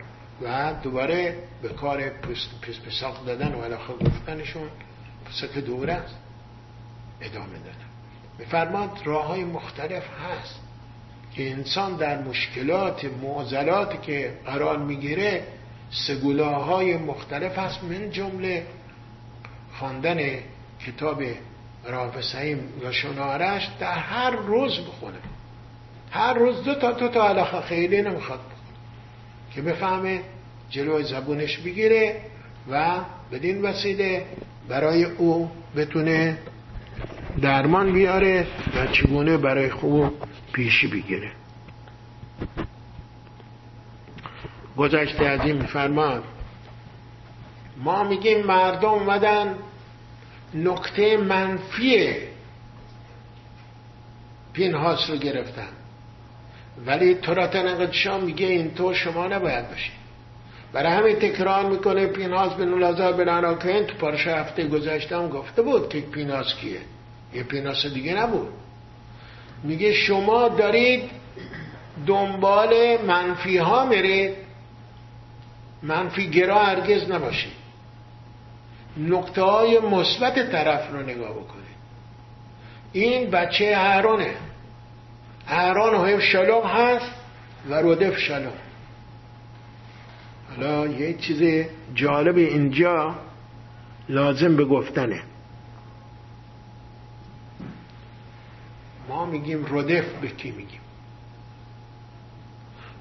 و 0.43 0.75
دوباره 0.83 1.37
به 1.63 1.69
کار 1.69 2.09
پس 2.09 2.81
پساق 2.87 3.27
دادن 3.27 3.55
و 3.55 3.63
علاقه 3.63 3.95
گفتنشون 4.05 4.69
پسک 5.25 5.59
دوره 5.59 5.93
است 5.93 6.17
ادامه 7.21 7.59
دادن. 7.59 7.87
بفرماد 8.39 8.91
راه 9.05 9.27
های 9.27 9.45
مختلف 9.45 10.03
هست 10.03 10.61
که 11.35 11.51
انسان 11.51 11.97
در 11.97 12.23
مشکلات 12.23 13.05
معضلات 13.05 14.03
که 14.03 14.39
قرار 14.45 14.79
می‌گیره 14.79 15.45
سگولاهای 15.91 16.97
مختلف 16.97 17.59
هست 17.59 17.85
من 17.85 18.11
جمله 18.11 18.67
خواندن 19.79 20.19
کتاب 20.87 21.23
رافع 21.89 22.21
سعیم 22.21 22.69
یا 22.83 22.93
شنارش 22.93 23.69
در 23.81 23.99
هر 23.99 24.31
روز 24.31 24.79
بخونه. 24.81 25.19
هر 26.11 26.35
روز 26.35 26.63
دو 26.63 26.75
تا 26.75 26.93
دو 26.93 27.09
تا 27.09 27.29
علاقه 27.29 27.61
خیلی 27.61 28.03
نمی‌خواد 28.03 28.39
بخونه. 28.39 28.79
که 29.55 29.63
بفهمه 29.63 30.21
جلوی 30.71 31.05
زبونش 31.05 31.59
بگیره 31.59 32.21
و 32.71 33.01
بدین 33.33 33.63
وسیله 33.63 34.25
برای 34.69 35.05
او 35.05 35.51
بتونه 35.77 36.39
درمان 37.43 37.93
بیاره 37.93 38.47
و 38.77 38.87
چگونه 38.87 39.37
برای 39.37 39.71
خوب 39.71 40.13
پیشی 40.53 40.87
بگیره. 40.87 41.33
گذشته 44.77 45.25
از 45.25 45.41
این 45.41 45.57
میفرمان 45.57 46.23
ما 47.77 48.05
میگیم 48.05 48.47
مردم 48.47 48.89
اومدن 48.89 49.55
نکته 50.57 51.17
منفی 51.17 52.17
پینهاس 54.53 55.11
رو 55.11 55.17
گرفتن. 55.17 55.69
ولی 56.87 57.15
تورات 57.15 57.93
شام 57.93 58.25
میگه 58.25 58.47
اینطور 58.47 58.95
شما 58.95 59.27
نباید 59.27 59.69
باشید 59.69 60.07
برای 60.73 60.93
همین 60.93 61.17
تکرار 61.17 61.67
می‌کنه 61.67 62.07
پیناز 62.07 62.55
به 62.55 62.65
نولازار 62.65 63.13
به 63.13 63.25
تو 63.85 63.95
پارش 63.99 64.27
هفته 64.27 64.69
گذاشتم 64.69 65.29
گفته 65.29 65.63
بود 65.63 65.89
که 65.89 66.01
پیناز 66.01 66.55
کیه. 66.55 66.81
یه 67.35 67.43
پیناس 67.43 67.87
دیگه 67.87 68.15
نبود. 68.15 68.49
میگه 69.63 69.93
شما 69.93 70.49
دارید 70.49 71.11
دنبال 72.07 73.03
منفی 73.07 73.59
ها 73.59 73.87
میرید. 73.87 74.35
منفی 75.83 76.31
گرا 76.31 76.65
هرگز 76.65 77.11
نباشید. 77.11 77.66
نقطه 78.97 79.43
های 79.43 79.79
مثبت 79.79 80.53
طرف 80.53 80.91
رو 80.93 81.03
نگاه 81.03 81.31
بکنید. 81.31 81.67
این 82.93 83.31
بچه 83.31 83.77
هرانه 83.77 84.35
هران 85.47 85.95
های 85.95 86.21
شلوم 86.21 86.67
هست 86.67 87.11
و 87.69 87.75
رودف 87.75 88.19
شلوم 88.19 88.53
حالا 90.51 90.87
یه 90.87 91.15
چیز 91.15 91.67
جالب 91.95 92.37
اینجا 92.37 93.15
لازم 94.09 94.57
به 94.57 94.65
گفتنه. 94.65 95.23
ما 99.09 99.27
میگیم 99.27 99.65
رودف 99.65 100.05
به 100.05 100.29
کی 100.29 100.51
میگیم؟ 100.51 100.81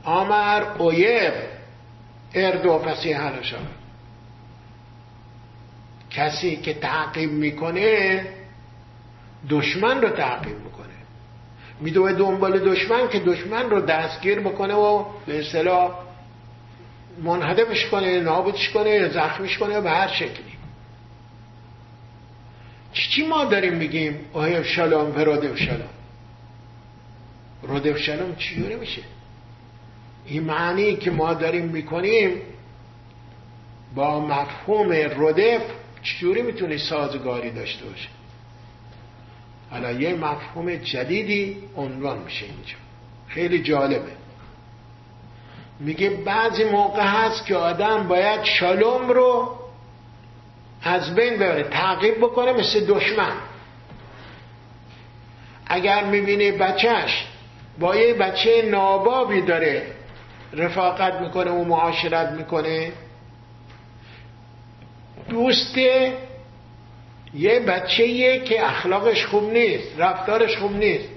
آمر 0.03 0.63
اویب 0.77 1.33
اردو 2.33 2.77
پسی 2.77 3.13
حلشا 3.13 3.57
کسی 6.15 6.55
که 6.55 6.73
تعقیب 6.73 7.31
می‌کنه 7.31 8.21
دشمن 9.49 10.01
رو 10.01 10.09
تعقیب 10.09 10.55
می‌کنه. 10.55 10.85
میدوه 11.81 12.13
دنبال 12.13 12.59
دشمن 12.59 13.09
که 13.09 13.19
دشمن 13.19 13.69
رو 13.69 13.81
دستگیر 13.81 14.39
بکنه 14.39 14.73
و 14.73 15.05
به 15.25 15.39
اصطلاح 15.39 15.91
منحدمش 17.23 17.85
کنه 17.85 18.19
نابودش 18.19 18.69
کنه 18.69 19.09
زخمش 19.09 19.57
کنه 19.57 19.81
به 19.81 19.89
هر 19.89 20.07
شکلی. 20.07 20.55
چی 22.93 23.27
ما 23.27 23.45
داریم 23.45 23.73
میگیم؟ 23.73 24.19
آیا 24.33 24.63
شلام 24.63 25.15
و 25.15 25.19
رادف 25.19 25.57
شلام 25.57 25.89
رادف 27.63 27.97
شلام 27.97 28.35
میشه؟ 28.79 29.01
این 30.25 30.43
معنی 30.43 30.95
که 30.95 31.11
ما 31.11 31.33
داریم 31.33 31.65
می‌کنیم 31.65 32.41
با 33.95 34.19
مفهوم 34.19 34.91
ردف 34.91 35.61
چجوری 36.05 36.41
می‌تونه 36.41 36.77
سازگاری 36.77 37.51
داشته 37.51 37.85
باشه 37.85 38.09
حالا 39.71 39.91
یه 39.91 40.13
مفهوم 40.15 40.75
جدیدی 40.75 41.57
عنوان 41.75 42.17
میشه 42.17 42.45
اینجا. 42.45 42.75
خیلی 43.27 43.63
جالبه. 43.63 44.11
میگه 45.79 46.09
بعضی 46.09 46.63
موقع 46.63 47.03
هست 47.03 47.45
که 47.45 47.55
آدم 47.55 48.07
باید 48.07 48.43
شالوم 48.43 49.09
رو 49.09 49.55
از 50.83 51.15
بین 51.15 51.33
ببره 51.33 51.63
تعقیب 51.63 52.17
بکنه 52.17 52.53
مثل 52.53 52.85
دشمن. 52.85 53.33
اگر 55.67 56.03
می‌بینه 56.03 56.51
بچهش 56.51 57.25
با 57.79 57.95
یه 57.95 58.13
بچه 58.13 58.61
نابابی 58.61 59.41
داره 59.41 59.87
رفاقت 60.53 61.21
می‌کنه 61.21 61.51
و 61.51 61.63
معاشرت 61.63 62.31
می‌کنه 62.31 62.91
دوست 65.29 65.77
یه 67.33 67.59
بچه 67.59 68.39
که 68.39 68.65
اخلاقش 68.65 69.25
خوب 69.25 69.53
نیست 69.53 69.87
رفتارش 69.97 70.57
خوب 70.57 70.75
نیست. 70.75 71.09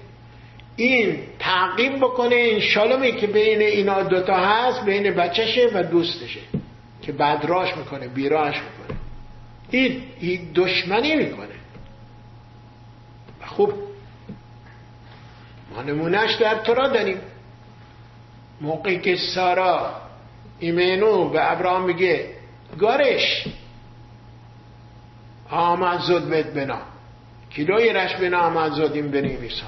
این 0.77 1.19
تعقیب 1.39 1.97
بکنه 1.97 2.35
این 2.35 2.61
شالمی 2.61 3.13
که 3.13 3.27
بین 3.27 3.61
اینا 3.61 4.03
دوتا 4.03 4.37
هست 4.37 4.85
بین 4.85 5.15
بچهشه 5.15 5.71
و 5.75 5.83
دوستشه 5.83 6.41
که 7.03 7.13
بدراش 7.13 7.77
می‌کنه 7.77 8.09
بیراش 8.09 8.55
می‌کنه. 8.55 8.99
این, 9.71 10.03
این 10.21 10.51
دشمنی 10.55 11.17
می‌کنه. 11.17 11.55
خوب. 13.47 13.73
ما 15.75 15.83
نمونهش 15.83 16.35
در 16.35 16.55
ترا 16.55 16.89
داریم. 16.89 17.21
موقعی 18.61 18.99
که 18.99 19.17
سارا 19.17 19.95
ایمنو 20.59 21.29
به 21.29 21.53
ابراهام 21.53 21.85
میگه 21.85 22.27
گارش. 22.79 23.45
آمد 25.51 26.01
زد 26.01 26.31
بد 26.31 26.55
بنا. 26.55 26.79
کیلوی 27.51 27.93
رش 27.93 28.15
بنا 28.15 28.39
آمد 28.39 28.73
زدیم 28.73 29.11
بریم 29.11 29.41
ایسا 29.41 29.67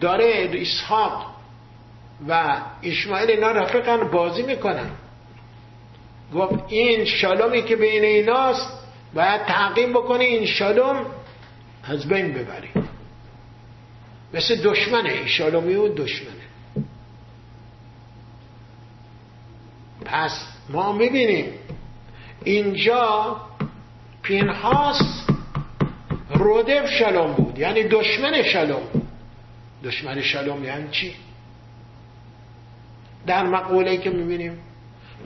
داره 0.00 0.50
اسحاق 0.54 1.26
و 2.28 2.60
اسماعیل 2.82 3.30
اینا 3.30 3.50
رفقن 3.50 4.08
بازی 4.08 4.42
می‌کنن. 4.42 4.90
گفت 6.34 6.64
این 6.68 7.04
شالومی 7.04 7.62
که 7.62 7.76
بین 7.76 8.04
ایناست 8.04 8.78
باید 9.14 9.44
تعقیم 9.44 9.92
بکنه 9.92 10.24
این 10.24 10.46
شالوم 10.46 11.06
از 11.84 12.08
بین 12.08 12.32
ببرید 12.32 12.88
مثل 14.34 14.56
دشمنه 14.56 15.12
این 15.12 15.26
شالومی 15.26 15.74
و 15.74 15.88
دشمنه. 15.88 16.34
پس 20.04 20.46
ما 20.68 20.92
می‌بینیم 20.92 21.52
اینجا 22.44 23.36
پینهاس 24.28 25.00
رودف 26.34 26.90
شلوم 26.90 27.32
بود. 27.32 27.58
یعنی 27.58 27.82
دشمن 27.82 28.42
شلوم. 28.42 28.82
دشمن 29.84 30.22
شلوم 30.22 30.64
یعنی 30.64 30.88
چی؟ 30.90 31.14
در 33.26 33.42
مقوله 33.42 33.96
که 33.96 34.10
می‌بینیم. 34.10 34.58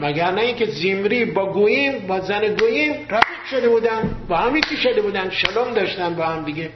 مگر 0.00 0.30
نه 0.30 0.40
اینکه 0.40 0.66
زیمری 0.66 1.24
با 1.24 1.52
گوییم 1.52 2.06
با 2.06 2.20
زن 2.20 2.54
گوییم 2.54 2.92
رفیق 2.92 3.44
شده 3.50 3.68
بودن 3.68 4.16
با 4.28 4.36
هم 4.36 4.56
یکی 4.56 4.76
شده 4.76 5.02
بودن 5.02 5.30
شلوم 5.30 5.74
داشتن 5.74 6.14
با 6.14 6.24
هم 6.24 6.44
دیگه. 6.44 6.70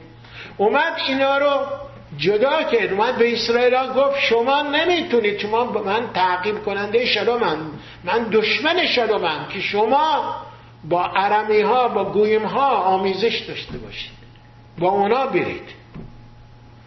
اومد 0.57 0.93
اینا 1.09 1.39
رو 1.39 1.67
جدا 2.19 2.63
کرد. 2.63 2.93
اومد 2.93 3.19
به 3.19 3.33
اسرائیل 3.33 3.75
گفت 3.97 4.21
شما 4.21 4.63
نمی‌تونید 4.63 5.39
شما 5.39 5.65
من 5.65 6.13
تعقیب 6.15 6.65
کننده 6.65 7.07
شلومم 7.07 7.59
من 8.05 8.29
دشمن 8.33 8.87
شلومم 8.87 9.47
که 9.53 9.61
شما 9.61 10.46
با 10.89 11.05
عرمی 11.05 11.61
ها 11.61 11.89
با 11.89 12.05
گویم 12.05 12.45
ها 12.45 12.77
آمیزش 12.77 13.39
داشته 13.49 13.79
باشید. 13.79 14.17
با 14.79 14.89
اونا 14.89 15.27
برید. 15.27 15.75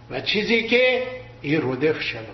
و 0.09 0.21
چیزی 0.21 0.63
که 0.63 1.03
این 1.41 1.61
رودف 1.61 2.01
شلومه. 2.01 2.27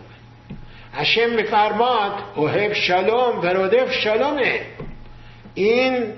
هشم 0.93 1.29
میفرماد 1.29 2.11
اوهب 2.35 2.73
شلوم 2.73 3.39
و 3.43 3.45
رودف 3.45 3.93
شلومه. 3.93 4.61
این 5.53 6.13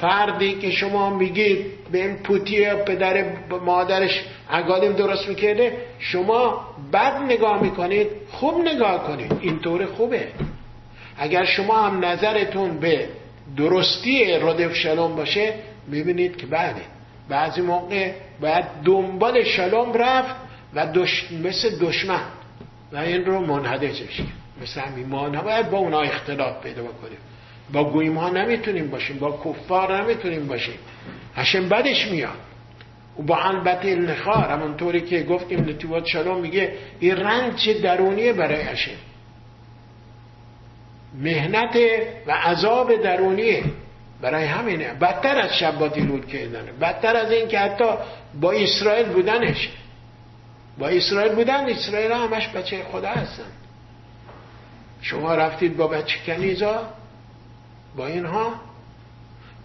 فردی 0.00 0.54
که 0.54 0.70
شما 0.70 1.10
میگید 1.10 1.66
به 1.92 2.02
این 2.02 2.16
پوتی 2.16 2.64
پدر 2.64 3.24
مادرش 3.64 4.24
اگالیم 4.48 4.92
درست 4.92 5.28
می‌کرده 5.28 5.76
شما 5.98 6.66
بد 6.92 7.16
نگاه 7.22 7.62
می‌کنید 7.62 8.06
خوب 8.30 8.68
نگاه 8.68 9.06
کنید. 9.06 9.38
اینطور 9.40 9.86
خوبه. 9.86 10.28
اگر 11.18 11.44
شما 11.44 11.82
هم 11.82 12.04
نظرتون 12.04 12.80
به 12.80 13.08
درستی 13.56 14.38
رادف 14.38 14.74
شلوم 14.74 15.16
باشه 15.16 15.54
می‌بینید 15.86 16.36
که 16.36 16.46
بله 16.46 16.82
بعضی 17.28 17.60
موقع 17.60 18.12
باید 18.40 18.64
دنبال 18.84 19.44
شلوم 19.44 19.92
رفت 19.92 20.34
و 20.74 20.86
دش... 20.86 21.32
مثل 21.44 21.78
دشمن. 21.78 22.22
و 22.92 22.96
این 22.96 23.24
رو 23.24 23.46
منحدجش 23.46 24.20
مثل 24.62 24.80
همین 24.80 25.06
ما 25.06 25.28
نباید 25.28 25.70
با 25.70 25.78
اونا 25.78 26.00
اختلاف 26.00 26.62
پیدا 26.62 26.82
کنیم 26.82 27.18
با 27.72 27.90
گویم 27.90 28.18
ها 28.18 28.30
نمی‌تونیم 28.30 28.90
باشیم 28.90 29.18
با 29.18 29.40
کفار 29.44 30.02
نمی‌تونیم 30.02 30.46
باشیم. 30.46 30.78
هشم 31.36 31.68
بدش 31.68 32.06
میاد. 32.06 32.38
و 33.18 33.22
با 33.22 33.36
البته 33.36 33.88
النخار 33.88 34.50
همونطوری 34.50 35.00
که 35.00 35.22
گفتیم 35.22 35.60
نتیوات 35.60 36.06
شلوم 36.06 36.40
میگه 36.40 36.72
این 37.00 37.16
رنج 37.16 37.70
درونیه 37.82 38.32
برای 38.32 38.60
هشم؟ 38.60 38.90
مهنت 41.20 41.76
و 42.26 42.32
عذاب 42.32 43.02
درونیه. 43.02 43.64
برای 44.20 44.44
همینه 44.44 44.94
بدتر 44.94 45.38
از 45.38 45.58
شباتی 45.58 46.00
لود 46.00 46.28
کردنه. 46.28 46.72
بدتر 46.72 47.16
از 47.16 47.32
این 47.32 47.48
که 47.48 47.58
حتی 47.58 47.84
با 48.40 48.52
اسرائیل 48.52 49.06
بودنش. 49.06 49.70
با 50.78 50.88
اسرائیل 50.88 51.34
بودن 51.34 51.70
اسرائیل 51.70 52.12
همش 52.12 52.48
بچه 52.48 52.82
خدا 52.82 53.08
هستن. 53.08 53.52
شما 55.02 55.34
رفتید 55.34 55.76
با 55.76 55.86
بچه 55.86 56.18
کنیزا 56.26 56.88
با 57.96 58.06
اینها. 58.06 58.54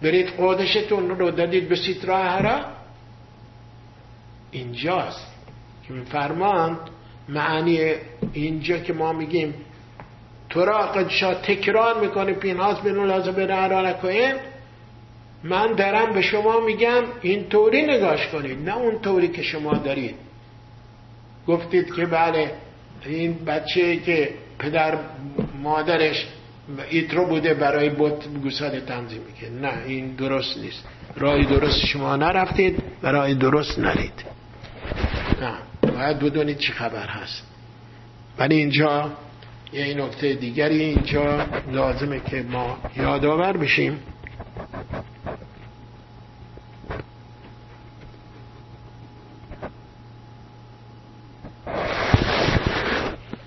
برید 0.02 0.28
قادشتون 0.28 1.10
رو 1.10 1.30
دادید 1.30 1.68
به 1.68 1.76
سیترا 1.76 2.16
هرا 2.16 2.64
اینجاست. 4.50 5.32
که 5.88 5.94
فرماند 5.94 6.78
معنی 7.28 7.92
اینجا 8.32 8.78
که 8.78 8.92
ما 8.92 9.12
میگیم 9.12 9.54
تو 10.52 10.64
را 10.64 10.78
قدشا 10.78 11.34
تکرار 11.34 12.00
می‌کنه 12.00 12.32
پینهاز 12.32 12.80
بینو 12.82 13.04
لازم 13.04 13.32
به 13.32 13.46
کنیم 14.02 14.34
من 15.44 15.74
دارم 15.74 16.12
به 16.12 16.22
شما 16.22 16.60
میگم 16.60 17.02
این 17.22 17.48
طوری 17.48 17.82
نگاش 17.82 18.26
کنید 18.28 18.68
نه 18.68 18.76
اون 18.76 18.98
طوری 18.98 19.28
که 19.28 19.42
شما 19.42 19.74
دارید. 19.74 20.14
گفتید 21.46 21.94
که 21.94 22.06
بله 22.06 22.52
این 23.06 23.44
بچه 23.44 23.96
که 23.96 24.34
پدر 24.58 24.98
مادرش 25.62 26.26
ایترو 26.90 27.26
بوده 27.26 27.54
برای 27.54 27.88
بوت 27.88 28.28
گوساله 28.42 28.80
تنظیم 28.80 29.20
می‌کنه. 29.26 29.70
نه 29.70 29.82
این 29.86 30.14
درست 30.14 30.56
نیست. 30.58 30.84
راه 31.16 31.42
درست 31.44 31.86
شما 31.86 32.16
نرفتید 32.16 32.82
و 33.02 33.34
درست 33.34 33.78
نرید. 33.78 34.24
نه 35.40 35.54
باید 35.92 36.18
بدونید 36.18 36.58
چی 36.58 36.72
خبر 36.72 37.06
هست. 37.06 37.46
ولی 38.38 38.56
اینجا 38.56 39.12
یه 39.72 39.94
نکته 39.94 40.34
دیگری 40.34 40.82
اینجا 40.82 41.46
لازمه 41.72 42.20
که 42.20 42.42
ما 42.42 42.78
یادآور 42.96 43.56
بشیم. 43.56 43.98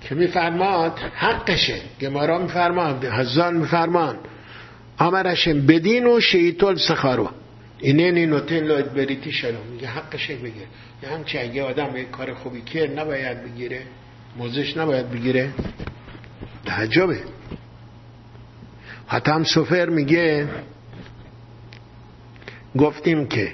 که 0.08 0.14
میفرماد 0.14 0.98
حقشه. 1.14 1.80
گمارا 2.00 2.38
میفرماد 2.38 3.04
هزان 3.04 3.56
میفرمان 3.56 4.16
امرشم 4.98 5.66
بدین 5.66 6.06
و 6.06 6.20
شیطل 6.20 6.74
سخارو 6.74 7.30
اینه 7.78 8.26
نوتن 8.26 8.60
لاید 8.60 8.94
بریتی 8.94 9.32
شلو 9.32 9.64
میگه 9.72 9.88
حقشه 9.88 10.36
بگیر 10.36 10.66
یه 11.02 11.08
همچه 11.08 11.40
اگه 11.40 11.62
آدم 11.62 11.96
یه 11.96 12.04
کار 12.04 12.34
خوبی 12.34 12.62
کرد 12.62 12.98
نباید 12.98 13.44
بگیره 13.44 13.82
موزش 14.36 14.76
نباید 14.76 15.10
بگیره. 15.10 15.50
تعجبه. 16.66 17.20
حتم 19.06 19.44
سفر 19.44 19.88
میگه 19.88 20.48
گفتیم 22.78 23.26
که 23.26 23.52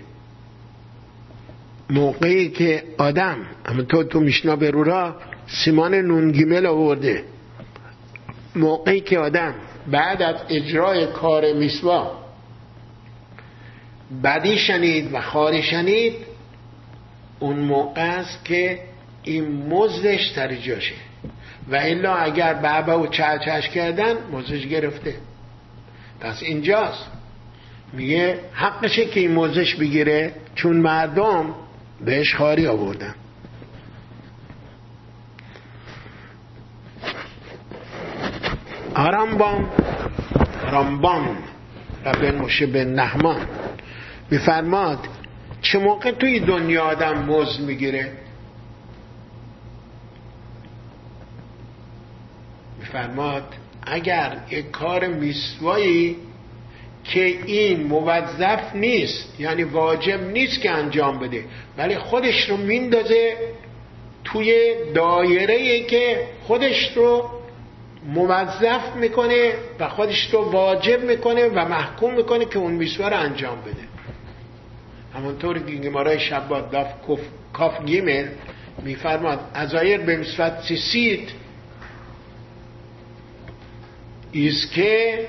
موقعی 1.90 2.50
که 2.50 2.82
آدم 2.98 3.36
اما 3.66 3.82
تو 3.82 4.20
میشنا 4.20 4.56
برورا 4.56 5.16
سیمان 5.46 5.94
نونگیمل 5.94 6.66
آورده. 6.66 7.24
موقعی 8.56 9.00
که 9.00 9.18
آدم 9.18 9.54
بعد 9.90 10.22
از 10.22 10.36
اجرای 10.48 11.06
کار 11.06 11.52
میسوا 11.52 12.22
بدی 14.24 14.58
شنید 14.58 15.14
و 15.14 15.20
خاری 15.20 15.62
شنید 15.62 16.14
اون 17.40 17.58
موقع 17.58 18.18
است 18.18 18.44
که 18.44 18.80
این 19.22 19.66
مزدش 19.66 20.32
سر 20.34 20.54
جاشه. 20.54 20.94
و 21.70 21.74
الا 21.74 22.14
اگر 22.14 22.54
بابا 22.54 23.00
و 23.00 23.06
چهچش 23.06 23.68
کردن 23.68 24.14
مزدش 24.32 24.66
گرفته. 24.66 25.14
پس 26.20 26.42
اینجاست. 26.42 27.06
میگه 27.92 28.40
حقشه 28.52 29.04
که 29.04 29.20
این 29.20 29.32
موزش 29.32 29.74
بگیره 29.74 30.34
چون 30.54 30.76
مردم 30.76 31.54
بهش 32.04 32.34
خاری 32.34 32.66
آوردن. 32.66 33.14
آرامبان 38.94 39.70
رامبان 40.70 41.38
رب 42.04 42.24
موشه 42.24 42.66
به 42.66 42.84
نحمان 42.84 43.46
میفرماد 44.30 44.98
چه 45.62 45.78
موقع 45.78 46.10
توی 46.10 46.40
دنیا 46.40 46.84
آدم 46.84 47.24
مزد 47.24 47.60
می‌گیره؟ 47.60 48.12
میفرماد 52.92 53.54
اگر 53.86 54.36
یک 54.50 54.70
کار 54.70 55.06
میسوایی 55.06 56.16
که 57.04 57.24
این 57.24 57.82
موظف 57.82 58.74
نیست 58.74 59.40
یعنی 59.40 59.62
واجب 59.62 60.22
نیست 60.22 60.60
که 60.60 60.70
انجام 60.70 61.18
بده 61.18 61.44
ولی 61.78 61.98
خودش 61.98 62.50
رو 62.50 62.56
میندازه 62.56 63.36
توی 64.24 64.74
دایره 64.94 65.80
که 65.80 66.26
خودش 66.42 66.96
رو 66.96 67.30
موظف 68.06 68.96
می‌کنه 68.96 69.52
و 69.80 69.88
خودش 69.88 70.34
رو 70.34 70.50
واجب 70.50 71.04
می‌کنه 71.04 71.48
و 71.48 71.68
محکوم 71.68 72.14
می‌کنه 72.14 72.44
که 72.44 72.58
اون 72.58 72.72
میسوا 72.72 73.08
رو 73.08 73.16
انجام 73.16 73.60
بده. 73.60 73.82
همونطور 75.14 75.58
که 75.58 75.74
گمارای 75.74 76.20
شبات 76.20 76.70
داف 76.70 76.88
کاف 77.52 77.84
گیمل 77.84 78.26
میفرماد 78.82 79.40
ازایر 79.54 80.00
به 80.00 80.16
نسبت 80.16 80.62
سیسید 80.62 81.41
ایسکه 84.32 85.28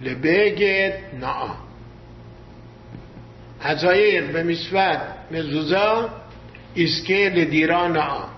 لبگت 0.00 1.14
نا 1.20 1.56
ازایر 3.60 4.24
به 4.24 4.42
نسبت 4.42 5.00
مزوزا 5.30 6.10
ایسکه 6.74 7.32
لدیرا 7.34 7.88
نا 7.88 8.28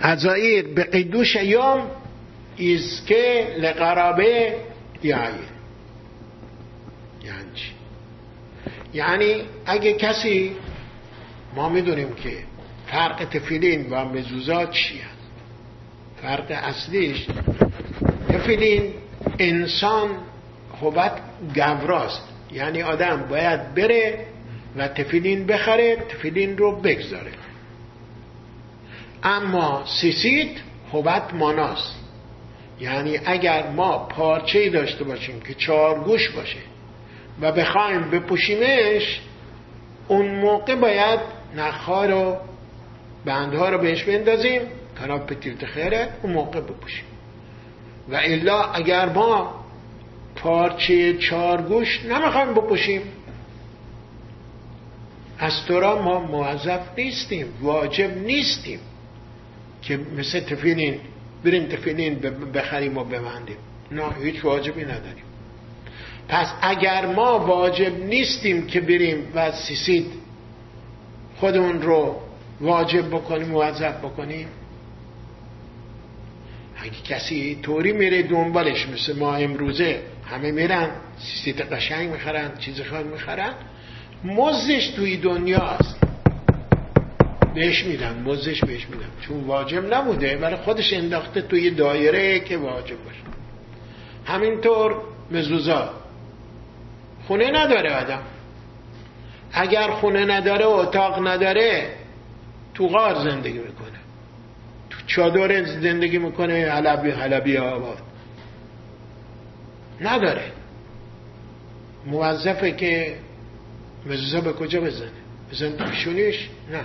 ازایر 0.00 0.66
به 0.66 0.84
قیدوش 0.84 1.36
ایام 1.36 1.90
ایسکه 2.56 3.56
لقرابه 3.58 4.56
یعنی 5.02 5.38
یعنی 8.94 9.42
اگه 9.66 9.92
کسی 9.92 10.56
ما 11.54 11.68
می‌دونیم 11.68 12.14
که 12.14 12.38
فرق 12.86 13.24
تفیلین 13.24 13.86
و 13.90 14.04
مزوزات 14.04 14.70
چی 14.70 14.98
هست 14.98 15.15
فرق 16.26 16.50
اصلیش 16.50 17.26
تفیلین 18.28 18.92
انسان 19.38 20.08
خوبت 20.80 21.12
گوراست. 21.54 22.28
یعنی 22.52 22.82
آدم 22.82 23.26
باید 23.30 23.74
بره 23.74 24.26
و 24.76 24.88
تفیلین 24.88 25.46
بخره 25.46 25.96
تفیلین 25.96 26.58
رو 26.58 26.80
بگذاره. 26.80 27.32
اما 29.22 29.84
سیسیت 30.00 30.50
خوبت 30.90 31.34
ماناست. 31.34 31.96
یعنی 32.80 33.18
اگر 33.24 33.70
ما 33.70 33.98
پارچه 33.98 34.70
داشته 34.70 35.04
باشیم 35.04 35.40
که 35.40 35.54
چهار 35.54 36.04
گوش 36.04 36.30
باشه 36.30 36.58
و 37.40 37.52
بخوایم 37.52 38.10
بپوشیمش 38.10 39.20
اون 40.08 40.26
موقع 40.26 40.74
باید 40.74 41.20
نخها 41.56 42.04
رو 42.04 42.36
بندها 43.24 43.68
رو 43.68 43.78
بهش 43.78 44.02
بندازیم. 44.02 44.62
کناب 44.98 45.26
پتیرت 45.26 45.64
خیره 45.64 46.08
اون 46.22 46.32
موقع 46.32 46.60
بپوشیم. 46.60 47.04
و 48.08 48.14
الا 48.14 48.62
اگر 48.62 49.08
ما 49.08 49.64
پارچه 50.36 51.16
چارگوش 51.18 52.04
نمی‌خوایم 52.04 52.54
بپوشیم 52.54 53.02
از 55.38 55.66
طورا 55.66 56.02
ما 56.02 56.20
موظف 56.20 56.80
نیستیم 56.98 57.46
واجب 57.60 58.18
نیستیم 58.18 58.80
که 59.82 60.00
مثل 60.16 60.40
تفیلین 60.40 61.00
بریم 61.44 61.66
تفیلین 61.66 62.14
بخریم 62.54 62.98
و 62.98 63.04
ببندیم. 63.04 63.56
نه 63.90 64.04
هیچ 64.22 64.44
واجبی 64.44 64.84
نداریم. 64.84 65.24
پس 66.28 66.52
اگر 66.62 67.06
ما 67.06 67.38
واجب 67.38 68.04
نیستیم 68.04 68.66
که 68.66 68.80
بریم 68.80 69.32
و 69.34 69.52
سیسید 69.52 70.06
خودمون 71.36 71.82
رو 71.82 72.20
واجب 72.60 73.08
بکنیم 73.10 73.48
موظف 73.48 73.98
بکنیم 74.04 74.48
اگه 76.86 77.02
کسی 77.04 77.58
طوری 77.62 77.92
میره 77.92 78.22
دنبالش 78.22 78.88
مثل 78.88 79.18
ما 79.18 79.36
امروزه 79.36 80.02
همه 80.30 80.52
میرن 80.52 80.90
سیسید 81.18 81.60
قشنگ 81.60 82.10
می‌خرن 82.10 82.58
چیز 82.58 82.80
خواهد 82.80 83.06
می‌خرن 83.06 83.54
مزش 84.24 84.86
توی 84.96 85.16
دنیاست. 85.16 86.00
بهش 87.54 87.84
میدن 87.84 88.22
مزش 88.24 88.64
بهش 88.64 88.86
میدن. 88.88 89.08
چون 89.20 89.40
واجب 89.40 89.94
نبوده 89.94 90.36
ولی 90.36 90.56
خودش 90.56 90.92
انداخته 90.92 91.42
توی 91.42 91.70
دایره 91.70 92.40
که 92.40 92.56
واجب 92.56 93.04
باشه. 93.04 93.20
همینطور 94.24 94.96
مزوزا. 95.30 95.90
خونه 97.26 97.50
نداره 97.50 97.94
آدم. 97.94 98.22
اگر 99.52 99.90
خونه 99.90 100.24
نداره 100.24 100.66
و 100.66 100.68
اتاق 100.68 101.28
نداره 101.28 101.94
تو 102.74 102.88
غار 102.88 103.14
زندگی 103.14 103.58
می‌کنه. 103.58 103.95
چادر 105.06 105.64
زندگی 105.64 106.18
می‌کنه 106.18 106.70
حلبی 106.70 107.10
حلبی 107.10 107.56
آباد. 107.56 107.98
نداره. 110.00 110.52
موظفه 112.06 112.72
که 112.72 113.14
مزوزا 114.06 114.40
به 114.40 114.52
کجا 114.52 114.80
بزنه؟ 114.80 115.10
بزن 115.52 115.70
پیشونیش؟ 115.70 116.48
نه. 116.72 116.80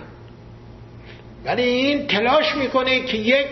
ولی 1.46 1.62
این 1.62 2.08
تلاش 2.08 2.56
می‌کنه 2.56 3.00
که 3.00 3.18
یک 3.18 3.48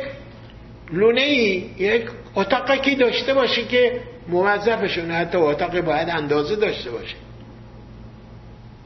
لونه 0.93 1.21
ای 1.21 1.69
یک 1.77 2.09
اتاقی 2.35 2.95
داشته 2.95 3.33
باشه 3.33 3.65
که 3.65 4.01
موظفشون 4.27 5.11
حتی 5.11 5.37
اتاق 5.37 5.81
باید 5.81 6.09
اندازه 6.09 6.55
داشته 6.55 6.91
باشه. 6.91 7.15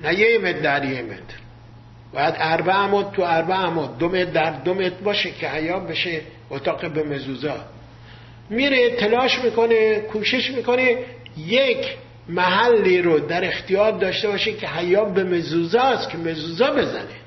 نه 0.04 0.20
یه 0.20 0.38
متر 0.38 0.60
در 0.60 0.86
یه 0.86 1.02
متر. 1.02 1.43
باید 2.14 2.36
اربع 2.38 2.74
عمود 2.74 3.12
تو 3.12 3.22
اربع 3.22 3.56
عمود. 3.56 3.98
دو 3.98 4.10
متر 4.10 4.24
در 4.26 4.52
دو 4.52 4.74
متر 4.74 5.04
باشه 5.04 5.32
که 5.32 5.50
حیاب 5.50 5.92
بشه 5.92 6.22
اتاق 6.50 6.94
به 6.94 7.04
مزوزا. 7.04 7.56
میره 8.50 8.90
تلاش 8.90 9.40
می‌کنه 9.40 10.00
کوشش 10.00 10.52
می‌کنه 10.52 10.98
یک 11.48 11.88
محلی 12.30 13.02
رو 13.02 13.20
در 13.20 13.46
اختیار 13.46 13.92
داشته 13.92 14.28
باشه 14.28 14.54
که 14.54 14.68
حیاب 14.68 15.14
به 15.14 15.24
مزوزا 15.24 15.82
است 15.82 16.10
که 16.10 16.18
مزوزا 16.18 16.72
بزنه. 16.72 17.24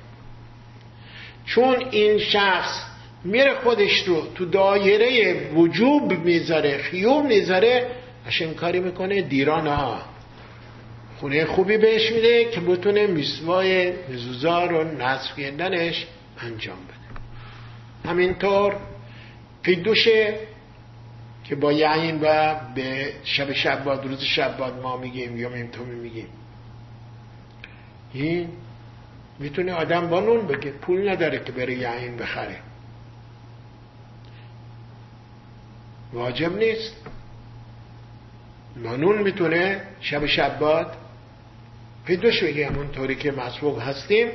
چون 1.45 1.75
این 1.91 2.19
شخص 2.19 2.83
میره 3.23 3.53
خودش 3.53 4.03
رو 4.07 4.27
تو 4.35 4.45
دایره 4.45 5.35
وجوب 5.53 6.11
می‌ذاره 6.11 6.77
خیوب 6.77 7.25
می‌ذاره 7.25 7.87
عشان 8.27 8.53
کاری 8.53 8.79
می‌کنه 8.79 9.21
دیران 9.21 9.67
ها. 9.67 10.01
خونه 11.19 11.45
خوبی 11.45 11.77
بهش 11.77 12.11
میده 12.11 12.45
که 12.45 12.59
بتونه 12.61 13.07
میسوای 13.07 13.93
مزوزار 14.09 14.73
و 14.73 14.83
نصف 14.83 15.39
کردنش 15.39 16.07
انجام 16.39 16.77
بده. 16.77 17.21
همینطور 18.09 18.75
قیدوشه 19.63 20.35
که 21.43 21.55
با 21.55 21.71
یعین 21.73 22.19
و 22.21 22.55
به 22.75 23.13
شب 23.23 23.53
شباد 23.53 24.05
روز 24.05 24.21
شباد 24.21 24.81
ما 24.81 24.97
میگیم 24.97 25.37
یا 25.37 25.49
ممتومی 25.49 25.95
میگیم. 25.95 26.27
این 28.13 28.49
می‌تونه 29.39 29.73
آدم 29.73 30.09
با 30.09 30.19
نون 30.19 30.47
بگه. 30.47 30.71
پول 30.71 31.09
نداره 31.09 31.43
که 31.43 31.51
بره 31.51 31.73
یعین 31.73 32.17
بخره. 32.17 32.59
واجب 36.13 36.57
نیست. 36.57 36.95
نون 38.83 39.21
می‌تونه 39.21 39.81
شب 40.01 40.25
شباد 40.25 40.97
پیدوش 42.07 42.43
بگه 42.43 42.69
طوری 42.95 43.15
که 43.15 43.31
مسبوق 43.31 43.79
هستیم 43.79 44.27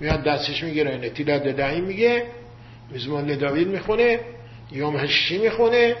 میاد 0.00 0.24
دستش 0.24 0.62
می‌گیره 0.62 0.96
نتیلا 0.96 1.38
ددهی 1.38 1.80
میگه 1.80 2.22
میزمان 2.90 3.38
داوید 3.38 3.68
می‌خونه 3.68 4.20
یوم 4.72 4.96
هشی 4.96 5.38
می‌خونه 5.38 5.96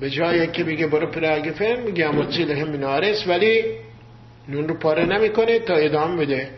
به 0.00 0.10
جایی 0.10 0.46
که 0.46 0.64
میگه 0.64 0.86
برو 0.86 1.06
پرگفن 1.06 1.80
میگه 1.80 2.06
اما 2.06 2.24
چیل 2.24 2.50
هم 2.50 2.68
مینارس 2.68 3.26
ولی 3.26 3.64
نون 4.48 4.68
رو 4.68 4.78
پاره 4.78 5.04
نمی‌کنه 5.04 5.58
تا 5.58 5.74
ادامه 5.74 6.16
بده. 6.26 6.50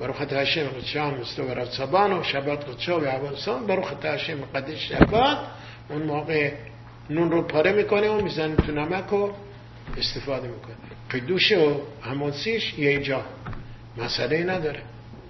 برو 0.00 0.12
خط 0.12 0.32
هشم 0.32 0.66
قدشان 0.66 1.20
مستور 1.20 1.64
سبان 1.64 2.12
و 2.12 2.22
شبات 2.22 2.64
قدشا 2.68 3.00
و 3.00 3.04
عوانسان 3.04 3.66
برو 3.66 3.82
خط 3.82 4.04
هشم 4.04 4.38
قدش 4.54 4.88
شبات. 4.88 5.38
اون 5.90 6.02
موقع 6.02 6.52
نون 7.10 7.30
رو 7.30 7.42
پاره 7.42 7.72
می‌کنه 7.72 8.08
و 8.08 8.22
می‌زنه 8.22 8.56
تو 8.56 8.72
نمک 8.72 9.12
و 9.12 9.30
استفاده 9.98 10.48
می‌کنه. 10.48 10.76
قدوش 11.12 11.52
و 11.52 11.80
همونسیش 12.02 12.78
یه 12.78 13.02
جا. 13.02 13.24
مسئله 13.98 14.44
نداره. 14.44 14.80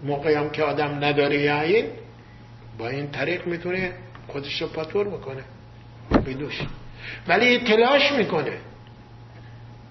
موقعی 0.04 0.34
هم 0.34 0.50
که 0.50 0.62
آدم 0.62 1.04
نداره 1.04 1.38
یعین 1.38 1.86
با 2.78 2.88
این 2.88 3.10
طریق 3.10 3.46
می‌تونه 3.46 3.92
خودش 4.28 4.62
رو 4.62 4.68
پاتور 4.68 5.08
بکنه. 5.08 5.42
قدوش 6.26 6.60
ولی 7.28 7.58
تلاش 7.58 8.12
می‌کنه. 8.12 8.52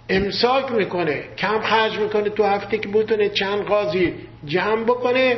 امساک 0.10 0.72
می‌کنه. 0.72 1.24
کم 1.38 1.62
خرج 1.62 2.00
می‌کنه. 2.00 2.30
تو 2.30 2.44
هفته 2.44 2.78
که 2.78 2.88
بتونه 2.88 3.30
چند 3.30 3.64
قاضی 3.64 4.14
جمع 4.46 4.84
بکنه 4.84 5.38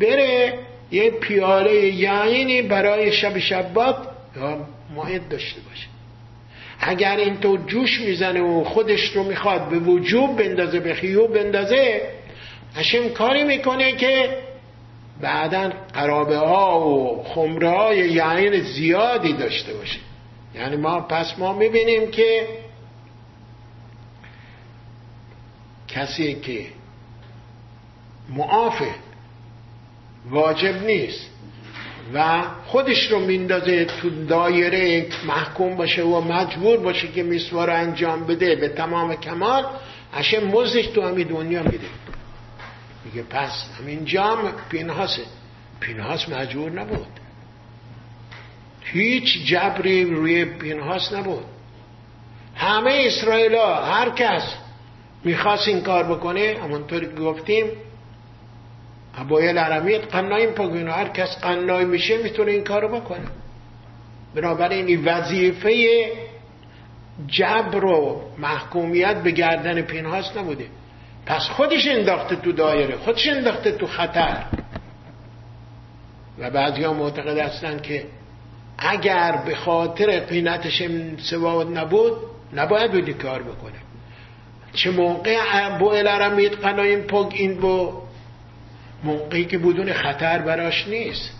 بره 0.00 0.58
یه 0.90 1.10
پیاله 1.10 1.74
یعینی 1.74 2.62
برای 2.62 3.12
شب 3.12 3.38
شبات 3.38 3.96
یا 4.36 4.66
ماهد 4.94 5.28
داشته 5.28 5.60
باشه. 5.60 5.86
اگر 6.80 7.16
این 7.16 7.36
تو 7.36 7.56
جوش 7.56 8.00
می‌زنه 8.00 8.40
و 8.40 8.64
خودش 8.64 9.16
رو 9.16 9.22
می‌خواد 9.22 9.68
به 9.68 9.78
وجوب 9.78 10.42
بندازه 10.42 10.80
به 10.80 10.94
خیوب 10.94 11.34
بندازه 11.34 12.02
هشم 12.76 13.08
کاری 13.08 13.44
می‌کنه 13.44 13.92
که 13.92 14.38
بعدا 15.20 15.72
قرابه 15.94 16.38
ها 16.38 16.88
و 16.88 17.24
خمره 17.24 17.70
های 17.70 17.98
یعین 17.98 18.62
زیادی 18.62 19.32
داشته 19.32 19.74
باشه. 19.74 19.98
یعنی 20.54 20.76
ما 20.76 21.00
پس 21.00 21.38
ما 21.38 21.52
می‌بینیم 21.52 22.10
که 22.10 22.48
کسی 25.88 26.34
که 26.34 26.66
معافه 28.28 28.90
واجب 30.30 30.86
نیست 30.86 31.30
و 32.14 32.42
خودش 32.66 33.12
رو 33.12 33.18
میندازه 33.20 33.84
تو 33.84 34.24
دایره 34.24 35.06
محکوم 35.26 35.76
باشه 35.76 36.02
و 36.02 36.20
مجبور 36.20 36.76
باشه 36.76 37.08
که 37.08 37.22
میسوار 37.22 37.70
انجام 37.70 38.26
بده 38.26 38.56
به 38.56 38.68
تمام 38.68 39.14
کمال 39.14 39.64
عشان 40.14 40.44
مزدش 40.44 40.86
تو 40.86 41.02
همین 41.02 41.28
دنیا 41.28 41.62
میده. 41.62 41.86
میگه 43.16 43.28
پس 43.28 43.64
همین 43.80 44.04
جام 44.04 44.52
پینهاسه. 44.68 45.22
پینهاس 45.80 46.28
مجبور 46.28 46.70
نبود. 46.70 47.06
هیچ 48.80 49.46
جبری 49.46 50.04
روی 50.04 50.44
پینهاس 50.44 51.12
نبود. 51.12 51.44
همه 52.54 53.04
اسرائیل 53.06 53.54
ها 53.54 53.84
هر 53.84 54.10
کس 54.10 54.54
می‌خواست 55.24 55.68
این 55.68 55.80
کار 55.80 56.04
بکنه 56.04 56.56
همونطوری 56.62 57.06
که 57.06 57.12
گفتیم 57.12 57.66
ابایل 59.18 59.58
عرمی 59.58 59.98
قنایم 59.98 60.50
پاگوینو 60.50 60.92
هر 60.92 61.08
کس 61.08 61.38
قنای 61.40 61.84
میشه 61.84 62.16
می‌تونه 62.22 62.52
این 62.52 62.64
کارو 62.64 62.88
بکنه. 63.00 63.26
بنابراین 64.34 64.86
این 64.86 65.04
وظیفه 65.04 66.06
جبر 67.26 67.84
و 67.84 68.22
محکومیت 68.38 69.16
به 69.16 69.30
گردن 69.30 69.82
پینهاس 69.82 70.36
نبوده. 70.36 70.66
پس 71.26 71.42
خودش 71.42 71.88
انداخته 71.88 72.36
تو 72.36 72.52
دایره 72.52 72.96
خودش 72.96 73.28
انداخته 73.28 73.72
تو 73.72 73.86
خطر. 73.86 74.44
و 76.38 76.50
بعضی 76.50 76.82
ها 76.82 76.92
معتقد 76.92 77.38
هستن 77.38 77.80
که 77.80 78.06
اگر 78.78 79.42
به 79.46 79.54
خاطر 79.54 80.20
قینتش 80.20 80.82
سواد 81.18 81.78
نبود 81.78 82.12
نباید 82.52 82.92
بودی 82.92 83.14
کار 83.14 83.42
بکنه. 83.42 83.78
چه 84.72 84.90
موقع 84.90 85.78
با 85.78 85.94
الارمید 85.94 86.52
قنایم 86.52 87.00
پاگ 87.00 87.32
این 87.34 87.60
با 87.60 88.02
موقعی 89.04 89.44
که 89.44 89.58
بدون 89.58 89.92
خطر 89.92 90.38
براش 90.38 90.88
نیست. 90.88 91.30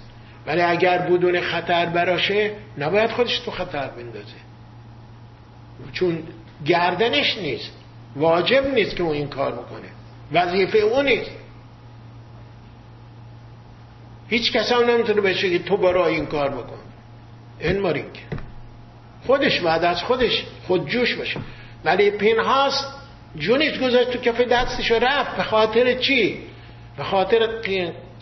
ولی 0.47 0.63
اگر 0.63 0.99
بدون 0.99 1.41
خطر 1.41 1.87
براشه 1.87 2.51
نباید 2.79 3.11
خودش 3.11 3.39
تو 3.39 3.51
خطر 3.51 3.87
بندازه. 3.87 4.37
چون 5.93 6.23
گردنش 6.65 7.39
نیست. 7.39 7.73
واجب 8.17 8.75
نیست 8.75 8.97
که 8.97 9.03
اون 9.03 9.13
این 9.13 9.29
کار 9.29 9.53
بکنه. 9.53 9.89
وظیفه 10.33 10.79
اون 10.79 11.05
نیست. 11.05 11.31
هیچ 14.29 14.53
کس 14.53 14.73
هم 14.73 14.91
نمی‌تونه 14.91 15.21
بشه 15.21 15.51
که 15.51 15.59
تو 15.59 15.77
برای 15.77 16.15
این 16.15 16.27
کار 16.27 16.51
بکن. 16.51 16.79
این 17.61 17.81
مارینگ 17.81 18.25
خودش 19.27 19.61
بعد 19.61 19.85
از 19.85 20.03
خودش 20.03 20.45
خود 20.67 20.89
جوش 20.89 21.15
باشه. 21.15 21.41
ولی 21.85 22.11
پینهاست 22.11 22.87
جونیش 23.37 23.79
گذاشت 23.79 24.11
تو 24.11 24.19
کف 24.19 24.41
دستش 24.41 24.91
رفت. 24.91 25.37
به 25.37 25.43
خاطر 25.43 25.95
چی؟ 25.99 26.39
به 26.97 27.05
خاطر 27.05 27.61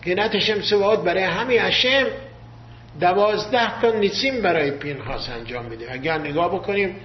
قینت 0.02 0.34
هم 0.34 0.60
سواد 0.60 1.04
برای 1.04 1.22
همین 1.22 1.58
هشم 1.60 2.06
دوازده 3.00 3.80
تا 3.80 3.90
نیسیم 3.90 4.42
برای 4.42 4.70
پینهاس 4.70 5.30
انجام 5.30 5.64
میده. 5.64 5.92
اگر 5.92 6.18
نگاه 6.18 6.54
بکنیم 6.54 6.96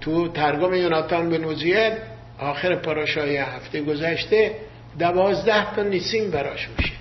تو 0.00 0.28
ترگم 0.28 0.74
یوناتان 0.74 1.28
نوزیل 1.28 1.92
آخر 2.38 2.76
پاراشای 2.76 3.36
هفته 3.36 3.80
گذشته 3.82 4.54
دوازده 4.98 5.74
تا 5.74 5.82
نیسیم 5.82 6.30
براش 6.30 6.68
میشه. 6.78 6.92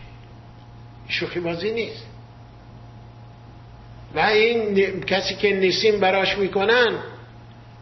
شوخی 1.08 1.40
بازی 1.40 1.72
نیست. 1.72 2.06
و 4.16 4.20
این 4.20 5.02
کسی 5.02 5.36
که 5.36 5.54
نیسیم 5.54 6.00
براش 6.00 6.38
می‌کنن 6.38 7.00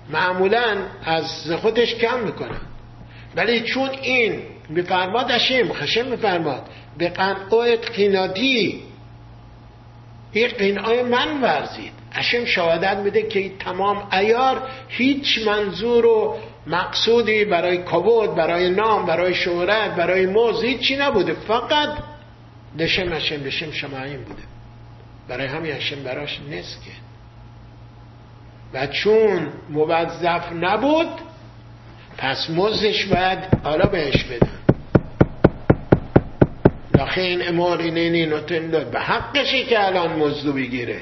معمولا 0.09 0.77
از 1.03 1.51
خودش 1.51 1.95
کم 1.95 2.19
می‌کنن. 2.19 2.61
ولی 3.35 3.61
چون 3.61 3.89
این 3.89 4.41
بفرماد 4.75 5.31
هشم 5.31 5.73
خشم 5.73 6.09
بفرماد 6.09 6.65
به 6.97 7.09
قنعه 7.09 7.77
قینادی 7.77 8.83
این 10.31 10.47
قنعه 10.47 11.03
من 11.03 11.41
ورزید. 11.41 11.91
هشم 12.13 12.45
شهادت 12.45 12.97
میده 12.97 13.21
که 13.21 13.51
تمام 13.59 14.07
ایار 14.13 14.67
هیچ 14.87 15.47
منظور 15.47 16.05
و 16.05 16.37
مقصودی 16.67 17.45
برای 17.45 17.77
کبود 17.77 18.35
برای 18.35 18.69
نام 18.69 19.05
برای 19.05 19.33
شهرت 19.33 19.95
برای 19.95 20.25
موز 20.25 20.63
هیچی 20.63 20.95
نبوده. 20.95 21.33
فقط 21.33 21.89
دشم 22.79 23.13
هشم 23.13 23.37
دشم 23.37 23.71
شماعین 23.71 24.23
بوده. 24.23 24.41
برای 25.27 25.47
همین 25.47 25.71
هشم 25.71 26.03
براش 26.03 26.39
نیست 26.49 26.83
که. 26.85 26.91
و 28.73 28.87
چون 28.87 29.47
موظف 29.69 30.53
نبود 30.53 31.07
پس 32.17 32.49
مزدش 32.49 33.05
باید 33.05 33.39
حالا 33.63 33.85
بهش 33.85 34.23
بدن 34.23 34.49
لاخه 36.97 37.21
این 37.21 37.47
امار 37.47 37.79
اینینی 37.79 38.25
نوتن 38.25 38.69
داد. 38.69 38.91
به 38.91 38.99
حقشی 38.99 39.65
که 39.65 39.85
الان 39.85 40.19
مزدو 40.19 40.53
بگیره. 40.53 40.99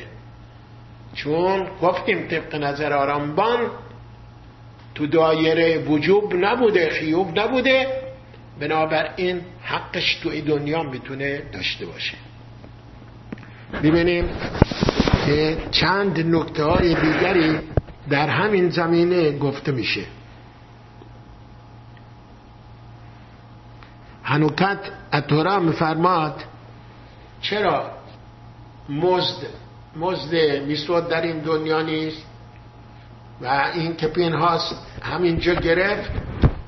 چون 1.16 1.68
گفتیم 1.82 2.28
طبق 2.28 2.56
نظر 2.56 2.94
آرامبان 2.94 3.72
تو 4.96 5.08
دایره 5.08 5.78
وجوب 5.78 6.34
نبوده 6.36 6.90
خیوب 6.90 7.40
نبوده. 7.40 7.88
بنابراین 8.60 9.42
حقش 9.64 10.16
تو 10.16 10.42
دنیا 10.42 10.84
می‌تونه 10.84 11.42
داشته 11.54 11.86
باشه. 11.86 12.18
ببینیم 13.84 14.30
که 15.26 15.58
چند 15.72 16.36
نکته 16.36 16.64
های 16.64 16.96
دیگری 16.96 17.60
در 18.10 18.30
همین 18.30 18.70
زمینه 18.70 19.38
گفته 19.38 19.72
میشه. 19.72 20.02
هنوکت 24.24 24.80
اتورا 25.14 25.60
میفرماد 25.60 26.44
چرا 27.42 27.92
مزد 28.90 29.48
مزد 29.96 30.36
میسود 30.68 31.10
در 31.10 31.22
این 31.22 31.40
دنیا 31.40 31.82
نیست؟ 31.82 32.26
و 33.44 33.72
این 33.74 33.96
که 33.96 34.08
پینهاس 34.08 34.74
همینجا 35.02 35.54
گرفت 35.54 36.12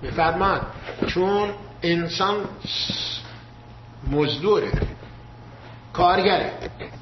میفرماد 0.01 0.61
چون 1.07 1.49
انسان 1.83 2.35
مزدوره 4.11 4.71
کارگره. 5.93 6.51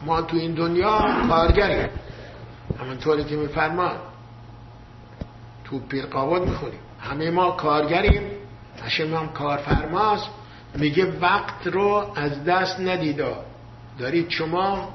ما 0.05 0.21
تو 0.21 0.38
این 0.38 0.53
دنیا 0.53 1.28
کارگریم. 1.30 1.89
همونطوری 2.80 3.24
که 3.24 3.36
میفرمان 3.36 3.95
تو 5.63 5.80
پیرقاوت 5.80 6.41
می‌خونیم. 6.41 6.80
همه 7.01 7.32
ما 7.32 7.51
کارگریم. 7.51 8.24
هشم 8.84 9.15
هم 9.15 9.30
کارفرماست. 9.30 10.28
میگه 10.76 11.19
وقت 11.19 11.67
رو 11.67 12.13
از 12.15 12.43
دست 12.43 12.80
ندیدا. 12.80 13.45
دارید 13.99 14.30
شما 14.30 14.93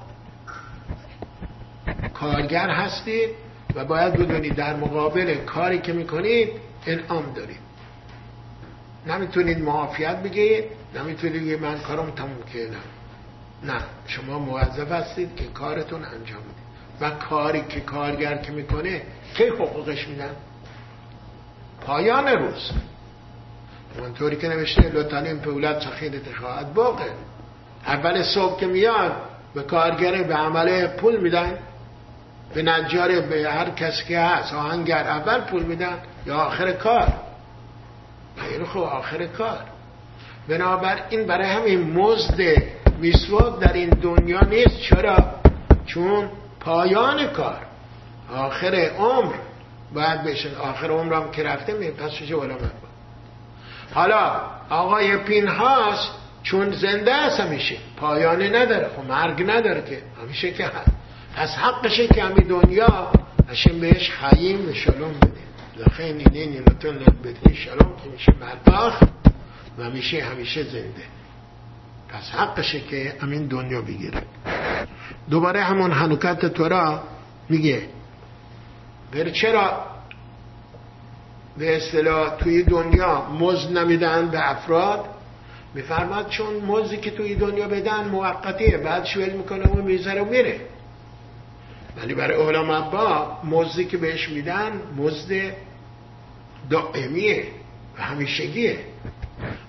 کارگر 2.15 2.71
هستید؟ 2.71 3.48
و 3.75 3.85
باید 3.85 4.13
بدونید 4.13 4.55
در 4.55 4.77
مقابل 4.77 5.35
کاری 5.35 5.79
که 5.79 5.93
می‌کنید 5.93 6.53
انعام 6.87 7.33
دارید. 7.33 7.61
نمی‌تونید 9.07 9.59
معافیت 9.59 10.23
بگید 10.23 10.65
نمی‌تونید 10.95 11.43
بگید 11.43 11.63
من 11.63 11.79
کارم 11.79 12.11
تموم 12.11 12.43
کردم. 12.55 12.85
نه 13.65 13.81
شما 14.07 14.39
موظف 14.39 14.93
هستید 14.93 15.37
که 15.37 15.45
کارتون 15.45 16.05
انجام 16.05 16.41
بدید. 16.41 16.69
و 17.01 17.11
کاری 17.11 17.63
که 17.69 17.81
کارگر 17.81 18.37
که 18.37 18.53
می‌کنه 18.53 19.03
کی 19.37 19.45
حقوقش 19.45 20.09
میدن. 20.09 20.31
پایان 21.81 22.29
روز. 22.29 22.71
اونطوری 23.99 24.37
که 24.37 24.49
نوشته 24.49 24.83
لطفا 24.89 25.19
این 25.19 25.39
پولت 25.39 25.83
سخیدت 25.83 26.35
خواهد 26.41 26.75
باقه. 26.75 27.11
اول 27.87 28.23
صبح 28.23 28.61
که 28.61 28.67
میاد 28.67 29.13
به 29.55 29.63
کارگر 29.63 30.23
به 30.23 30.35
عمله 30.35 30.87
پول 30.87 31.21
میدن. 31.21 31.59
به 32.55 32.63
نجار 32.63 33.21
به 33.21 33.51
هر 33.51 33.71
کسی 33.71 34.05
که 34.05 34.21
هست 34.21 34.55
آهنگر 34.55 35.05
اول 35.05 35.41
پول 35.41 35.63
میدن 35.63 35.99
یا 36.27 36.37
آخر 36.37 36.73
کار؟ 36.73 37.13
خیلی 38.37 38.65
خوب 38.65 38.83
آخر 38.83 39.27
کار. 39.27 39.65
بنابراین 40.49 41.27
برای 41.27 41.47
همین 41.47 41.93
مزد 41.93 42.63
میسواک 42.99 43.59
در 43.59 43.73
این 43.73 43.91
دنیا 43.91 44.41
نیست. 44.41 44.81
چرا؟ 44.81 45.17
چون 45.87 46.29
پایان 46.61 47.27
کار 47.27 47.61
آخر 48.35 48.75
عمر 48.75 49.35
باید 49.95 50.23
بشه. 50.23 50.57
آخر 50.57 50.91
عمرم 50.91 51.31
که 51.31 51.43
رفته 51.43 51.73
می 51.73 51.91
پس 51.91 52.11
چه 52.11 52.37
حالا 53.95 54.41
آقای 54.71 55.17
پینهاس 55.17 56.11
چون 56.43 56.73
زنده 56.73 57.15
است 57.15 57.41
همیشه. 57.41 57.77
پایانی 57.97 58.49
نداره 58.49 58.89
خب 58.97 59.05
مرگ 59.09 59.43
نداره 59.51 59.83
که. 59.83 60.03
همیشه 60.23 60.53
که 60.53 60.65
هست. 60.65 60.98
پس 61.39 61.55
حقشه 61.55 62.07
که 62.07 62.23
همی 62.23 62.45
دنیا 62.45 63.13
خییم 64.21 64.69
و 64.69 64.73
شلوم 64.73 65.13
بده. 65.13 65.31
لخین 65.77 66.17
اینه 66.17 66.47
نیمتون 66.47 66.99
بدهی 66.99 67.57
شلوم 67.57 67.93
که 68.05 68.11
میشه 68.13 68.33
مرداخ 68.41 69.03
و 69.79 69.91
میشه 69.91 70.23
همیشه 70.23 70.63
زنده. 70.63 71.05
پس 72.09 72.31
حقشه 72.31 72.81
که 72.81 73.15
همین 73.21 73.47
دنیا 73.47 73.83
بگیره. 73.83 74.23
دوباره 75.31 75.63
همون 75.63 75.93
حنوکت 75.93 76.47
تورا 76.47 77.03
میگه. 77.49 77.83
بر 79.13 79.31
چرا 79.31 79.87
به 81.59 81.77
اصطلاح 81.77 82.37
توی 82.37 82.63
دنیا 82.63 83.23
مزد 83.41 83.79
نمیدن 83.79 84.29
به 84.29 84.51
افراد؟ 84.51 85.05
میفرماد 85.75 86.29
چون 86.29 86.55
مزدی 86.55 86.97
که 86.97 87.11
توی 87.11 87.35
دنیا 87.35 87.69
بدن 87.69 88.09
موقتیه. 88.09 88.79
بعد 88.79 89.05
شویل 89.05 89.33
می‌کنه 89.33 89.65
و 89.65 89.83
می‌ذاره 89.83 90.23
و 90.23 90.25
میره. 90.25 90.61
ولی 92.03 92.15
برای 92.15 92.37
علما 92.37 92.81
با 92.81 93.39
مزدی 93.45 93.85
که 93.85 93.97
بهش 93.97 94.29
میدن 94.29 94.83
مزد 94.97 95.53
دائمیه 96.71 97.45
و 97.99 98.03
همیشگیه. 98.03 98.79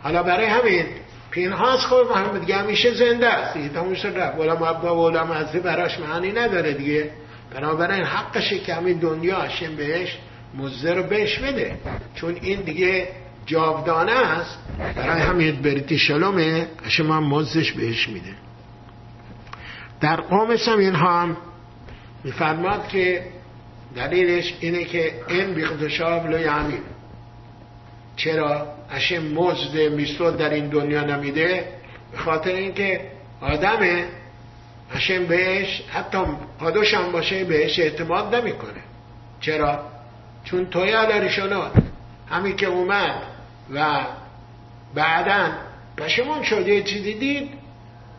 حالا 0.04 0.24
برای 0.24 0.46
همین 0.46 0.86
پینهاس 1.32 1.80
خب 1.80 2.06
محمد 2.12 2.40
دیگه 2.40 2.56
همیشه 2.56 2.94
زنده 2.94 3.28
است. 3.28 3.58
دیگه 3.58 3.70
تموم 3.70 3.94
شد 3.94 4.18
رفت. 4.18 4.40
علما 4.40 4.74
با 4.74 4.96
و 4.96 5.10
علما 5.10 5.44
براش 5.64 6.00
معنی 6.00 6.32
نداره 6.32 6.74
دیگه. 6.74 7.12
بنابراین 7.56 8.04
حقشه 8.04 8.60
که 8.60 8.74
همین 8.74 9.00
دنیا 9.00 9.40
هشم 9.40 9.76
بهش 9.76 10.18
مزده 10.58 10.94
رو 10.94 11.04
بهش 11.04 11.40
بده. 11.40 11.78
چون 12.16 12.38
این 12.42 12.62
دیگه 12.62 13.08
جاودانه 13.46 14.12
است. 14.12 14.60
برای 14.96 15.22
همین 15.22 15.62
بریتی 15.62 15.98
شلومه 15.98 16.68
هشم 16.86 17.12
هم 17.12 17.24
مزدش 17.24 17.72
بهش 17.72 18.10
میده. 18.10 18.34
در 20.02 20.16
قومش 20.16 20.68
هم 20.68 20.80
این 20.80 20.96
هم 20.96 21.38
میفرماد 22.24 22.88
که 22.88 23.24
دلیلش 23.96 24.54
اینه 24.60 24.84
که 24.84 25.14
این 25.28 25.54
بیخدشاب 25.54 26.28
لو 26.28 26.40
یعمین 26.40 26.82
چرا؟ 28.16 28.68
هشم 28.90 29.24
مزد 29.24 29.78
میستود 29.78 30.38
در 30.38 30.50
این 30.50 30.68
دنیا 30.68 31.04
نمیده. 31.04 31.66
به 32.12 32.18
خاطر 32.18 32.52
اینکه 32.52 33.02
آدمه 33.42 34.06
هشم 34.92 35.26
بهش 35.26 35.84
حتی 35.90 36.18
پادوش 36.60 36.94
هم 36.94 37.12
باشه 37.12 37.44
بهش 37.44 37.80
اعتماد 37.80 38.36
نمی‌کنه. 38.36 38.82
چرا؟ 39.42 39.86
چون 40.44 40.66
توی 40.66 40.92
علریشانات 40.92 41.72
همین 42.30 42.56
که 42.56 42.66
اومد 42.66 43.22
و 43.74 44.06
بعدا 44.96 45.52
پشمون 45.98 46.44
شد 46.44 46.68
یه 46.68 46.84
چیزی 46.84 47.14
دید 47.14 47.50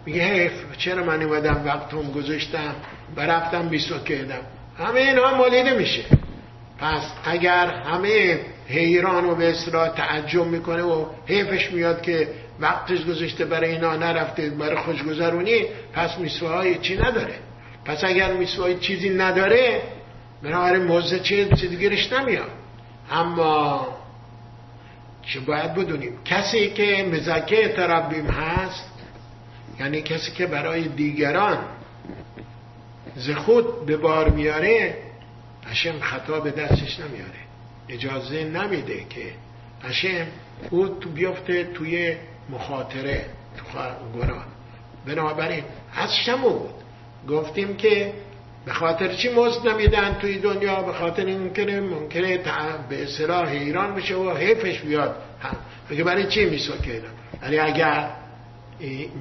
میگه 0.07 0.22
حیف 0.22 0.53
چرا 0.78 1.05
من 1.05 1.22
اومدم 1.22 1.62
وقتم 1.64 2.12
گذاشتم؟ 2.12 2.74
و 3.17 3.21
رفتم 3.21 3.69
بیسو 3.69 3.99
کردم 3.99 4.41
همه 4.79 5.01
اینها 5.01 5.37
مالیده 5.37 5.75
میشه. 5.75 6.03
پس 6.79 7.03
اگر 7.25 7.67
همه 7.67 8.41
حیران 8.69 9.25
و 9.25 9.35
به 9.35 9.51
اصطلاح 9.51 9.89
تعجب 9.89 10.45
می‌کنه 10.45 10.83
و 10.83 11.07
حیفش 11.27 11.71
میاد 11.71 12.03
که 12.03 12.29
وقتش 12.61 13.05
گذاشته 13.05 13.45
برای 13.45 13.71
اینا 13.71 13.97
نرفته 13.97 14.51
برای 14.51 14.77
خوشگذرونی 14.77 15.63
پس 15.93 16.19
میسوهای 16.19 16.79
چی 16.79 16.97
نداره؟ 16.97 17.35
پس 17.85 18.05
اگر 18.05 18.33
میسوهای 18.33 18.79
چیزی 18.79 19.11
نداره 19.11 19.83
بنابراین 20.43 20.83
موزه 20.83 21.21
چیزی 21.21 21.77
گیرش 21.77 22.13
نمیاد. 22.13 22.51
اما 23.11 23.89
چه 25.23 25.41
باید 25.41 25.75
بدونیم؟ 25.75 26.13
کسی 26.25 26.71
که 26.71 27.09
مزکه 27.13 27.69
تربیم 27.69 28.27
هست 28.27 28.91
یعنی 29.81 30.03
کسی 30.03 30.33
که 30.33 30.47
برای 30.47 30.89
دیگران 30.89 31.59
ز 33.20 33.30
خود 33.30 33.86
به 33.86 33.97
بار 33.97 34.28
میاره 34.28 34.94
هشم 35.66 36.01
خطا 36.01 36.40
به 36.40 36.51
دستش 36.51 37.01
نمیاره. 37.01 37.40
اجازه 37.88 38.44
نمیده 38.44 39.05
که 39.10 39.32
هشم 39.82 40.26
او 40.70 40.88
تو 40.88 41.09
بیفته 41.10 41.64
توی 41.64 42.16
مخاطره 42.51 43.24
تو 43.56 43.64
گناه 44.18 44.44
بنابراین 45.06 45.64
از 45.94 46.16
شما 46.16 46.48
بود. 46.48 46.74
گفتیم 47.28 47.76
که 47.76 48.12
به 48.64 48.72
خاطر 48.72 49.14
چی 49.14 49.28
مزد 49.28 49.68
نمیدن 49.68 50.18
توی 50.20 50.38
دنیا؟ 50.38 50.82
به 50.82 50.92
خاطر 50.92 51.24
اینکه 51.24 51.80
ممکنه 51.80 52.38
به 52.88 53.02
اصلاح 53.02 53.48
ایران 53.48 53.94
بشه 53.94 54.14
و 54.14 54.36
حیفش 54.36 54.80
بیاد 54.80 55.16
بگه 55.90 56.05
برای 56.05 56.26
چی 56.26 56.44
میسوا 56.44 56.76
کردم 56.76 57.10
ولی 57.42 57.59
اگر 57.59 58.10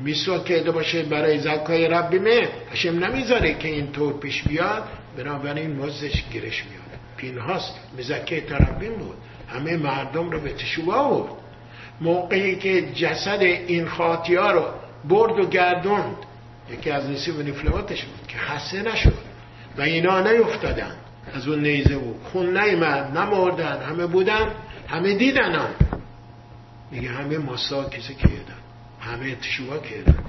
میسوا 0.04 0.40
کرده 0.40 0.72
باشه 0.72 1.04
برای 1.04 1.40
زکای 1.40 1.88
ربیمه 1.88 2.50
هشم 2.72 2.90
نمی‌ذاره 3.06 3.54
که 3.54 3.68
این 3.68 3.92
طور 3.92 4.20
پیش 4.20 4.44
بیاد 4.44 4.84
بنابراین 5.18 5.76
مزدش 5.76 6.24
گیرش 6.32 6.64
میاد. 6.66 7.00
پینهاست 7.18 7.74
مزکه 7.98 8.42
تربیم 8.42 8.94
بود. 8.94 9.16
همه 9.48 9.78
مردم 9.78 10.30
رو 10.30 10.40
به 10.40 10.54
تشوبه 10.54 11.10
بود 11.10 11.30
موقعی 12.02 12.56
که 12.56 12.82
جسد 12.82 13.42
این 13.42 13.88
خاطیا 13.88 14.52
رو 14.52 14.66
برد 15.10 15.40
و 15.40 15.50
گردوند. 15.50 16.16
یکی 16.72 16.92
از 16.92 17.10
نصیب 17.10 17.50
نفلواتش 17.50 18.06
بود 18.06 18.28
که 18.28 18.38
خسته 18.38 18.82
نشد 18.82 19.14
و 19.78 19.82
اینا 19.82 20.22
نیفتادن. 20.22 20.96
از 21.34 21.48
اون 21.48 21.60
نیزه 21.60 21.98
بود 21.98 22.22
خون 22.24 22.58
نیمد 22.58 23.18
نمردن 23.18 23.82
همه 23.82 24.06
بودن 24.06 24.52
همه 24.88 25.14
دیدن 25.14 25.52
هم 25.56 25.70
میگه 26.92 27.10
همه 27.10 27.38
ماسا 27.38 27.90
کسی 27.90 28.16
کردن 28.16 28.56
همه 29.12 29.36
تشوها 29.36 29.78
کردن. 29.78 30.24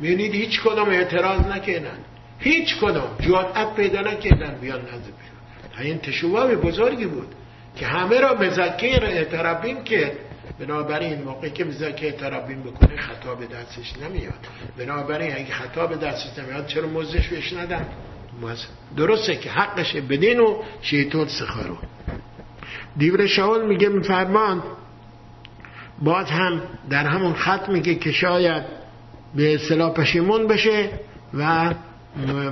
می‌بینید 0.00 0.34
هیچ 0.34 0.62
کدام 0.62 0.88
اعتراض 0.88 1.40
نکردن. 1.40 1.98
هیچ 2.38 2.76
کدام. 2.76 3.16
جوادت 3.20 3.74
پیدا 3.74 4.00
نکردن. 4.00 4.58
بیان 4.60 4.80
نزد 4.80 4.90
پیدا 4.90 5.82
این 5.82 5.98
تشوها 5.98 6.46
بزرگی 6.46 7.06
بود 7.06 7.34
که 7.76 7.86
همه 7.86 8.20
را 8.20 8.50
زکه 8.50 9.02
اعترابین 9.02 9.84
کرد. 9.84 10.12
بنابراین 10.58 11.22
موقعی 11.22 11.50
که 11.50 11.70
زکه 11.70 12.12
ترابین 12.12 12.62
بکنه 12.62 12.96
خطا 12.96 13.34
به 13.34 13.46
دستش 13.46 13.92
نمیاد. 14.02 14.46
بنابراین 14.78 15.34
اگه 15.34 15.52
خطا 15.52 15.86
به 15.86 15.96
دستش 15.96 16.38
نمیاد 16.38 16.66
چرا 16.66 16.86
موزش 16.86 17.28
بهش 17.28 17.52
ندن؟ 17.52 17.86
درسته 18.96 19.36
که 19.36 19.50
حقشه 19.50 20.00
بدین 20.00 20.40
و 20.40 20.62
شیطان 20.82 21.28
سخارو 21.28 21.76
دیور 22.96 23.26
شاول 23.26 23.66
میگه 23.66 23.88
میفرمان 23.88 24.62
باز 26.02 26.30
هم 26.30 26.62
در 26.90 27.06
همون 27.06 27.32
خط 27.32 27.68
میگه 27.68 27.94
که 27.94 28.12
شاید 28.12 28.62
به 29.34 29.54
اصطلاح 29.54 29.92
پشیمون 29.92 30.46
بشه 30.46 30.90
و 31.34 31.74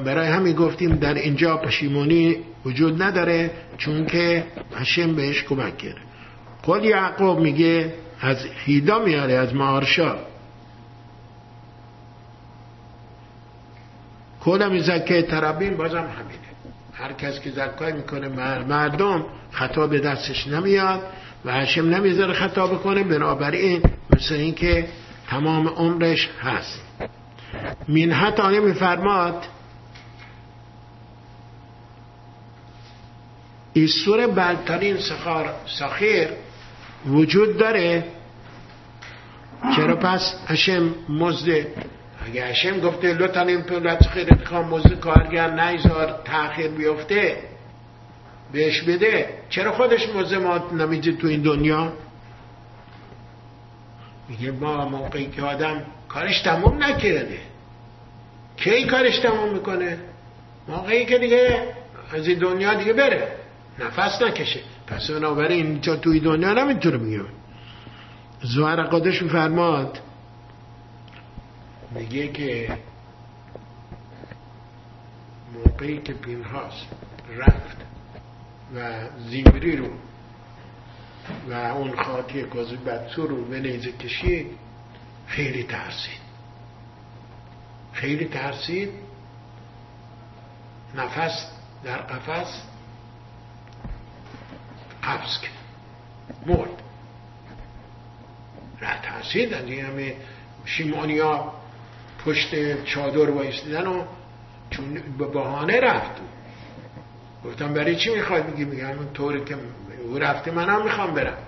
برای 0.05 0.29
همین 0.29 0.57
گفتیم 0.57 0.97
در 0.97 1.15
اینجا 1.15 1.57
پشیمونی 1.57 2.37
وجود 2.65 3.03
نداره 3.03 3.51
چون 3.79 4.07
که 4.07 4.45
هشم 4.77 5.15
بهش 5.15 5.43
کمک 5.43 5.79
کرد 5.79 5.97
قول 6.62 6.85
یعقوب 6.85 7.39
میگه 7.39 7.95
از 8.21 8.37
هیدا 8.65 8.99
میاره 8.99 9.35
از 9.35 9.55
مارشا. 9.55 10.16
کل 14.41 14.79
زکه 14.79 15.23
ترابین؟ 15.23 15.77
بازم 15.77 15.97
همینه. 15.97 16.45
هر 16.95 17.12
کس 17.12 17.41
که 17.41 17.51
زکای 17.51 17.93
می‌کنه 17.93 18.29
مردم 18.69 19.27
خطا 19.51 19.87
به 19.87 20.01
دستش 20.01 20.47
نمیاد. 20.47 21.01
و 21.45 21.53
هشم 21.53 21.89
نمی‌ذاره 21.89 22.33
خطا 22.33 22.66
بکنه 22.66 23.03
بنابراین 23.03 23.83
مثل 24.11 24.35
اینکه 24.35 24.89
تمام 25.29 25.69
عمرش 25.69 26.31
هست. 26.43 26.83
مینحت 27.89 28.41
آیه 28.41 28.61
میفرماد 28.61 29.47
ایسور 33.73 34.27
بلترین 34.27 34.97
سخار 34.97 35.55
سخیر 35.66 36.29
وجود 37.07 37.59
داره. 37.59 38.05
چرا 39.77 39.97
پس 39.97 40.35
هشم 40.47 40.95
مزده 41.09 41.75
اگه 42.27 42.45
هشم 42.45 42.81
گفته 42.81 43.15
لطن 43.15 43.49
این 43.49 43.62
پولت 43.62 44.07
خیر 44.09 44.33
اتخام 44.33 44.69
مزد 44.69 45.01
کارگر 45.01 45.51
نیزار 45.51 46.21
تاخیر 46.25 46.69
بیفته 46.69 47.53
بهش 48.55 48.82
بده 48.82 49.28
چرا 49.51 49.72
خودش 49.72 50.09
مزد 50.09 50.35
ما 50.35 50.59
نمیده 50.72 51.12
تو 51.12 51.26
این 51.26 51.43
دنیا؟ 51.43 51.93
میگه 54.28 54.51
ما 54.51 54.89
موقعی 54.89 55.26
که 55.26 55.43
آدم 55.43 55.82
کارش 56.09 56.40
تموم 56.40 56.82
نکرده. 56.82 57.39
کی 58.56 58.86
کارش 58.86 59.18
تموم 59.18 59.52
می‌کنه؟ 59.52 59.98
موقعی 60.68 61.06
که 61.06 61.18
دیگه 61.18 61.68
از 62.12 62.28
این 62.28 62.39
دنیا 62.39 62.74
دیگه 62.74 62.93
بره. 62.93 63.36
نفس 63.78 64.22
نکشه. 64.22 64.60
پس 64.86 65.10
بنابراین 65.10 65.66
اینجا 65.66 65.97
توی 65.97 66.20
دنیا 66.20 66.52
نمی‌تونه 66.52 66.97
میگه 66.97 67.24
زهر 68.43 68.82
قادش 68.82 69.22
فرماد 69.22 69.98
میگه 71.90 72.28
که 72.28 72.78
موقعی 75.55 75.98
که 75.98 76.12
پینهاس 76.12 76.74
رفت. 77.36 77.94
و 78.77 79.09
زیمری 79.19 79.77
رو 79.77 79.89
و 81.49 81.53
اون 81.53 82.03
خاطی 82.03 82.43
کازی 82.43 82.77
بدسو 82.77 83.27
رو 83.27 83.45
به 83.45 83.61
نیزه 83.61 83.93
کشید 83.93 84.47
خیلی 85.27 85.62
ترسید. 85.62 86.24
خیلی 87.93 88.24
ترسید. 88.24 88.91
نفس 90.95 91.51
در 91.85 91.97
قفس 91.97 92.62
قبض 95.05 95.39
کرد. 95.41 95.53
مرد. 96.47 96.82
را 98.81 98.89
ترسید 99.03 99.55
از 99.55 99.65
این 99.65 99.85
همه 99.85 100.16
شیمانیا 100.65 101.53
پشت 102.24 102.85
چادر 102.85 103.31
وایستیدن 103.31 103.86
و 103.86 104.05
چون 104.70 104.95
به 105.19 105.27
بهانه 105.27 105.81
رفت. 105.81 106.20
گفتم 107.45 107.75
برای 107.75 107.97
چی 107.97 108.15
می‌خواد 108.15 108.49
میگی 108.49 108.65
میگم 108.65 109.12
طوری 109.12 109.45
که 109.45 109.57
او 110.05 110.19
رفته 110.19 110.51
منم 110.51 110.85
می‌خوام 110.85 111.15
برم. 111.15 111.39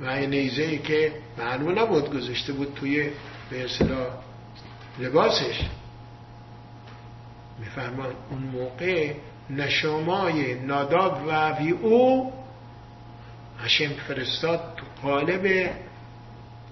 و 0.00 0.08
این 0.08 0.30
نیزه 0.30 0.62
ای 0.62 0.78
که 0.78 1.12
معلوم 1.38 1.78
نبود 1.78 2.14
گذاشته 2.14 2.52
بود 2.52 2.74
توی 2.74 3.10
به 3.50 3.64
اصطلاح 3.64 4.06
لباسش. 4.98 5.60
میفرمان 7.58 8.12
اون 8.30 8.42
موقع 8.42 9.14
نشامای 9.50 10.54
ناداب 10.54 11.22
و 11.28 11.50
وی 11.50 11.70
او 11.70 12.32
هشم 13.58 13.88
فرستاد 13.88 14.60
تو 14.76 15.08
قالب 15.08 15.70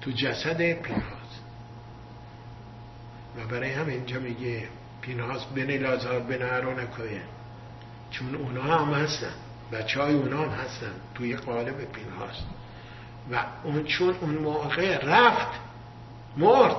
تو 0.01 0.11
جسد 0.11 0.73
پینهاز. 0.73 1.31
و 3.37 3.47
برای 3.51 3.73
هم 3.73 3.89
اینجا 3.89 4.21
میگه 4.21 4.69
پینهاز 5.01 5.47
بین 5.55 5.71
لازار 5.71 6.21
بین 6.21 6.43
نکویه 6.43 7.23
چون 8.11 8.35
اونا 8.35 8.62
هم 8.62 8.95
هستن. 8.95 9.32
بچه 9.73 10.03
های 10.03 10.15
اونا 10.15 10.43
هم 10.43 10.49
هستن. 10.49 10.93
توی 11.15 11.37
قالب 11.37 11.74
پینهاز 11.93 12.37
و 13.32 13.45
اون 13.65 13.85
چون 13.85 14.15
اون 14.20 14.35
موقع 14.35 14.99
رفت 15.05 15.49
مرد. 16.37 16.77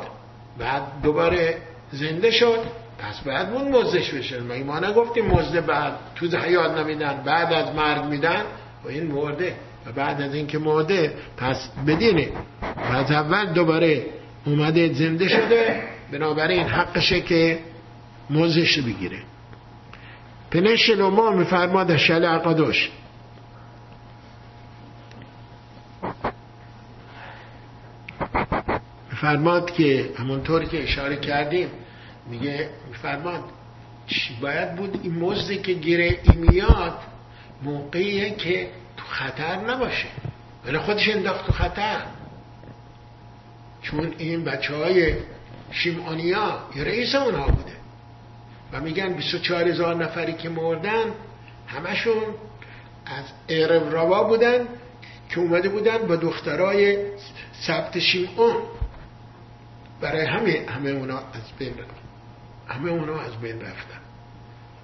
بعد 0.58 1.02
دوباره 1.04 1.58
زنده 1.92 2.32
شد. 2.32 2.60
پس 2.98 3.20
بعد 3.22 3.54
اون 3.54 3.72
مزدش 3.72 4.12
بشه. 4.12 4.40
ما 4.42 4.80
نگفتیم 4.80 5.26
مزده 5.26 5.62
بعد. 5.62 5.94
تو 6.16 6.38
حیات 6.38 6.78
نمیدن 6.78 7.22
بعد 7.26 7.54
از 7.54 7.76
مرگ 7.76 8.06
میدن. 8.06 8.44
و 8.84 8.88
این 8.88 9.12
مرده. 9.12 9.56
و 9.86 9.92
بعد 9.92 10.22
از 10.22 10.34
اینکه 10.36 10.58
مرده 10.58 11.14
پس 11.38 11.70
بدینه 11.88 12.30
و 12.62 12.96
اول 12.96 13.46
دوباره 13.46 14.06
اومده 14.46 14.94
زنده 14.94 15.28
شده. 15.28 15.84
بنابراین 16.12 16.64
حقشه 16.64 17.22
که 17.22 17.60
موزش 18.30 18.80
بگیره. 18.80 19.18
پنه 20.52 20.76
شلوما 20.76 21.32
میفرماد 21.32 21.98
شل 21.98 22.26
عقدوش 22.26 22.92
میفرماد 29.12 29.72
که 29.72 30.10
همونطوری 30.18 30.66
که 30.66 30.84
اشاره 30.84 31.16
کردیم 31.16 31.68
میگه 32.30 32.70
میفرماد 32.88 33.44
باید 34.42 34.76
بود 34.76 35.00
این 35.04 35.20
مزدی 35.20 35.58
که 35.58 35.74
گیره 35.74 36.20
ای 36.24 36.36
میاد 36.36 36.98
موقعیه 37.64 38.36
که 38.36 38.70
تو 38.98 39.04
خطر 39.06 39.56
نباشه. 39.56 40.08
ولی 40.66 40.78
خودش 40.78 41.10
انداخت 41.10 41.46
تو 41.46 41.52
خطر. 41.52 42.02
چون 43.82 44.14
این 44.18 44.44
بچه 44.44 44.76
های 44.76 45.16
شیمانیا 45.72 46.60
یه 46.76 46.84
رئیس 46.84 47.16
اونها 47.16 47.48
بوده. 47.48 47.81
و 48.74 48.80
میگن 48.80 49.14
24 49.14 49.68
هزار 49.68 49.96
نفری 49.96 50.34
که 50.34 50.50
مردن 50.50 51.06
همشون 51.68 52.24
از 53.06 53.26
ارم 53.50 53.90
روا 53.90 54.24
بودن 54.24 54.68
که 55.30 55.40
اومده 55.40 55.70
بودن 55.70 55.98
با 55.98 56.16
دخترای 56.16 57.06
سبت 57.68 58.00
شیمون 58.00 58.56
برای 60.02 60.26
همه 60.26 60.66
همه 60.70 60.90
اونا 60.90 61.18
از 61.18 61.58
بین 61.60 61.74
همه 62.68 62.92
اونا 62.92 63.20
از 63.20 63.38
بین 63.42 63.62
رفتن. 63.62 64.02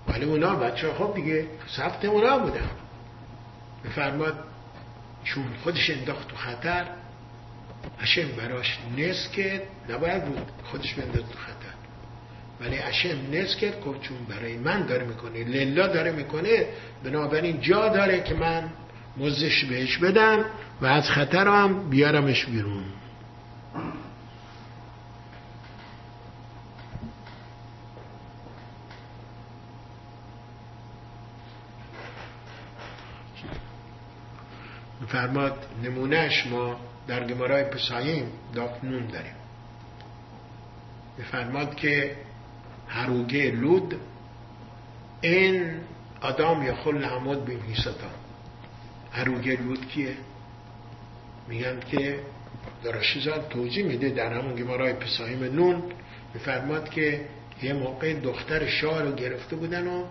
ولی 0.08 0.26
اونا 0.26 0.56
بچه 0.56 0.94
خب 0.94 1.14
دیگه 1.16 1.48
سبت 1.68 2.06
اونا 2.06 2.38
بودن. 2.38 2.70
بفرماد 3.86 4.44
چون 5.24 5.44
خودش 5.64 5.90
انداخت 5.90 6.28
تو 6.28 6.36
خطر 6.36 6.86
هشم 8.00 8.28
براش 8.38 8.80
نس 8.98 9.32
کرد. 9.32 9.62
نباید 9.90 10.26
بود 10.26 10.52
خودش 10.64 10.94
بنداز 10.94 11.30
تو 11.30 11.38
خطر. 11.38 11.67
ولی 12.62 12.76
هشم 12.76 13.18
نس 13.32 13.56
کرد 13.56 13.82
گفت 13.82 14.02
چون 14.02 14.18
برای 14.30 14.58
من 14.58 14.86
داره 14.86 15.06
می‌کنه 15.06 15.44
للا 15.44 15.88
داره 15.88 16.12
می‌کنه 16.12 16.66
بنابراین 17.04 17.62
جا 17.62 17.90
داره 17.90 18.24
که 18.24 18.34
من 18.34 18.70
مزش 19.18 19.66
بهش 19.66 19.98
بدم 19.98 20.46
و 20.82 20.86
از 20.86 21.10
خطر 21.10 21.48
هم 21.48 21.90
بیارمش 21.90 22.46
بیرون. 22.46 22.84
فرماد 35.08 35.66
نمونهش 35.84 36.48
ما 36.48 36.80
در 37.08 37.28
گمارای 37.28 37.64
پساییم 37.64 38.32
دافنون 38.54 39.06
داریم. 39.08 39.34
میفرماد 41.18 41.76
که 41.76 42.16
هروگه 42.88 43.52
لود 43.52 44.00
این 45.22 45.72
آدم 46.22 46.64
یا 46.64 46.76
خل 46.76 47.04
عمود 47.04 47.46
بیم 47.46 47.62
هیستا 47.62 47.92
هروگه 49.12 49.62
لود 49.62 49.88
کیه؟ 49.88 50.18
میگن 51.48 51.80
که 51.80 52.20
دراشیزاد 52.84 53.48
توجیه 53.50 53.86
میده 53.86 54.10
در 54.10 54.34
همون 54.34 54.56
گمارای 54.56 54.94
پساییم 54.94 55.44
نون. 55.44 55.84
میفرماد 56.34 56.90
که 56.90 57.26
یه 57.64 57.74
موقع 57.74 58.14
دختر 58.14 58.68
شاه 58.68 59.02
رو 59.02 59.12
گرفته 59.12 59.56
بودن 59.56 59.88
و 59.88 60.06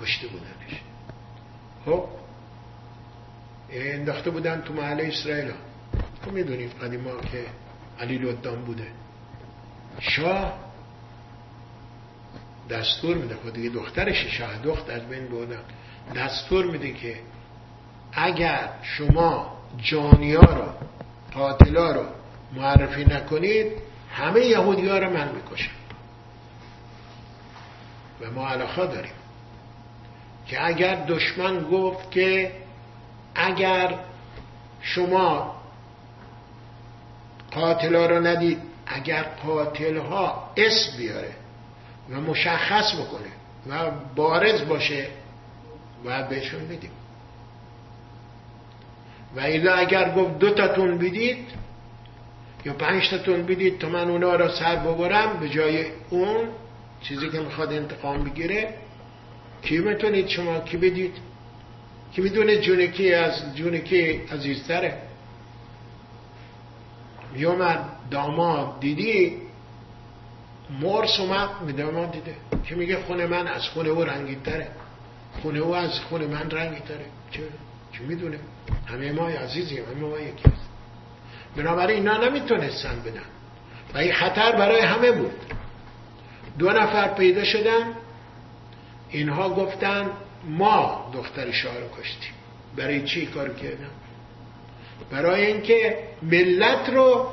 کشته 0.00 0.26
بودنش. 0.26 0.80
خب 1.84 2.04
انداخته 3.70 4.30
بودن 4.30 4.60
تو 4.60 4.74
محل 4.74 5.00
اسرائیل. 5.00 5.50
ها 5.50 5.56
تو 6.24 6.30
می‌دونید 6.30 6.72
قدیما 6.72 7.20
که 7.20 7.44
علی 8.00 8.18
بوده. 8.66 8.86
شاه 10.00 10.63
دستور 12.70 13.16
میده. 13.16 13.34
خود 13.34 13.52
دیگه 13.52 13.70
دخترش 13.70 14.26
شاه 14.26 14.58
دخت 14.58 14.90
از 14.90 15.08
بین 15.08 15.26
بودن 15.26 15.60
دستور 16.16 16.64
میده 16.64 16.92
که 16.92 17.20
اگر 18.12 18.68
شما 18.82 19.56
جانیا 19.78 20.40
رو 20.40 20.64
قاتلا 21.34 21.92
رو 21.92 22.04
معرفی 22.52 23.04
نکنید 23.04 23.72
همه 24.10 24.40
یهودی 24.40 24.88
ها 24.88 24.98
رو 24.98 25.10
من 25.10 25.28
می‌کشم. 25.34 25.70
و 28.20 28.30
ما 28.30 28.48
علاقه 28.48 28.86
داریم 28.86 29.12
که 30.46 30.66
اگر 30.66 30.94
دشمن 30.94 31.70
گفت 31.70 32.10
که 32.10 32.52
اگر 33.34 33.98
شما 34.80 35.54
قاتلا 37.52 38.06
رو 38.06 38.26
ندید 38.26 38.58
اگر 38.86 39.22
قاتل 39.22 39.96
ها 39.96 40.50
اسم 40.56 40.96
بیاره 40.98 41.43
و 42.10 42.20
مشخص 42.20 42.94
بکنه 42.94 43.30
و 43.70 43.90
بارز 44.16 44.68
باشه 44.68 45.06
باید 46.04 46.28
بهشون 46.28 46.68
بدیم 46.68 46.90
و 49.36 49.40
ایلا 49.40 49.74
اگر 49.74 50.14
گفت 50.14 50.38
دو 50.38 50.50
تاتون 50.50 50.98
بدید 50.98 51.48
یا 52.64 52.72
پنج 52.72 53.10
تاتون 53.10 53.46
بدید 53.46 53.78
تا 53.78 53.88
من 53.88 54.10
اونا 54.10 54.34
را 54.34 54.56
سر 54.56 54.76
ببرم 54.76 55.40
به 55.40 55.48
جای 55.48 55.86
اون 56.10 56.48
چیزی 57.02 57.30
که 57.30 57.40
می‌خواد 57.40 57.72
انتقام 57.72 58.24
بگیره 58.24 58.74
کی 59.62 59.78
می‌تونید 59.78 60.28
شما 60.28 60.60
کی 60.60 60.76
بدید؟ 60.76 61.14
کی 62.12 62.22
می‌دونه 62.22 62.56
جون 62.56 62.86
کی 62.86 63.14
از 63.14 63.56
جون 63.56 63.78
کی 63.78 64.10
عزیزتره؟ 64.10 64.98
میومد 67.34 67.84
داماد 68.10 68.80
دیدی؟ 68.80 69.43
مرس 70.70 71.20
اومد 71.20 71.48
می 71.66 71.72
داماد 71.72 72.12
دیده 72.12 72.34
که 72.64 72.74
میگه 72.74 72.96
خونه 72.96 73.26
من 73.26 73.46
از 73.46 73.68
خونه 73.68 73.88
او 73.88 74.04
رنگی 74.04 74.36
تره. 74.36 74.68
خونه 75.42 75.58
او 75.58 75.74
از 75.74 76.00
خونه 76.00 76.26
من 76.26 76.50
رنگی 76.50 76.80
تره. 76.80 77.06
چه 77.30 77.40
چه 77.92 78.00
می‌دونه؟ 78.00 78.38
همه 78.86 79.12
ما 79.12 79.28
عزیزیم 79.28 79.84
همه 79.84 80.00
ما 80.00 80.18
یکی 80.18 80.48
هست 80.48 80.68
بنابراین 81.56 81.98
اینا 81.98 82.28
نمی‌تونستن 82.28 83.00
بدن. 83.00 83.22
و 83.94 83.98
این 83.98 84.12
خطر 84.12 84.52
برای 84.52 84.80
همه 84.80 85.12
بود. 85.12 85.40
دو 86.58 86.70
نفر 86.70 87.08
پیدا 87.08 87.44
شدن. 87.44 87.92
اینها 89.10 89.48
گفتن 89.48 90.10
ما 90.44 91.10
دختر 91.14 91.50
شاه 91.50 91.74
رو 91.78 92.02
کشتیم. 92.02 92.32
برای 92.76 93.04
چی 93.04 93.26
کار 93.26 93.54
کردن؟ 93.54 93.90
برای 95.10 95.46
اینکه 95.46 95.98
ملت 96.22 96.88
رو 96.88 97.28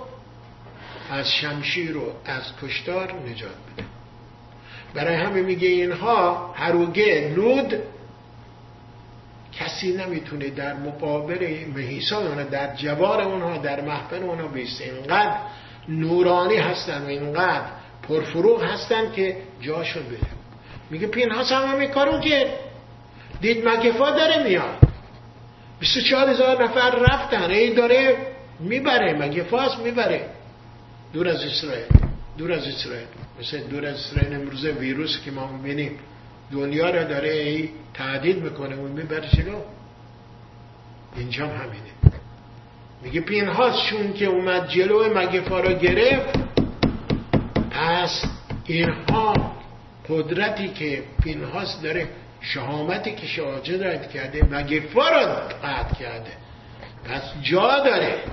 از 1.11 1.31
شمشیر 1.31 1.97
و 1.97 2.13
از 2.25 2.43
کشتار 2.61 3.13
نجات 3.13 3.51
بده. 3.51 3.85
برای 4.93 5.15
همه 5.15 5.41
میگه 5.41 5.67
اینها 5.67 6.53
هروگه 6.55 7.33
لود 7.35 7.79
کسی 9.59 9.93
نمی‌تونه 9.97 10.49
در 10.49 10.73
مقابل 10.73 11.65
مهیسان 11.75 12.27
اونها 12.27 12.43
در 12.43 12.75
جوار 12.75 13.21
اونها 13.21 13.57
در 13.57 13.81
محفل 13.81 14.23
اونها 14.23 14.47
بیسته 14.47 14.83
اینقدر 14.83 15.37
نورانی 15.89 16.57
هستن 16.57 17.01
و 17.01 17.07
اینقدر 17.07 17.65
پرفروغ 18.07 18.63
هستن 18.63 19.11
که 19.11 19.37
جاشون 19.61 20.03
بده 20.03 20.27
میگه 20.89 21.07
پینهاس 21.07 21.51
هم 21.51 21.71
همین 21.71 21.89
کارو 21.89 22.19
کرد. 22.19 22.49
دید 23.41 23.67
مگفا 23.67 24.11
داره 24.11 24.43
میاد. 24.43 24.77
24 25.79 26.29
هزار 26.29 26.63
نفر 26.63 26.89
رفتن. 26.89 27.51
ای 27.51 27.73
داره 27.73 28.17
می‌بره. 28.59 29.13
مگفاس 29.13 29.79
می‌بره. 29.79 30.29
دور 31.13 31.27
از 31.27 31.43
اسرائیل 31.43 31.85
دور 32.37 32.51
از 32.51 32.67
اسرائیل. 32.67 33.07
مثل 33.39 33.59
دور 33.59 33.85
از 33.85 33.95
اسرائیل 33.95 34.35
امروزه 34.35 34.71
ویروس 34.71 35.21
که 35.25 35.31
ما 35.31 35.47
می‌بینیم. 35.47 35.99
دنیا 36.51 36.89
را 36.89 37.03
داره 37.03 37.29
ای 37.29 37.69
تعدید 37.93 38.37
می‌کنه 38.43 38.75
و 38.75 38.87
می‌بره 38.87 39.29
جلو 39.29 39.61
اینجا 41.15 41.47
همینه. 41.47 41.91
میگه 43.03 43.21
پینهاس 43.21 43.75
چون 43.89 44.13
که 44.13 44.25
اومد 44.25 44.69
جلو 44.69 45.19
مگفا 45.19 45.59
را 45.59 45.73
گرفت؟ 45.73 46.39
پس 47.71 48.25
اینها 48.65 49.55
قدرتی 50.09 50.67
که 50.67 51.03
پینهاس 51.23 51.81
داره 51.81 52.07
شهامتی 52.41 53.15
که 53.15 53.27
شاجد 53.27 54.09
کرده 54.09 54.43
مگفا 54.43 55.09
را 55.09 55.25
قطع 55.63 55.95
کرده؟ 55.99 56.31
پس 57.05 57.21
جا 57.41 57.79
داره. 57.79 58.23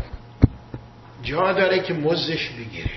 جا 1.23 1.53
داره 1.53 1.81
که 1.81 1.95
مزش 1.95 2.49
بگیره. 2.49 2.91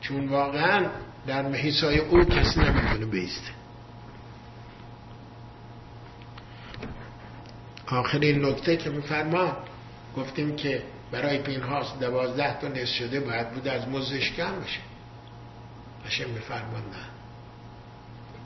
چون 0.00 0.28
واقعا 0.28 0.86
در 1.26 1.42
محیسای 1.42 1.98
او 1.98 2.24
کسی 2.24 2.60
نمی‌تونه 2.60 3.06
بیسته 3.06 3.50
آخرین 7.86 8.44
نکته 8.44 8.76
که 8.76 8.90
میفرما 8.90 9.56
گفتیم 10.16 10.56
که 10.56 10.82
برای 11.12 11.38
پینهاس 11.38 11.98
دوازده 12.00 12.60
تا 12.60 12.68
نصف 12.68 12.94
شده 12.94 13.20
باید 13.20 13.50
بود 13.50 13.68
از 13.68 13.88
مزش 13.88 14.32
کم 14.32 14.60
بشه. 14.60 14.80
هشم 16.06 16.30
میفرمان 16.30 16.82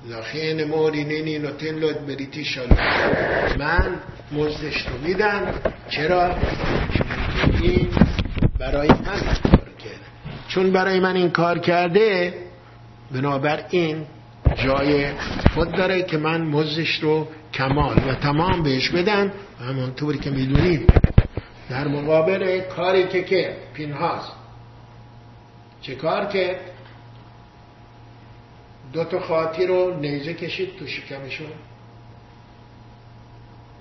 نه. 0.09 0.65
موری 0.65 1.05
نینی 1.05 1.39
نوتن 1.39 1.75
لود 1.75 2.07
بریتی 2.07 2.45
شالا 2.45 2.77
من 3.59 4.01
مزدش 4.33 4.87
رو 4.87 4.99
میدم. 4.99 5.55
چرا؟ 5.89 6.37
این 7.63 7.91
برای 8.65 8.89
من 8.89 8.97
کار 8.97 9.71
کرده. 9.79 10.07
چون 10.49 10.73
برای 10.73 11.01
من 11.01 11.17
این 11.17 11.31
کار 11.31 11.59
کرده 11.59 12.35
بنابراین 13.13 14.07
جای 14.55 15.13
خود 15.55 15.73
داره 15.73 16.03
که 16.03 16.17
من 16.17 16.43
مزدش 16.43 17.03
رو 17.03 17.29
کمال 17.55 17.97
و 18.09 18.15
تمام 18.15 18.63
بهش 18.63 18.89
بدم. 18.89 19.33
همانطوری 19.69 20.19
که 20.19 20.31
می‌دونید 20.31 20.93
در 21.71 21.89
مقابل 21.89 22.61
کاری 22.61 23.09
که 23.09 23.25
که 23.25 23.57
پینهاست. 23.75 24.33
چه 25.83 25.95
کار 25.95 26.27
کرد 26.27 26.61
دو 28.93 29.05
تا 29.05 29.21
خاطی 29.21 29.67
رو 29.67 30.01
نیزه 30.01 30.35
کشید 30.35 30.77
تو 30.79 30.87
شکمشون. 30.87 31.47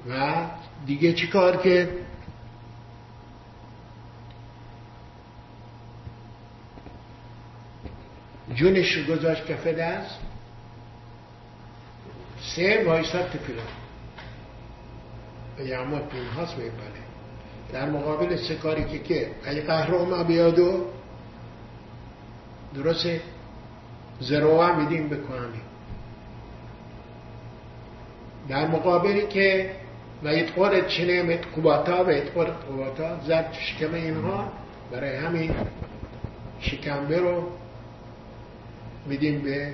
و 0.09 0.45
دیگه 0.85 1.13
چی 1.13 1.27
کار 1.27 1.57
کرد 1.57 1.89
جونش 8.55 8.91
رو 8.91 9.15
گذاشت 9.15 9.45
کف 9.45 9.67
دست. 9.67 10.19
سه 12.55 12.83
وایساد 12.85 13.29
تفیلا 13.29 13.61
و 15.59 15.61
یعماد 15.61 16.07
پین 16.07 16.25
هاست 16.25 16.55
بله 16.55 17.03
در 17.73 17.89
مقابل 17.89 18.35
سه 18.35 18.55
کاری 18.55 18.83
که 18.83 18.99
که 18.99 19.31
اگه 19.45 19.61
قهر 19.61 20.23
بیادو 20.23 20.85
درسته 22.75 23.21
زروع 24.19 24.75
میدیم 24.75 25.09
به 25.09 25.17
در 28.49 28.67
مقابلی 28.67 29.27
که 29.27 29.71
و 30.23 30.27
اتقار 30.27 30.81
چنه 30.81 31.23
مت 31.23 31.39
قباتا 31.57 32.03
و 32.03 32.09
اتقار 32.09 32.51
قباتا 32.51 33.19
زد 33.19 33.53
شکم 33.53 33.93
اینها 33.93 34.51
برای 34.91 35.15
همین 35.15 35.55
شکمبه 36.59 37.19
رو 37.19 37.49
میدیم 39.07 39.41
به 39.41 39.73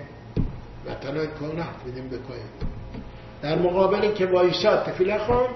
مثلا 0.85 1.25
کنه 1.25 1.65
میدیم 1.85 2.09
به 2.09 2.17
کوه 2.17 2.35
در 3.41 3.57
مقابلی 3.57 4.13
که 4.13 4.25
وایساد 4.25 4.85
تفیله 4.85 5.17
خان 5.17 5.47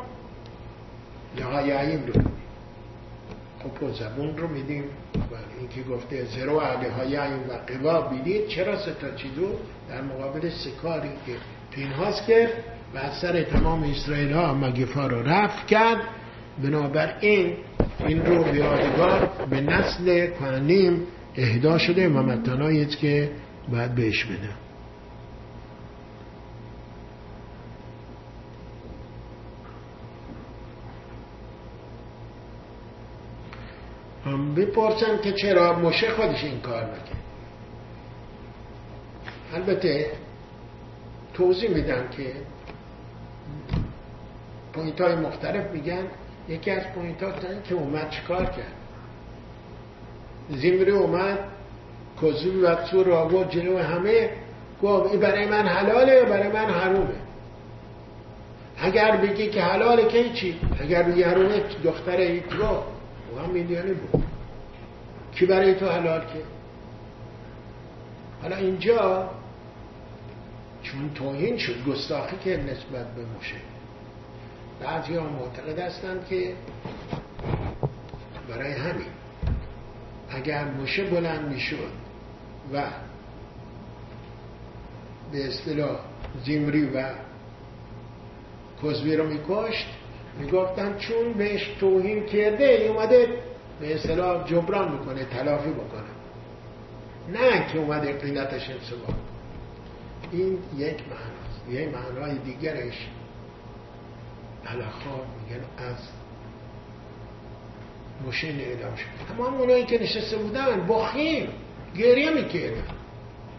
نهاییم 1.39 2.05
رو. 2.05 2.21
خب 3.63 3.91
زبون 3.91 4.37
رو 4.37 4.47
میدیم. 4.47 4.83
این 5.59 5.69
که 5.69 5.89
گفته 5.89 6.25
زرو 6.25 6.59
علی 6.59 6.87
های 6.87 7.17
و 7.17 7.53
قوا 7.67 8.01
بیدید 8.01 8.47
چرا 8.47 8.77
ستا 8.77 9.15
چیزو؟ 9.15 9.47
در 9.89 10.01
مقابل 10.01 10.49
سکاری 10.49 11.09
که 11.25 11.33
پینهاست 11.71 12.27
کرد 12.27 12.51
و 12.95 12.97
از 12.97 13.17
سر 13.21 13.43
تمام 13.43 13.83
اسرائیل 13.83 14.33
ها 14.33 14.53
مگفا 14.53 15.07
رو 15.07 15.23
رفت 15.23 15.67
کرد. 15.67 16.01
بنابراین 16.63 17.57
این 18.07 18.25
رو 18.25 18.43
بیادگار 18.43 19.29
به 19.49 19.61
نسل 19.61 20.27
کنیم 20.27 21.07
اهدا 21.35 21.77
شده 21.77 22.09
و 22.09 22.21
متنایی 22.21 22.85
که 22.85 23.29
باید 23.71 23.95
بهش 23.95 24.25
بده. 24.25 24.49
بپرسن 34.55 35.21
که 35.21 35.33
چرا 35.33 35.79
مشه 35.79 36.11
خودش 36.11 36.43
این 36.43 36.59
کار 36.59 36.83
نکرد. 36.83 37.23
البته 39.53 40.11
توضیح 41.33 41.69
میدم 41.69 42.07
که 42.07 42.33
پوینت 44.73 45.01
های 45.01 45.15
مختلف 45.15 45.71
میگن. 45.71 46.07
یکی 46.47 46.71
از 46.71 46.87
پوینت 46.87 47.23
ها 47.23 47.31
که 47.63 47.75
اومد 47.75 48.09
چیکار 48.09 48.45
کرد. 48.45 48.73
زیمری 50.49 50.91
اومد 50.91 51.39
کزوی 52.23 52.61
و 52.61 52.85
سور 52.85 53.05
را 53.05 53.19
آورد 53.19 53.49
جلو 53.49 53.77
همه 53.77 54.29
گفت 54.83 55.11
این 55.11 55.19
برای 55.19 55.45
من 55.45 55.67
حلاله 55.67 56.23
برای 56.23 56.47
من 56.47 56.73
حرومه. 56.73 57.15
اگر 58.77 59.17
بگی 59.17 59.49
که 59.49 59.61
حلاله 59.61 60.07
که 60.07 60.33
چی 60.33 60.59
اگر 60.79 61.03
بگی 61.03 61.23
حرومه 61.23 61.63
دختر 61.83 62.17
ایترو 62.17 62.83
او 63.31 63.39
هم 63.39 63.49
میلیونی 63.49 63.93
بود. 63.93 64.23
کی 65.35 65.45
برای 65.45 65.75
تو 65.75 65.89
حلال 65.89 66.19
که؟ 66.19 66.41
حالا 68.41 68.55
اینجا 68.55 69.29
چون 70.83 71.13
توهین 71.15 71.57
شد 71.57 71.85
گستاخی 71.87 72.37
که 72.43 72.57
نسبت 72.57 73.07
به 73.15 73.25
موشه. 73.35 73.55
بعضی 74.81 75.15
ها 75.15 75.23
معتقد 75.23 75.79
هستند 75.79 76.27
که 76.29 76.53
برای 78.49 78.71
همین 78.71 79.07
اگر 80.29 80.65
موشه 80.65 81.03
بلند 81.03 81.49
می‌شد 81.49 82.02
و 82.73 82.83
به 85.31 85.47
اصطلاح 85.47 85.99
زیمری 86.45 86.85
و 86.85 87.09
کزوی 88.83 89.15
رو 89.15 89.27
میکشت. 89.27 89.87
می‌گفتن 90.39 90.97
چون 90.97 91.33
بهش 91.33 91.67
توهین 91.79 92.25
کرده 92.25 92.65
اومده 92.89 93.27
به 93.79 93.95
اصطلاح 93.95 94.47
جبران 94.47 94.91
می‌کنه 94.91 95.25
تلافی 95.25 95.69
بکنه. 95.69 96.13
نه 97.29 97.67
که 97.71 97.79
اومده 97.79 98.13
قیمتش 98.13 98.69
انصبا 98.69 99.13
این 100.31 100.59
یک 100.77 100.97
معناست. 101.09 101.69
یک 101.69 101.89
معنای 101.93 102.37
دیگرش 102.37 103.07
علاخا 104.67 105.15
میگن 105.15 105.63
از 105.77 105.97
مشین 108.27 108.59
اعلام 108.59 108.95
شد 108.95 109.35
تمام 109.35 109.53
اونایی 109.53 109.85
که 109.85 110.03
نشسته 110.03 110.37
بودن 110.37 110.87
بخیم 110.87 111.49
گریه 111.97 112.29
می‌کردن 112.29 112.83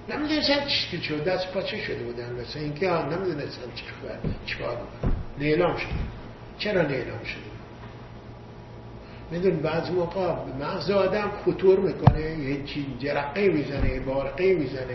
نمی‌دونستن 0.08 0.66
چی 0.66 1.02
شد. 1.02 1.24
دست 1.24 1.52
پاچه 1.52 1.80
شده 1.80 2.02
بودن 2.04 2.32
مثل 2.32 2.58
اینکه 2.58 2.86
چی 3.74 3.84
خبر 3.84 4.18
چی 4.46 4.58
کار 4.58 4.78
نیلام 5.38 5.76
شد. 5.76 5.86
چرا 6.58 6.82
نیلام 6.82 7.24
شده 7.24 7.54
میدون 9.30 9.56
بعض 9.56 9.90
موقع 9.90 10.34
مغز 10.60 10.90
آدم 10.90 11.30
خطور 11.44 11.80
می‌کنه. 11.80 12.20
یه 12.20 12.64
چی 12.64 12.86
جرقه 12.98 13.48
می‌زنه 13.48 13.90
یه 13.90 14.00
بارقه 14.00 14.54
می‌زنه. 14.54 14.94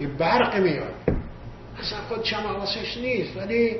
یه 0.00 0.06
برق 0.08 0.56
میاد. 0.56 0.94
اصلا 1.80 1.98
خود 2.08 2.22
چم 2.22 2.36
حواسش 2.36 2.96
نیست 2.96 3.36
ولی 3.36 3.76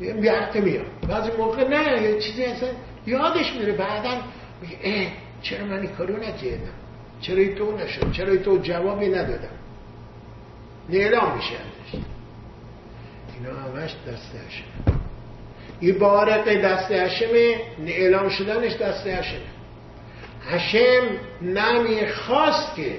یه 0.00 0.12
برق 0.12 0.56
میاد. 0.56 0.86
بعضی 1.08 1.30
موقع 1.38 1.68
نه 1.68 2.02
یه 2.02 2.20
چیزی 2.20 2.44
اصلا 2.44 2.68
یادش 3.06 3.52
میره. 3.56 3.72
بعدا 3.72 4.22
میگه 4.62 4.76
اه 4.82 5.06
چرا 5.42 5.66
من 5.66 5.80
این 5.80 5.90
کارو 5.90 6.16
نکردم؟ 6.16 6.81
چرا 7.22 7.54
تو 7.54 7.76
نشد؟ 7.76 8.12
چرا 8.12 8.36
تو 8.36 8.58
جوابی 8.58 9.08
ندادم؟ 9.08 9.48
نیلام 10.88 11.36
میشه 11.36 11.54
اینا 13.38 13.58
همش 13.58 13.90
دست 14.08 14.32
هشم 14.48 14.64
این 15.80 15.98
بارق 15.98 16.54
دست 16.54 16.90
هشمه 16.90 17.56
اعلام 17.86 18.28
شدنش 18.28 18.76
دست 18.76 19.06
هشمه. 19.06 19.40
هشم 20.48 21.08
نمی‌خواست 21.42 22.74
که 22.76 22.96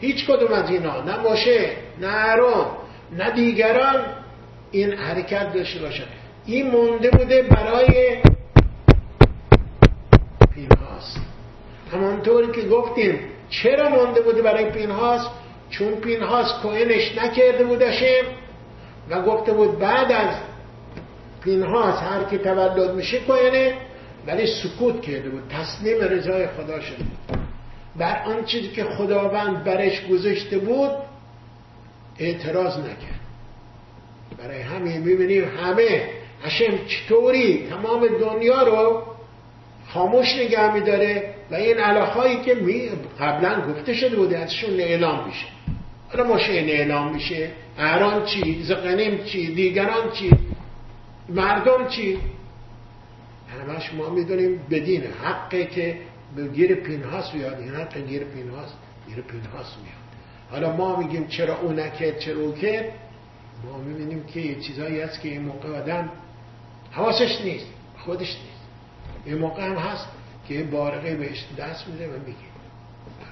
هیچ 0.00 0.26
کدوم 0.26 0.52
از 0.52 0.70
اینا 0.70 1.02
نه 1.02 1.18
باشه 1.18 1.70
نه 2.00 2.08
ارون 2.10 2.66
نه 3.12 3.30
دیگران 3.30 4.04
این 4.70 4.92
حرکت 4.92 5.52
داشته 5.52 5.80
باشن. 5.80 6.04
این 6.46 6.70
مونده 6.70 7.10
بوده 7.10 7.42
برای 7.42 8.22
پینهاست 10.54 11.20
همانطوری 11.92 12.52
که 12.52 12.68
گفتیم 12.68 13.18
چرا 13.50 13.88
مونده 13.88 14.20
بوده 14.20 14.42
برای 14.42 14.70
پینهاست 14.70 15.30
چون 15.70 15.94
پینهاس 15.94 16.52
کوهنش 16.62 17.18
نکرده 17.18 17.64
بودشم 17.64 18.24
و 19.10 19.22
گفته 19.22 19.52
بود 19.52 19.78
بعد 19.78 20.12
از 20.12 20.34
پینهاس 21.40 22.02
هر 22.02 22.24
کی 22.24 22.38
تولد 22.38 22.94
میشه 22.94 23.18
کوهنه 23.20 23.74
ولی 24.26 24.46
سکوت 24.46 25.02
کرده 25.02 25.28
بود 25.28 25.42
تسلیم 25.48 26.00
رضای 26.00 26.46
خدا 26.46 26.80
شده 26.80 27.04
بر 27.96 28.22
آن 28.24 28.44
چیزی 28.44 28.68
که 28.68 28.84
خداوند 28.84 29.64
برش 29.64 30.06
گذاشته 30.06 30.58
بود 30.58 30.90
اعتراض 32.18 32.78
نکرد. 32.78 33.20
برای 34.38 34.60
همین 34.60 35.02
می‌بینیم 35.02 35.44
همه 35.44 36.10
هشم 36.42 36.78
چطوری 36.86 37.68
تمام 37.70 38.06
دنیا 38.06 38.62
رو 38.62 39.02
خاموش 39.88 40.36
نگه 40.36 40.74
میداره؟ 40.74 41.34
و 41.50 41.54
این 41.54 41.78
علاقهایی 41.78 42.36
که 42.36 42.54
می 42.54 42.88
قبلا 43.20 43.72
گفته 43.72 43.94
شده 43.94 44.16
بوده 44.16 44.38
ازشون 44.38 44.80
اعلام 44.80 45.26
میشه. 45.26 45.46
حالا 46.08 46.34
مشه 46.34 46.52
اعلام 46.52 47.12
میشه. 47.12 47.50
اهران 47.78 48.24
چی؟ 48.24 48.62
زقنیم 48.62 49.24
چی؟ 49.24 49.54
دیگران 49.54 50.10
چی؟ 50.12 50.30
مردم 51.28 51.88
چی؟ 51.88 52.18
همش 53.68 53.94
ما 53.94 54.10
می‌دونیم 54.10 54.60
بدین 54.70 55.02
حقی 55.02 55.66
که 55.66 55.98
گیر 56.52 56.74
پینهاس 56.74 57.30
بیاد. 57.30 57.60
این 57.60 57.74
حق 57.74 57.98
گیر 57.98 58.24
پینهاس 58.24 58.68
گیر 59.08 59.20
پینهاس 59.20 59.76
میاد. 59.82 60.06
حالا 60.50 60.76
ما 60.76 60.96
میگیم 60.96 61.26
چرا 61.26 61.58
او 61.58 61.72
نکرد 61.72 62.18
چرا 62.18 62.40
او 62.40 62.52
کرد 62.54 62.92
ما 63.64 63.78
می‌بینیم 63.78 64.24
که 64.24 64.40
یه 64.40 64.54
چیزایی 64.54 65.00
هست 65.00 65.20
که 65.20 65.28
این 65.28 65.42
موقع 65.42 65.68
آدم 65.68 66.10
حواسش 66.90 67.40
نیست. 67.44 67.66
خودش 67.98 68.28
نیست. 68.28 68.66
این 69.24 69.38
موقع 69.38 69.62
هم 69.62 69.76
هست. 69.76 70.08
که 70.48 70.62
بارقه 70.62 71.16
بهش 71.16 71.44
دست 71.58 71.88
میده 71.88 72.08
و 72.08 72.18
میگه. 72.18 72.38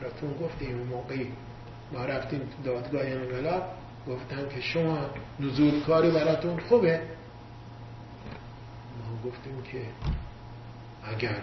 براتون 0.01 0.33
گفته 0.33 0.65
این 0.65 0.77
موقعی 0.77 1.33
ما 1.93 2.05
رفتیم 2.05 2.39
تو 2.39 2.71
دادگاه 2.71 3.03
انقلاب 3.07 3.63
گفتن 4.09 4.49
که 4.55 4.61
شما 4.61 4.99
نزول 5.41 5.81
کاری 5.81 6.11
براتون 6.11 6.61
خوبه. 6.69 7.01
ما 9.01 9.31
گفتیم 9.31 9.63
که 9.73 9.79
اگر. 11.05 11.43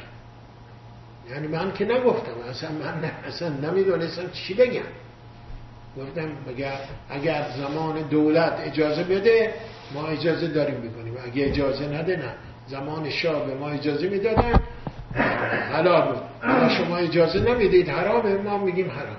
یعنی 1.30 1.48
من 1.48 1.74
که 1.74 1.86
نگفتم 1.86 2.42
اصلا 2.50 2.72
من 2.72 3.04
اصلا 3.04 3.50
نمی‌دونستم 3.50 4.30
چی 4.32 4.54
بگم. 4.54 4.82
گفتم 5.98 6.30
اگر, 6.48 6.80
اگر 7.10 7.46
زمان 7.58 8.02
دولت 8.02 8.54
اجازه 8.60 9.04
بده 9.04 9.54
ما 9.94 10.08
اجازه 10.08 10.48
داریم 10.48 10.82
بکنیم 10.82 11.14
اگه 11.26 11.46
اجازه 11.46 11.88
نده 11.88 12.16
نه. 12.16 12.34
زمان 12.68 13.10
شاه 13.10 13.46
به 13.46 13.56
ما 13.56 13.70
اجازه 13.70 14.10
می‌دادن 14.10 14.60
حلال 15.14 16.22
شما 16.78 16.98
اجازه 16.98 17.40
نمی‌دید. 17.40 17.90
حرامه 17.90 18.34
ما 18.34 18.58
میگیم 18.58 18.92
حرام. 18.92 19.18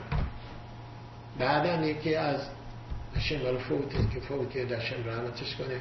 بعدا 1.39 1.87
یکی 1.87 2.15
از 2.15 2.41
شنگال 3.19 3.59
فوت 3.59 3.91
که 4.15 4.21
فوت 4.21 4.51
که 4.51 4.65
داشتن 4.65 4.97
رحمتش 5.07 5.57
کنه. 5.57 5.81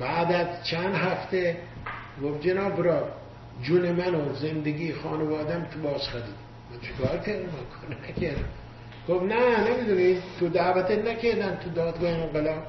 بعد 0.00 0.32
از 0.32 0.66
چند 0.66 0.94
هفته 0.94 1.56
گفت 2.22 2.40
جناب 2.40 2.84
را 2.84 3.08
جون 3.62 3.92
من 3.92 4.14
و 4.14 4.34
زندگی 4.34 4.92
خانوادم 4.92 5.66
تو 5.74 5.80
باز 5.80 6.08
خدید 6.08 6.34
من 6.70 6.80
چیکار 6.80 7.18
کردم؟ 7.18 7.48
من 7.88 7.96
نکردم. 8.08 8.44
گفت 9.08 9.24
نه 9.24 9.70
نمی‌دونی. 9.70 10.18
تو 10.40 10.48
دعوتت 10.48 11.04
نکردن 11.04 11.56
تو 11.56 11.70
دادگاه 11.70 12.10
انقلاب. 12.10 12.62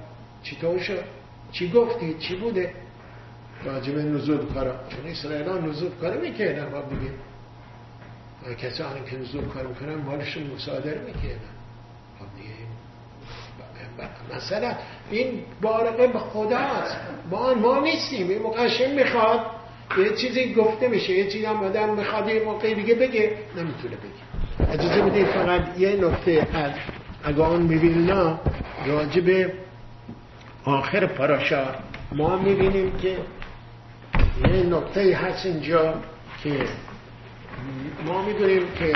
چطور 0.43 0.79
شد؟ 0.79 1.03
چی 1.51 1.71
گفتی؟ 1.71 2.13
چی 2.13 2.35
بوده؟ 2.35 2.73
راجب 3.63 3.97
نزول 3.97 4.45
کارا. 4.53 4.75
چون 4.89 5.11
اسرائیل 5.11 5.47
ها 5.47 5.57
نزول 5.57 5.91
کارا 6.01 6.21
می‌کردن 6.21 6.71
با 6.71 6.81
بگیم. 6.81 7.13
کسانی 8.61 8.99
که 9.09 9.17
نزول 9.17 9.45
کار 9.45 9.67
می‌کنن 9.67 9.95
مالشون 9.95 10.43
مصادر 10.55 10.97
می‌کردن. 10.97 11.55
خب 12.19 12.25
مثلا 14.35 14.73
این 15.11 15.43
بارقه 15.61 16.07
به 16.07 16.19
خداست 16.19 16.97
ما 17.31 17.53
ما 17.53 17.79
نیستیم. 17.79 18.29
این 18.29 18.41
مقشم 18.41 18.91
می‌خواد. 18.91 19.39
یه 19.97 20.15
چیزی 20.15 20.53
گفته 20.53 20.87
میشه. 20.87 21.13
یه 21.13 21.23
چیزی 21.23 21.45
هم 21.45 21.63
آدم 21.63 21.89
می‌خواد 21.89 22.29
یه 22.29 22.43
موقعی 22.43 22.75
دیگه 22.75 22.95
بگه. 22.95 23.37
نمی‌تونه 23.57 23.95
بگه. 23.95 24.71
اجازه 24.71 25.01
بدید 25.01 25.25
فقط 25.25 25.79
یه 25.79 25.95
نکته 25.95 26.47
از 26.53 26.71
اگان 27.23 27.61
میبیننا 27.61 28.39
راجب 28.85 29.51
آخر 30.65 31.05
پراشا 31.05 31.65
ما 32.11 32.37
می‌بینیم 32.37 32.97
که 32.97 33.17
یه 34.43 34.63
نکته 34.63 35.17
هست 35.17 35.45
اینجا 35.45 35.93
که 36.43 36.65
ما 38.05 38.21
می‌دونیم 38.21 38.71
که 38.79 38.93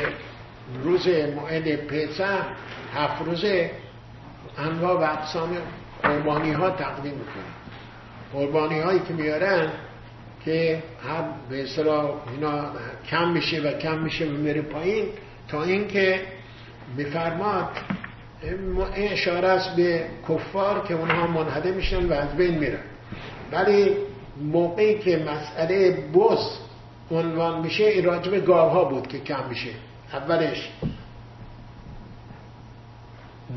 روز 0.83 1.07
موعد 1.07 1.75
پسح 1.75 2.41
هفت 2.95 3.25
روزه 3.25 3.71
انواع 4.57 4.93
و 4.93 5.13
اقسام 5.13 5.57
قربانی 6.03 6.51
ها 6.51 6.69
تقدیم 6.69 7.13
می‌کنن 7.13 7.59
قربانی 8.33 8.79
هایی 8.79 8.99
که 8.99 9.13
میارن 9.13 9.71
که 10.45 10.83
هم 11.09 11.25
به 11.49 11.63
اصطلاح 11.63 12.11
اینا 12.35 12.71
کم 13.09 13.29
میشه 13.29 13.61
و 13.61 13.71
کم 13.71 13.97
میشه 13.97 14.25
و 14.25 14.31
میره 14.31 14.61
پایین 14.61 15.05
تا 15.47 15.63
اینکه 15.63 16.21
میفرماد 16.97 17.69
این 18.95 19.11
اشاره 19.11 19.47
است 19.47 19.75
به 19.75 20.05
کفار 20.29 20.87
که 20.87 20.93
اونها 20.93 21.27
منحده 21.27 21.71
میشن 21.71 22.05
و 22.05 22.13
از 22.13 22.35
بین 22.37 22.57
میرن. 22.57 22.79
ولی 23.51 23.95
موقعی 24.39 24.99
که 24.99 25.17
مسئله 25.17 25.91
بس 25.91 26.59
عنوان 27.11 27.61
میشه 27.61 27.83
این 27.83 28.05
راجب 28.05 28.45
گاوها 28.45 28.69
ها 28.69 28.83
بود 28.83 29.07
که 29.07 29.19
کم 29.19 29.49
میشه. 29.49 29.69
اولش 30.13 30.69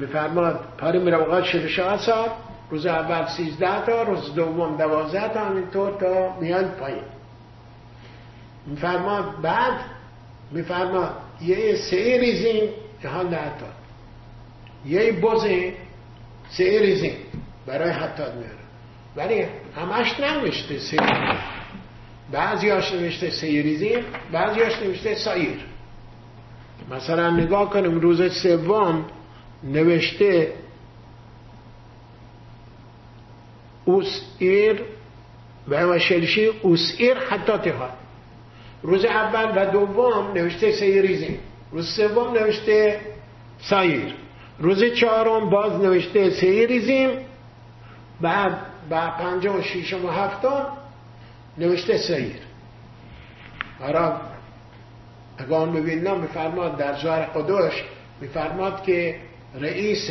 بفرماد 0.00 0.60
پاره 0.78 0.98
میره 0.98 1.16
وقت 1.16 1.44
66 1.44 2.00
سال 2.06 2.28
روز 2.70 2.86
اول 2.86 3.26
13 3.26 3.86
تا 3.86 4.02
روز 4.02 4.34
دوم 4.34 4.76
12 4.76 5.28
تا 5.28 5.40
همینطور 5.40 5.90
تا 6.00 6.36
میان 6.40 6.68
پایین. 6.68 7.04
میفرماد 8.66 9.40
بعد؟ 9.42 9.78
میفرماد 10.50 11.16
یه 11.40 11.76
سه 11.76 12.18
ریزین 12.20 12.68
که 13.02 13.08
حال 13.08 13.30
تا 13.30 13.66
یه 14.86 15.12
بزه 15.12 15.74
سه 16.50 16.80
ریزین 16.80 17.16
برای 17.66 17.90
حتاد 17.90 18.34
میاره. 18.34 18.61
ولی 19.16 19.44
همش 19.76 20.20
ننوشته 20.20 20.78
سه 20.78 20.96
بعضی 22.32 22.68
هاش 22.68 22.92
نوشته 22.92 23.30
سه 23.30 23.46
ریزین 23.46 24.04
بعضی 24.32 24.60
هاش 24.60 24.82
نوشته 24.82 25.14
سایر. 25.14 25.58
مثلا 26.90 27.30
نگاه 27.30 27.70
کنیم 27.70 28.00
روز 28.00 28.42
سوم 28.42 29.04
نوشته 29.64 30.52
اوسیر 33.84 34.82
و 35.68 35.98
شلشی 35.98 36.46
اوسیر 36.46 37.18
حتی 37.18 37.58
تهاد 37.58 37.92
روز 38.82 39.04
اول 39.04 39.52
و 39.56 39.70
دوم 39.70 40.32
نوشته 40.34 40.72
سیریزین 40.72 41.38
روز 41.72 41.96
سوم 41.96 42.32
نوشته 42.32 43.00
سایر. 43.58 44.14
روز 44.58 44.84
چهارم 44.84 45.50
باز 45.50 45.72
نوشته 45.72 46.30
سیریزیم 46.30 47.10
بعد 48.20 48.71
با 48.90 49.10
پنجم 49.10 49.56
و 49.56 49.62
ششم 49.62 50.04
و 50.04 50.10
هفتم 50.10 50.66
نوشته 51.58 51.98
سیر. 51.98 52.36
حالا 53.80 54.20
اگان 55.38 55.72
ببینم 55.72 56.20
میفرماد 56.20 56.76
در 56.76 57.02
زهر 57.02 57.22
قدوش 57.22 57.84
میفرماد 58.20 58.82
که 58.82 59.20
رئیس 59.54 60.10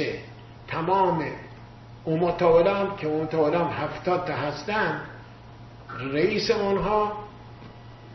تمام 0.67 1.25
امتولان 2.07 2.95
که 2.97 3.07
امتولان 3.07 3.71
هفتاد 3.71 4.25
تا 4.27 4.33
هستن 4.33 5.01
رئیس 6.13 6.51
اونها 6.51 7.17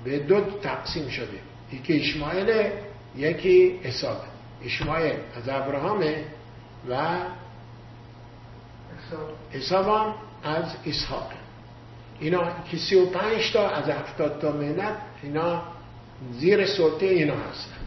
به 0.04 0.18
دو 0.18 0.40
تقسیم 0.40 1.08
شده. 1.08 1.40
یکی 1.72 2.00
اشمایل 2.00 2.70
یکی 3.16 3.80
حساب 3.82 4.16
اشمایل 4.64 5.16
از 5.36 5.48
ابراهامه 5.48 6.24
و 6.88 7.16
حساب 9.50 10.14
از 10.46 10.64
اسحاق. 10.86 11.30
اینا 12.20 12.42
که 12.70 12.76
سی 12.76 12.94
و 12.94 13.06
پنج 13.06 13.52
تا 13.52 13.68
از 13.68 13.88
هفتاد 13.88 14.38
تا 14.40 14.52
منت 14.52 14.96
اینا 15.22 15.62
زیر 16.32 16.66
سلطه 16.66 17.06
اینا 17.06 17.34
هستن. 17.34 17.80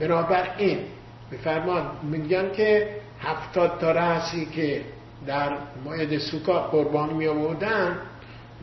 بنابراین 0.00 0.78
بفرمان 1.32 1.90
میگن 2.02 2.52
که 2.52 2.96
هفتاد 3.20 3.78
تا 3.80 3.92
رأسی 3.92 4.46
که 4.46 4.84
در 5.26 5.56
ماید 5.84 6.18
سوکا 6.18 6.60
قربان 6.60 7.14
می 7.14 7.26
آوردن 7.26 7.98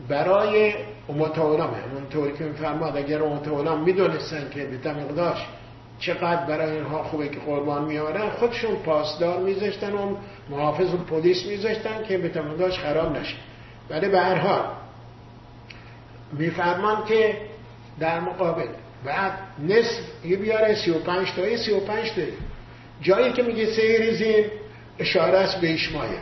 برای 0.08 0.74
امتولام 1.08 1.74
همونطوری 1.74 2.32
که 2.32 2.44
میفرماد 2.44 2.96
اگر 2.96 3.22
امتولام 3.22 3.82
می‌دونستن 3.82 4.50
که 4.50 4.64
به 4.64 4.92
مقداش 4.92 5.38
چقدر 5.98 6.46
برای 6.46 6.70
اینها 6.70 7.02
خوبه 7.02 7.28
که 7.28 7.40
قربان 7.40 7.84
میآورن 7.84 8.30
خودشون 8.30 8.76
پاسدار 8.76 9.38
میذاشتن 9.40 9.92
و 9.92 10.16
محافظ 10.50 10.94
و 10.94 10.96
پلیس 10.96 11.46
میذاشتن 11.46 12.04
که 12.08 12.18
به 12.18 12.28
تمقداش 12.28 12.78
خراب 12.78 13.16
نشه. 13.16 13.36
ولی 13.90 14.08
به 14.08 14.20
هر 14.20 14.34
حال 14.34 14.64
میفرمان 16.32 17.04
که 17.04 17.36
در 18.00 18.20
مقابل 18.20 18.66
بعد 19.04 19.32
نصف 19.68 20.00
یه 20.24 20.36
بیاره 20.36 20.74
سی 20.74 20.90
و 20.90 20.98
پنج 20.98 21.32
تایی 21.32 21.56
سی 21.56 21.72
و 21.72 21.80
پنج 21.80 22.10
تایی 22.10 22.32
جایی 23.00 23.32
که 23.32 23.42
میگه 23.42 23.66
سه 23.66 23.98
ریزین 23.98 24.44
اشاره 24.98 25.38
است 25.38 25.60
به 25.60 25.74
اشمایه. 25.74 26.18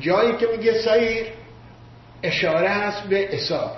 جایی 0.00 0.36
که 0.36 0.46
میگه 0.56 0.72
سیر 0.72 1.26
اشاره 2.22 2.68
هست 2.68 3.02
به 3.02 3.16
حساب 3.16 3.76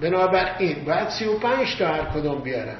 بنابراین 0.00 0.84
باید 0.84 1.08
سی 1.08 1.24
و 1.24 1.38
پنج 1.38 1.76
تا 1.78 1.86
هر 1.86 2.04
کدوم 2.04 2.38
بیارن. 2.38 2.76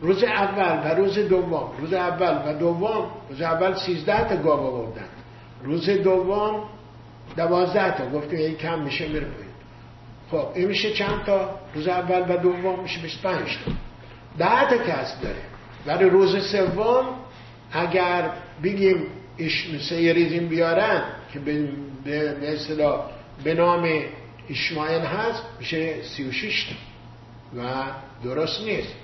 روز 0.00 0.24
اول 0.24 0.90
و 0.90 0.94
روز 0.94 1.18
دوم. 1.18 1.70
روز 1.78 1.92
اول 1.92 2.42
و 2.46 2.58
دوم 2.58 3.10
روز 3.30 3.40
اول 3.40 3.74
سیزده 3.74 4.28
تا 4.28 4.36
گاو 4.36 4.60
آوردن. 4.60 5.08
روز 5.62 5.90
دوم 5.90 6.62
دوازده 7.36 7.96
تا. 7.96 8.10
گفتیم 8.10 8.38
این 8.38 8.56
کم 8.56 8.78
میشه 8.78 9.08
میره 9.08 9.26
خب 10.30 10.46
این 10.54 10.68
میشه 10.68 10.92
چند 10.92 11.24
تا؟ 11.26 11.50
روز 11.74 11.88
اول 11.88 12.36
و 12.36 12.36
دوم 12.36 12.82
میشه 12.82 13.00
25 13.00 13.58
تا. 13.64 13.72
ده 14.38 14.70
تا 14.70 14.84
کسب 14.84 15.20
داره 15.22 15.42
ولی 15.86 16.10
روز 16.10 16.50
سوم 16.52 17.04
اگر 17.72 18.30
بگیم 18.62 19.06
یه 19.90 20.12
ریزیم 20.12 20.48
بیارن 20.48 21.02
که 21.32 21.38
به 21.38 21.68
به 22.04 22.36
به 23.44 23.54
نام 23.54 23.88
اشمایل 24.50 25.00
هست 25.00 25.42
میشه 25.58 26.02
36 26.02 26.64
تا. 26.64 26.74
و 27.62 27.84
درست 28.24 28.60
نیست. 28.60 28.94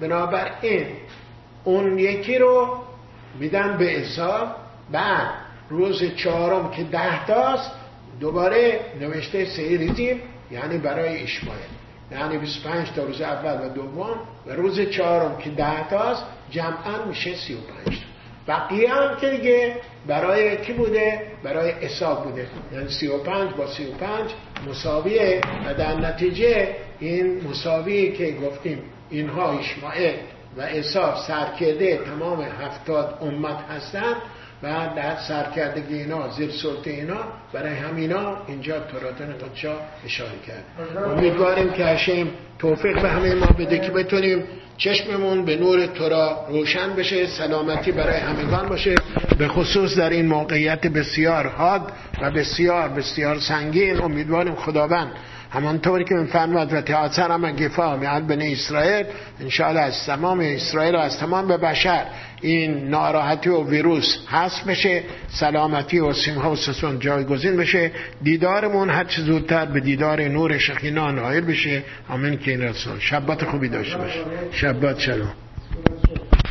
بنابراین 0.00 0.86
اون 1.64 1.98
یکی 1.98 2.38
رو 2.38 2.78
میدن 3.38 3.76
به 3.78 3.84
حساب 3.84 4.48
بعد 4.92 5.30
روز 5.70 6.14
چهارم 6.16 6.70
که 6.70 6.84
ده 6.84 7.26
تاست 7.26 7.70
دوباره 8.20 8.80
نوشته 9.00 9.44
سه 9.44 9.62
ریزیم 9.62 10.20
یعنی 10.50 10.78
برای 10.78 11.22
اشمایل 11.22 11.60
یعنی 12.12 12.38
25 12.38 12.90
تا 12.90 13.04
روز 13.04 13.20
اول 13.20 13.66
و 13.66 13.68
دوم 13.68 14.20
و 14.46 14.52
روز 14.52 14.80
چهارم 14.80 15.38
که 15.38 15.50
ده 15.50 15.88
تاست 15.88 16.24
جمعا 16.50 17.04
میشه 17.08 17.34
35 17.34 17.98
بقیه 18.48 18.94
هم 18.94 19.16
که 19.20 19.30
دیگه 19.30 19.76
برای 20.06 20.56
کی 20.56 20.72
بوده؟ 20.72 21.22
برای 21.42 21.70
حساب 21.70 22.24
بوده. 22.24 22.46
یعنی 22.72 22.88
35 22.88 23.50
با 23.52 23.66
35 23.66 24.30
مساویه 24.68 25.40
و 25.66 25.74
در 25.74 25.96
نتیجه 25.96 26.76
این 27.00 27.48
مساوی 27.50 28.12
که 28.12 28.30
گفتیم 28.32 28.82
اینها 29.10 29.58
اشمائل 29.58 30.14
و 30.56 30.66
حساب 30.66 31.16
سرکرده 31.16 31.96
تمام 31.96 32.42
هفتاد 32.42 33.18
امت 33.22 33.58
هستند 33.70 34.16
و 34.62 34.88
در 34.96 35.16
سرکردگی 35.28 35.94
اینا 35.94 36.28
زیر 36.28 36.50
سلطه 36.50 36.90
اینا 36.90 37.20
برای 37.52 37.74
همینا 37.74 38.36
اینجا 38.46 38.80
توراتن 38.80 39.32
قدشا 39.32 39.74
اشاره 40.04 40.38
کرد. 40.46 40.64
امیدواریم 41.06 41.70
که 41.70 41.84
هشم 41.84 42.28
توفیق 42.58 43.02
به 43.02 43.08
همه 43.08 43.34
ما 43.34 43.46
بده 43.46 43.78
که 43.78 43.90
بتونیم 43.90 44.44
چشممون 44.76 45.44
به 45.44 45.56
نور 45.56 45.86
تورا 45.86 46.46
روشن 46.48 46.94
بشه 46.94 47.26
سلامتی 47.26 47.92
برای 47.92 48.16
همگان 48.16 48.68
باشه. 48.68 48.94
به 49.38 49.48
خصوص 49.48 49.98
در 49.98 50.10
این 50.10 50.26
موقعیت 50.26 50.86
بسیار 50.86 51.46
حاد 51.46 51.92
و 52.22 52.30
بسیار 52.30 52.88
بسیار 52.88 53.38
سنگین 53.38 54.02
امیدواریم 54.02 54.54
خداوند 54.54 55.12
همانطوری 55.50 56.04
که 56.04 56.14
میفرماد 56.14 56.72
و 56.72 56.80
تیاتر 56.80 57.30
هم 57.30 57.56
گفا 57.56 57.96
میاد 57.96 58.26
بنی 58.26 58.52
اسرائیل 58.52 59.06
انشاءالله 59.40 59.80
از 59.80 60.06
تمام 60.06 60.40
اسرائیل 60.40 60.94
و 60.94 60.98
از 60.98 61.18
تمام 61.18 61.48
به 61.48 61.56
بشر 61.56 62.04
این 62.40 62.88
ناراحتی 62.88 63.50
و 63.50 63.64
ویروس 63.64 64.16
هست 64.28 64.64
بشه 64.64 65.02
سلامتی 65.28 65.98
و 65.98 66.12
سیمها 66.12 66.52
و 66.52 66.56
سسون 66.56 66.98
جایگزین 66.98 67.56
بشه 67.56 67.90
دیدارمون 68.22 68.90
هر 68.90 69.04
چه 69.04 69.22
زودتر 69.22 69.66
به 69.66 69.80
دیدار 69.80 70.22
نور 70.22 70.58
شخینا 70.58 71.10
نایل 71.10 71.44
بشه. 71.44 71.82
آمین 72.08 72.38
که 72.38 72.50
این 72.50 72.62
رسول. 72.62 72.98
شبات 72.98 73.44
خوبی 73.44 73.68
داشته 73.68 73.98
باشه 73.98 74.20
شبات 74.52 74.98
شلوم. 74.98 75.34